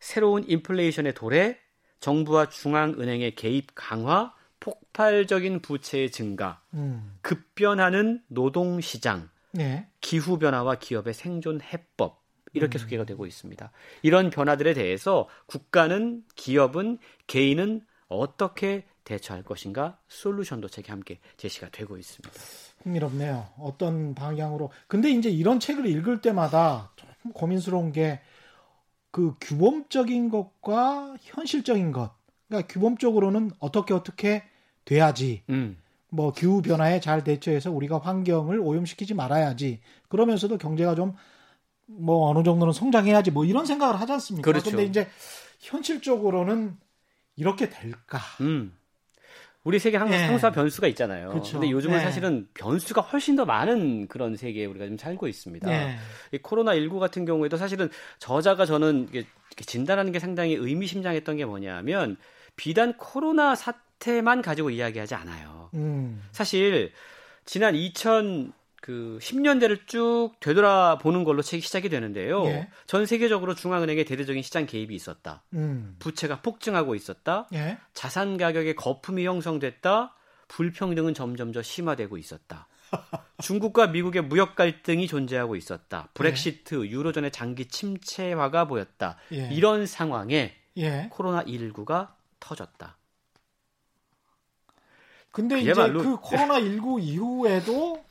새로운 0.00 0.44
인플레이션의 0.46 1.14
도래, 1.14 1.56
정부와 2.00 2.48
중앙은행의 2.48 3.36
개입 3.36 3.68
강화, 3.74 4.34
폭발적인 4.66 5.60
부채의 5.60 6.10
증가, 6.10 6.60
음. 6.74 7.16
급변하는 7.22 8.22
노동 8.26 8.80
시장, 8.80 9.30
네. 9.52 9.88
기후 10.00 10.38
변화와 10.38 10.76
기업의 10.76 11.14
생존 11.14 11.60
해법 11.60 12.22
이렇게 12.52 12.78
음. 12.78 12.80
소개가 12.80 13.04
되고 13.04 13.26
있습니다. 13.26 13.70
이런 14.02 14.30
변화들에 14.30 14.74
대해서 14.74 15.28
국가는 15.46 16.24
기업은 16.34 16.98
개인은 17.26 17.82
어떻게 18.08 18.84
대처할 19.04 19.44
것인가 19.44 19.98
솔루션도 20.08 20.68
책에 20.68 20.90
함께 20.90 21.20
제시가 21.36 21.68
되고 21.70 21.96
있습니다. 21.96 22.34
흥미롭네요. 22.82 23.48
어떤 23.58 24.14
방향으로. 24.14 24.70
근데 24.88 25.10
이제 25.10 25.30
이런 25.30 25.60
책을 25.60 25.86
읽을 25.86 26.20
때마다 26.20 26.90
좀 26.96 27.32
고민스러운 27.32 27.92
게 27.92 28.20
그 29.16 29.34
규범적인 29.40 30.28
것과 30.28 31.16
현실적인 31.22 31.90
것. 31.90 32.12
그러니까 32.48 32.70
규범적으로는 32.70 33.50
어떻게 33.60 33.94
어떻게 33.94 34.44
돼야지. 34.86 35.42
음. 35.50 35.76
뭐 36.08 36.32
기후 36.32 36.62
변화에 36.62 37.00
잘 37.00 37.22
대처해서 37.22 37.70
우리가 37.70 37.98
환경을 37.98 38.60
오염시키지 38.60 39.12
말아야지. 39.12 39.80
그러면서도 40.08 40.56
경제가 40.56 40.94
좀 40.94 41.14
뭐 41.86 42.28
어느 42.28 42.42
정도는 42.42 42.72
성장해야지. 42.72 43.30
뭐 43.30 43.44
이런 43.44 43.64
생각을 43.64 44.00
하지 44.00 44.12
않습니까? 44.12 44.50
그렇죠. 44.50 44.70
근데 44.70 44.84
이제 44.84 45.08
현실적으로는 45.60 46.76
이렇게 47.36 47.68
될까? 47.68 48.18
음. 48.40 48.76
우리 49.62 49.80
세계 49.80 49.96
항상 49.96 50.18
네. 50.18 50.26
상수와 50.28 50.52
변수가 50.52 50.86
있잖아요. 50.88 51.30
그렇죠. 51.30 51.58
근데 51.58 51.72
요즘은 51.72 51.96
네. 51.96 52.02
사실은 52.02 52.48
변수가 52.54 53.00
훨씬 53.00 53.34
더 53.34 53.44
많은 53.44 54.06
그런 54.06 54.36
세계에 54.36 54.64
우리가 54.64 54.86
좀 54.86 54.96
살고 54.96 55.26
있습니다. 55.26 55.68
네. 55.68 55.96
이 56.30 56.38
코로나 56.38 56.74
19 56.74 57.00
같은 57.00 57.24
경우에도 57.24 57.56
사실은 57.56 57.88
저자가 58.20 58.64
저는 58.64 59.08
진단하는 59.56 60.12
게 60.12 60.20
상당히 60.20 60.54
의미심장했던 60.54 61.36
게 61.38 61.44
뭐냐면 61.44 62.16
비단 62.54 62.96
코로나 62.96 63.56
사 63.56 63.74
태만 63.98 64.42
가지고 64.42 64.70
이야기하지 64.70 65.14
않아요. 65.14 65.70
음. 65.74 66.22
사실 66.32 66.92
지난 67.44 67.74
2000 67.74 68.52
그 68.86 69.18
10년대를 69.20 69.88
쭉 69.88 70.30
되돌아보는 70.38 71.24
걸로 71.24 71.42
책이 71.42 71.60
시작이 71.60 71.88
되는데요. 71.88 72.44
예. 72.46 72.68
전 72.86 73.04
세계적으로 73.04 73.56
중앙은행의 73.56 74.04
대대적인 74.04 74.42
시장 74.42 74.64
개입이 74.64 74.94
있었다. 74.94 75.42
음. 75.54 75.96
부채가 75.98 76.40
폭증하고 76.40 76.94
있었다. 76.94 77.48
예. 77.52 77.78
자산 77.94 78.36
가격의 78.36 78.76
거품이 78.76 79.26
형성됐다. 79.26 80.14
불평등은 80.46 81.14
점점 81.14 81.50
더 81.50 81.62
심화되고 81.62 82.16
있었다. 82.16 82.68
중국과 83.42 83.88
미국의 83.88 84.22
무역 84.22 84.54
갈등이 84.54 85.08
존재하고 85.08 85.56
있었다. 85.56 86.08
브렉시트, 86.14 86.86
예. 86.86 86.88
유로존의 86.88 87.32
장기 87.32 87.66
침체화가 87.66 88.68
보였다. 88.68 89.16
예. 89.32 89.48
이런 89.50 89.86
상황에 89.86 90.54
예. 90.76 91.08
코로나 91.10 91.42
19가 91.42 92.10
터졌다. 92.38 92.96
근데 95.36 95.60
이제 95.60 95.74
그 95.74 96.16
코로나 96.16 96.58
19 96.58 96.98
이후에도 96.98 98.02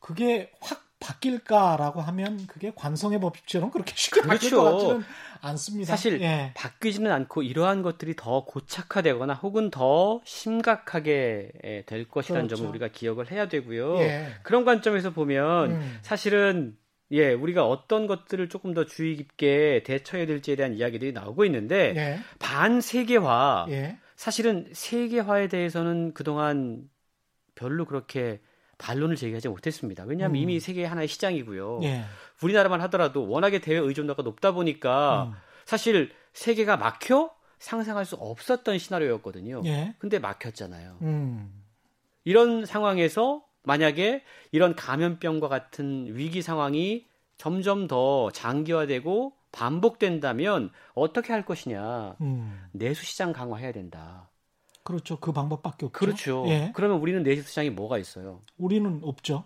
그게 0.00 0.50
확 0.60 0.84
바뀔까라고 0.98 2.00
하면 2.00 2.44
그게 2.48 2.72
관성의 2.74 3.20
법칙처럼 3.20 3.70
그렇게 3.70 3.94
쉽게 3.94 4.20
그렇죠. 4.20 4.34
바뀔 4.34 4.50
것 4.50 4.64
같지는 4.64 5.04
않습니다. 5.42 5.90
사실 5.90 6.20
예. 6.20 6.50
바뀌지는 6.56 7.12
않고 7.12 7.44
이러한 7.44 7.82
것들이 7.82 8.16
더 8.16 8.44
고착화되거나 8.44 9.34
혹은 9.34 9.70
더 9.70 10.20
심각하게 10.24 11.84
될 11.86 12.08
것이라는 12.08 12.48
그렇죠. 12.48 12.56
점을 12.56 12.70
우리가 12.70 12.88
기억을 12.88 13.30
해야 13.30 13.46
되고요. 13.46 13.98
예. 14.00 14.26
그런 14.42 14.64
관점에서 14.64 15.10
보면 15.10 15.70
음. 15.70 15.98
사실은 16.02 16.76
예, 17.12 17.32
우리가 17.32 17.64
어떤 17.64 18.08
것들을 18.08 18.48
조금 18.48 18.74
더 18.74 18.86
주의 18.86 19.16
깊게 19.16 19.84
대처해야 19.86 20.26
될지에 20.26 20.56
대한 20.56 20.74
이야기들이 20.74 21.12
나오고 21.12 21.44
있는데 21.44 21.94
예. 21.96 22.18
반세계화 22.40 23.66
예. 23.70 23.98
사실은 24.20 24.68
세계화에 24.70 25.48
대해서는 25.48 26.12
그동안 26.12 26.90
별로 27.54 27.86
그렇게 27.86 28.42
반론을 28.76 29.16
제기하지 29.16 29.48
못했습니다. 29.48 30.04
왜냐하면 30.04 30.34
음. 30.34 30.42
이미 30.42 30.60
세계 30.60 30.84
하나의 30.84 31.08
시장이고요. 31.08 31.80
예. 31.84 32.04
우리나라만 32.42 32.82
하더라도 32.82 33.26
워낙에 33.26 33.60
대외 33.60 33.78
의존도가 33.78 34.22
높다 34.22 34.52
보니까 34.52 35.30
음. 35.30 35.32
사실 35.64 36.12
세계가 36.34 36.76
막혀 36.76 37.34
상상할 37.60 38.04
수 38.04 38.14
없었던 38.16 38.76
시나리오였거든요. 38.76 39.62
예. 39.64 39.94
근데 39.98 40.18
막혔잖아요. 40.18 40.98
음. 41.00 41.50
이런 42.24 42.66
상황에서 42.66 43.42
만약에 43.62 44.22
이런 44.52 44.76
감염병과 44.76 45.48
같은 45.48 46.14
위기 46.14 46.42
상황이 46.42 47.06
점점 47.38 47.86
더 47.86 48.30
장기화되고 48.32 49.39
반복된다면 49.52 50.70
어떻게 50.94 51.32
할 51.32 51.44
것이냐. 51.44 52.16
음. 52.20 52.62
내수 52.72 53.04
시장 53.04 53.32
강화해야 53.32 53.72
된다. 53.72 54.28
그렇죠. 54.82 55.18
그 55.20 55.32
방법밖에 55.32 55.86
없죠. 55.86 55.98
그렇죠. 55.98 56.44
예. 56.48 56.72
그러면 56.74 56.98
우리는 56.98 57.22
내수 57.22 57.42
시장이 57.48 57.70
뭐가 57.70 57.98
있어요? 57.98 58.40
우리는 58.58 59.00
없죠. 59.02 59.44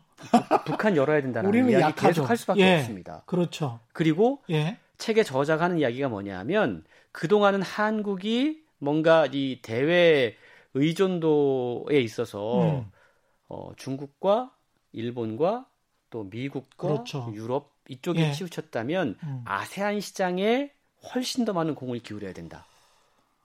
북한 0.65 0.97
열어야 0.97 1.21
된다는 1.21 1.49
우리는 1.49 1.71
이야기 1.71 1.83
약하죠. 1.83 2.09
계속 2.09 2.31
할 2.31 2.37
수밖에 2.37 2.61
예. 2.61 2.79
없습니다. 2.79 3.23
그렇죠. 3.27 3.81
그리고 3.93 4.43
예. 4.51 4.79
책의 4.99 5.25
저자가 5.25 5.65
하는 5.65 5.79
이야기가 5.79 6.09
뭐냐면 6.09 6.85
그동안은 7.13 7.63
한국이 7.63 8.63
뭔가 8.79 9.27
이 9.33 9.61
대외 9.63 10.37
의존도에 10.75 12.01
있어서 12.01 12.63
음. 12.63 12.91
어, 13.49 13.73
중국과 13.77 14.53
일본과 14.93 15.67
또 16.11 16.25
미국과 16.25 16.89
그렇죠. 16.89 17.31
유럽 17.35 17.74
이쪽에 17.89 18.28
예. 18.28 18.32
치우쳤다면 18.32 19.16
음. 19.22 19.43
아세안 19.45 20.01
시장에 20.01 20.70
훨씬 21.14 21.45
더 21.45 21.53
많은 21.53 21.74
공을 21.74 22.01
기울여야 22.01 22.32
된다. 22.32 22.66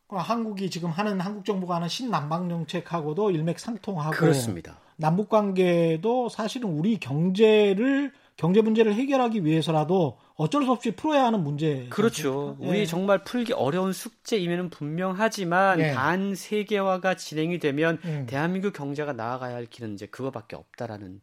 한국이 0.08 0.70
지금 0.72 0.90
하는 0.90 1.20
한국 1.20 1.46
정부가 1.46 1.76
하는 1.76 1.88
신남방 1.88 2.50
정책하고도 2.50 3.32
일맥상통하고 3.32 4.12
그렇습니다. 4.12 4.80
남북 4.96 5.30
관계도 5.30 6.30
사실은 6.30 6.70
우리 6.70 7.00
경제를 7.00 8.12
경제 8.36 8.62
문제를 8.62 8.94
해결하기 8.94 9.46
위해서라도 9.46 10.18
어쩔 10.36 10.64
수 10.64 10.72
없이 10.72 10.92
풀어야 10.92 11.26
하는 11.26 11.44
문제. 11.44 11.88
그렇죠. 11.90 12.58
예. 12.62 12.68
우리 12.68 12.88
정말 12.88 13.24
풀기 13.24 13.54
어려운 13.54 13.92
숙제임에는 13.92 14.70
분명하지만 14.70 15.80
예. 15.82 15.94
반 15.94 16.36
세계화가 16.36 17.16
진행이 17.16 17.60
되면 17.60 18.00
음. 18.06 18.26
대한민국 18.28 18.74
경제가 18.74 19.14
나아가야 19.14 19.56
할 19.56 19.66
길은 19.66 19.94
이제 19.94 20.06
그거밖에 20.06 20.56
없다라는 20.56 21.22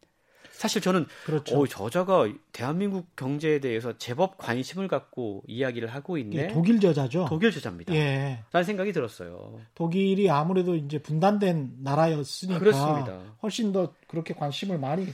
사실 0.56 0.80
저는 0.80 1.06
그렇죠. 1.26 1.58
어, 1.60 1.66
저자가 1.66 2.28
대한민국 2.52 3.14
경제에 3.14 3.60
대해서 3.60 3.96
제법 3.98 4.38
관심을 4.38 4.88
갖고 4.88 5.42
이야기를 5.46 5.88
하고 5.88 6.16
있네. 6.16 6.36
예, 6.36 6.46
독일 6.48 6.80
저자죠. 6.80 7.26
독일 7.28 7.50
저자입니다. 7.50 7.94
예. 7.94 8.42
라는 8.52 8.64
생각이 8.64 8.92
들었어요. 8.92 9.60
독일이 9.74 10.30
아무래도 10.30 10.74
이제 10.74 10.98
분단된 10.98 11.76
나라였으니까 11.82 12.58
그렇습니다. 12.58 13.20
훨씬 13.42 13.72
더 13.72 13.92
그렇게 14.08 14.32
관심을 14.32 14.78
많이 14.78 15.06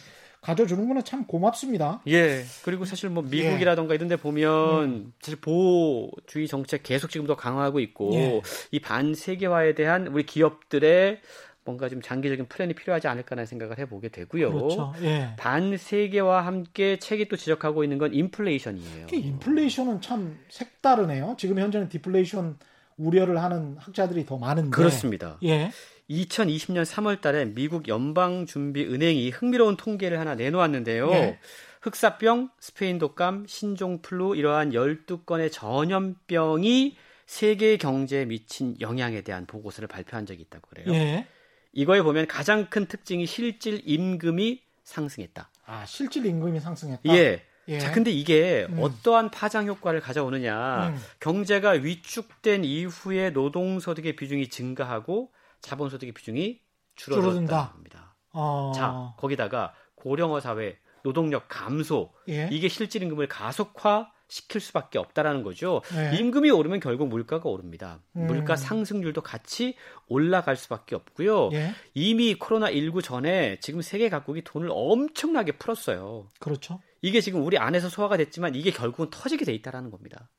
가져주는 0.43 0.87
거는 0.87 1.05
참 1.05 1.25
고맙습니다. 1.27 2.03
예. 2.09 2.45
그리고 2.65 2.85
사실 2.85 3.09
뭐 3.11 3.23
미국이라던가 3.25 3.95
예. 3.95 3.97
이런 3.97 4.09
데 4.09 4.17
보면 4.17 4.85
음. 4.85 5.13
사실 5.21 5.41
보호주의 5.41 6.47
정책 6.47 6.83
계속 6.83 7.11
지금도 7.11 7.37
강화하고 7.37 7.81
있고 7.81 8.11
예. 8.15 8.43
이 8.71 8.81
반세계화에 8.81 9.75
대한 9.75 10.09
우리 10.09 10.25
기업들의 10.25 11.21
뭔가 11.65 11.89
좀 11.89 12.03
장기적인 12.03 12.47
플랜이 12.47 12.75
필요하지 12.75 13.09
않을까라는 13.09 13.47
생각을 13.47 13.79
해보게 13.79 14.09
되고요. 14.09 14.53
그렇죠. 14.53 14.93
예. 15.03 15.35
반세계와 15.39 16.45
함께 16.45 16.99
책이 16.99 17.29
또 17.29 17.37
지적하고 17.37 17.85
있는 17.85 17.99
건 17.99 18.13
인플레이션이에요. 18.15 19.07
인플레이션은 19.13 20.01
참 20.01 20.39
색다르네요. 20.49 21.37
지금 21.39 21.59
현재는 21.59 21.89
디플레이션 21.89 22.59
우려를 22.97 23.43
하는 23.43 23.77
학자들이 23.79 24.27
더 24.27 24.39
많은데. 24.39 24.71
그렇습니다. 24.71 25.39
예. 25.45 25.71
2020년 26.11 26.85
3월 26.85 27.21
달에 27.21 27.45
미국 27.47 27.89
연방준비은행이 27.89 29.31
흥미로운 29.31 29.77
통계를 29.77 30.19
하나 30.19 30.35
내놓았는데요. 30.35 31.11
예. 31.13 31.39
흑사병, 31.81 32.51
스페인 32.61 32.99
독감, 32.99 33.47
신종플루 33.47 34.37
이러한 34.37 34.71
12건의 34.71 35.51
전염병이 35.51 36.97
세계 37.27 37.77
경제에 37.77 38.25
미친 38.25 38.77
영향에 38.81 39.23
대한 39.23 39.47
보고서를 39.47 39.89
발표한 39.89 40.27
적이 40.27 40.43
있다고 40.43 40.69
그래요. 40.69 40.95
예. 40.95 41.27
이거에 41.73 42.03
보면 42.03 42.27
가장 42.27 42.69
큰 42.69 42.87
특징이 42.87 43.27
실질 43.27 43.83
임금이 43.85 44.63
상승했다. 44.85 45.51
아, 45.67 45.87
실질 45.87 46.27
임금이 46.27 46.61
상승했다. 46.61 47.17
예. 47.17 47.43
예. 47.69 47.79
자, 47.79 47.93
근데 47.93 48.11
이게 48.11 48.67
음. 48.71 48.79
어떠한 48.81 49.31
파장 49.31 49.67
효과를 49.67 50.01
가져오느냐. 50.01 50.89
음. 50.89 51.01
경제가 51.21 51.71
위축된 51.71 52.65
이후에 52.65 53.31
노동소득의 53.31 54.17
비중이 54.17 54.49
증가하고 54.49 55.33
자본소득의 55.61 56.13
비중이 56.13 56.61
줄어들었다. 56.97 57.73
합니다. 57.73 58.17
어... 58.33 58.73
자, 58.75 59.15
거기다가 59.17 59.75
고령화 59.95 60.41
사회, 60.41 60.79
노동력 61.05 61.49
감소, 61.49 62.13
예? 62.29 62.49
이게 62.51 62.69
실질 62.69 63.03
임금을 63.05 63.29
가속화 63.29 64.12
시킬 64.33 64.63
수밖에 64.63 64.99
없다라는 64.99 65.43
거죠. 65.43 65.83
네. 65.95 66.17
임금이 66.19 66.51
오르면 66.51 66.81
결국 66.81 67.09
물가가 67.09 67.51
오릅니다. 67.51 68.01
음. 68.17 68.27
물가 68.29 68.57
상승률도 68.57 69.21
같이 69.21 69.77
올라갈 70.09 70.57
수밖에 70.57 70.95
없고요. 70.95 71.51
예? 71.53 71.73
이미 71.93 72.35
코로나 72.35 72.71
19 72.71 73.03
전에 73.03 73.59
지금 73.61 73.83
세계 73.83 74.09
각국이 74.09 74.43
돈을 74.43 74.71
엄청나게 74.73 75.53
풀었어요. 75.59 76.29
그렇죠. 76.41 76.81
이게 77.03 77.21
지금 77.21 77.45
우리 77.45 77.59
안에서 77.59 77.91
소화가 77.91 78.17
됐지만 78.17 78.55
이게 78.55 78.71
결국은 78.71 79.11
터지게 79.11 79.45
돼 79.45 79.53
있다라는 79.53 79.91
겁니다. 79.91 80.31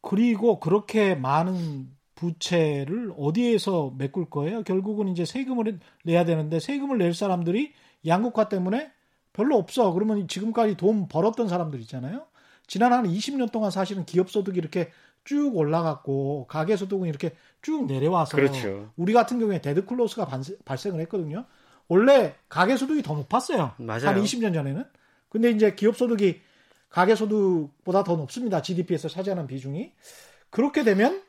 그리고 0.00 0.58
그렇게 0.58 1.14
많은 1.14 1.88
부채를 2.16 3.12
어디에서 3.16 3.94
메꿀 3.96 4.28
거예요? 4.28 4.64
결국은 4.64 5.06
이제 5.06 5.24
세금을 5.24 5.78
내야 6.02 6.24
되는데 6.24 6.58
세금을 6.58 6.98
낼 6.98 7.14
사람들이 7.14 7.72
양극화 8.04 8.48
때문에 8.48 8.90
별로 9.32 9.56
없어. 9.58 9.92
그러면 9.92 10.26
지금까지 10.26 10.76
돈 10.76 11.06
벌었던 11.06 11.46
사람들 11.46 11.78
있잖아요. 11.82 12.26
지난 12.66 12.92
한 12.92 13.04
20년 13.06 13.50
동안 13.52 13.70
사실은 13.70 14.04
기업 14.04 14.30
소득이 14.30 14.58
이렇게 14.58 14.90
쭉 15.24 15.56
올라갔고 15.56 16.46
가계 16.48 16.76
소득은 16.76 17.08
이렇게 17.08 17.34
쭉 17.62 17.86
내려와서 17.86 18.36
그렇죠. 18.36 18.92
우리 18.96 19.12
같은 19.12 19.38
경우에 19.38 19.60
데드 19.60 19.84
크로스가 19.86 20.28
발생을 20.64 21.00
했거든요. 21.02 21.46
원래 21.88 22.34
가계 22.48 22.76
소득이 22.76 23.02
더 23.02 23.14
높았어요. 23.14 23.72
맞아요. 23.78 24.08
한 24.08 24.22
20년 24.22 24.54
전에는. 24.54 24.84
근데 25.28 25.50
이제 25.50 25.74
기업 25.74 25.96
소득이 25.96 26.40
가계 26.88 27.14
소득보다 27.14 28.04
더 28.04 28.16
높습니다. 28.16 28.62
GDP에서 28.62 29.08
차지하는 29.08 29.46
비중이. 29.46 29.92
그렇게 30.50 30.84
되면 30.84 31.22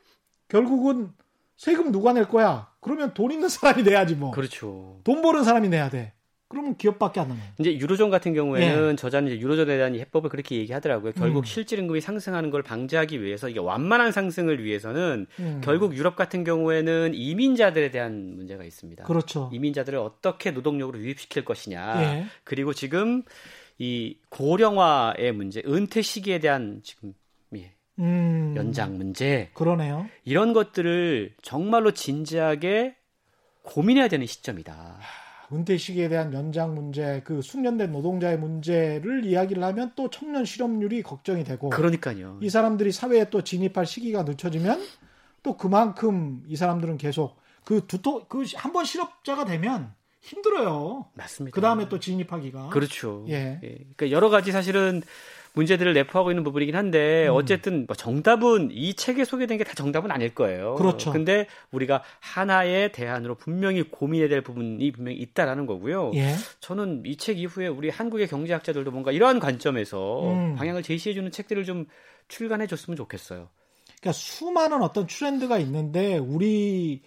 결국은 0.48 1.12
세금 1.56 1.90
누가 1.92 2.12
낼 2.12 2.28
거야? 2.28 2.72
그러면 2.80 3.12
돈 3.14 3.32
있는 3.32 3.48
사람이 3.48 3.82
내야지 3.82 4.14
뭐. 4.14 4.30
그렇죠. 4.30 5.00
돈 5.04 5.22
버는 5.22 5.44
사람이 5.44 5.68
내야 5.68 5.90
돼. 5.90 6.12
그러면 6.48 6.76
기업밖에 6.76 7.20
안 7.20 7.28
남아요. 7.28 7.44
이제 7.60 7.76
유로존 7.76 8.08
같은 8.08 8.32
경우에는 8.32 8.92
예. 8.92 8.96
저자는 8.96 9.30
이제 9.30 9.40
유로존에 9.40 9.76
대한 9.76 9.94
해법을 9.94 10.30
그렇게 10.30 10.56
얘기하더라고요. 10.56 11.12
결국 11.12 11.40
음. 11.40 11.44
실질 11.44 11.78
임금이 11.78 12.00
상승하는 12.00 12.48
걸 12.50 12.62
방지하기 12.62 13.22
위해서 13.22 13.50
이게 13.50 13.60
완만한 13.60 14.12
상승을 14.12 14.64
위해서는 14.64 15.26
음. 15.40 15.60
결국 15.62 15.94
유럽 15.94 16.16
같은 16.16 16.44
경우에는 16.44 17.12
이민자들에 17.14 17.90
대한 17.90 18.34
문제가 18.34 18.64
있습니다. 18.64 19.04
그렇죠. 19.04 19.50
이민자들을 19.52 19.98
어떻게 19.98 20.50
노동력으로 20.50 20.98
유입시킬 20.98 21.44
것이냐. 21.44 22.02
예. 22.02 22.26
그리고 22.44 22.72
지금 22.72 23.22
이 23.76 24.16
고령화의 24.30 25.32
문제, 25.32 25.62
은퇴 25.66 26.00
시기에 26.00 26.38
대한 26.38 26.80
지금 26.82 27.12
예, 27.56 27.74
음. 27.98 28.54
연장 28.56 28.96
문제. 28.96 29.50
그러네요. 29.52 30.08
이런 30.24 30.54
것들을 30.54 31.34
정말로 31.42 31.90
진지하게 31.90 32.96
고민해야 33.62 34.08
되는 34.08 34.26
시점이다. 34.26 34.98
은퇴 35.52 35.78
시기에 35.78 36.08
대한 36.08 36.32
연장 36.34 36.74
문제, 36.74 37.22
그 37.24 37.40
숙련된 37.40 37.90
노동자의 37.90 38.38
문제를 38.38 39.24
이야기를 39.24 39.62
하면 39.62 39.92
또 39.96 40.10
청년 40.10 40.44
실업률이 40.44 41.02
걱정이 41.02 41.44
되고 41.44 41.70
그러니까요. 41.70 42.38
이 42.42 42.50
사람들이 42.50 42.92
사회에 42.92 43.30
또 43.30 43.42
진입할 43.42 43.86
시기가 43.86 44.24
늦춰지면 44.24 44.82
또 45.42 45.56
그만큼 45.56 46.42
이 46.46 46.56
사람들은 46.56 46.98
계속 46.98 47.36
그 47.64 47.86
두토 47.86 48.26
그한 48.28 48.72
번 48.72 48.84
실업자가 48.84 49.44
되면 49.44 49.92
힘들어요. 50.20 51.06
맞습니다. 51.14 51.54
그 51.54 51.60
다음에 51.60 51.88
또 51.88 51.98
진입하기가 51.98 52.68
그렇죠. 52.68 53.24
예. 53.28 53.60
예. 53.62 53.68
그러니까 53.96 54.10
여러 54.10 54.28
가지 54.28 54.52
사실은 54.52 55.02
문제들을 55.58 55.92
내포하고 55.92 56.30
있는 56.30 56.44
부분이긴 56.44 56.76
한데 56.76 57.26
음. 57.26 57.34
어쨌든 57.34 57.84
뭐 57.86 57.96
정답은 57.96 58.70
이 58.70 58.94
책에 58.94 59.24
소개된 59.24 59.58
게 59.58 59.64
다 59.64 59.74
정답은 59.74 60.10
아닐 60.12 60.34
거예요. 60.34 60.76
그렇죠. 60.76 61.10
근데 61.12 61.46
우리가 61.72 62.02
하나의 62.20 62.92
대안으로 62.92 63.34
분명히 63.34 63.82
고민해야 63.82 64.28
될 64.28 64.40
부분이 64.40 64.92
분명히 64.92 65.18
있다라는 65.18 65.66
거고요. 65.66 66.12
예. 66.14 66.34
저는 66.60 67.02
이 67.04 67.16
책 67.16 67.38
이후에 67.38 67.66
우리 67.66 67.90
한국의 67.90 68.28
경제학자들도 68.28 68.90
뭔가 68.92 69.10
이러한 69.10 69.40
관점에서 69.40 70.22
음. 70.32 70.54
방향을 70.54 70.82
제시해 70.84 71.12
주는 71.14 71.30
책들을 71.30 71.64
좀 71.64 71.86
출간해 72.28 72.66
줬으면 72.68 72.96
좋겠어요. 72.96 73.48
그러니까 74.00 74.12
수많은 74.12 74.80
어떤 74.82 75.06
트렌드가 75.08 75.58
있는데 75.58 76.18
우리는 76.18 77.00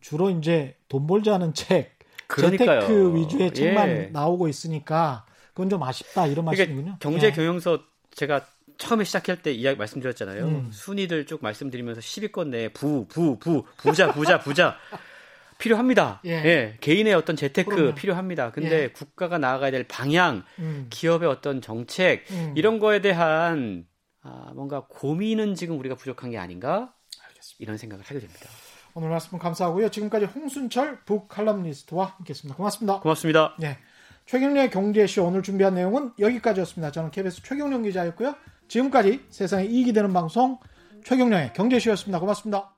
주로 0.00 0.30
이제 0.30 0.76
돈 0.88 1.06
벌자는 1.06 1.54
책, 1.54 1.98
그러니까요. 2.26 2.80
재테크 2.80 3.14
위주의 3.16 3.52
책만 3.52 3.88
예. 3.88 4.08
나오고 4.12 4.48
있으니까 4.48 5.24
그건 5.54 5.70
좀 5.70 5.82
아쉽다 5.82 6.26
이런 6.26 6.44
그러니까 6.44 6.62
말씀이군요. 6.64 6.96
경제 7.00 7.28
예. 7.28 7.32
경영서 7.32 7.82
제가 8.10 8.46
처음에 8.76 9.04
시작할 9.04 9.40
때 9.40 9.52
이야기 9.52 9.78
말씀드렸잖아요. 9.78 10.44
음. 10.44 10.70
순위들 10.72 11.26
쭉 11.26 11.40
말씀드리면서 11.42 12.00
10위권 12.00 12.48
내에 12.48 12.68
부, 12.68 13.06
부, 13.06 13.38
부, 13.38 13.64
부자, 13.76 14.12
부자, 14.12 14.40
부자. 14.40 14.76
필요합니다. 15.58 16.20
예. 16.24 16.30
예. 16.44 16.76
개인의 16.80 17.14
어떤 17.14 17.36
재테크 17.36 17.70
그럼요. 17.70 17.94
필요합니다. 17.94 18.50
근데 18.50 18.82
예. 18.82 18.88
국가가 18.88 19.38
나아가야 19.38 19.70
될 19.70 19.84
방향, 19.84 20.44
음. 20.58 20.88
기업의 20.90 21.28
어떤 21.28 21.62
정책, 21.62 22.24
음. 22.32 22.52
이런 22.56 22.80
거에 22.80 23.00
대한 23.00 23.86
아, 24.22 24.50
뭔가 24.54 24.86
고민은 24.88 25.54
지금 25.54 25.78
우리가 25.78 25.94
부족한 25.94 26.32
게 26.32 26.38
아닌가? 26.38 26.92
알겠습니다. 27.28 27.56
이런 27.60 27.78
생각을 27.78 28.04
하게 28.04 28.18
됩니다. 28.18 28.48
오늘 28.94 29.10
말씀 29.10 29.38
감사하고요. 29.38 29.90
지금까지 29.90 30.26
홍순철 30.26 31.04
북칼럼니스트와 31.04 32.14
함께했습니다. 32.16 32.56
고맙습니다. 32.56 33.00
고맙습니다. 33.00 33.54
네. 33.58 33.78
최경련의 34.26 34.70
경제쇼 34.70 35.24
오늘 35.24 35.42
준비한 35.42 35.74
내용은 35.74 36.12
여기까지였습니다. 36.18 36.92
저는 36.92 37.10
KBS 37.10 37.42
최경련 37.42 37.82
기자였고요. 37.82 38.34
지금까지 38.68 39.26
세상에 39.28 39.64
이익이 39.64 39.92
되는 39.92 40.12
방송 40.12 40.58
최경련의 41.04 41.52
경제쇼였습니다. 41.52 42.20
고맙습니다. 42.20 42.73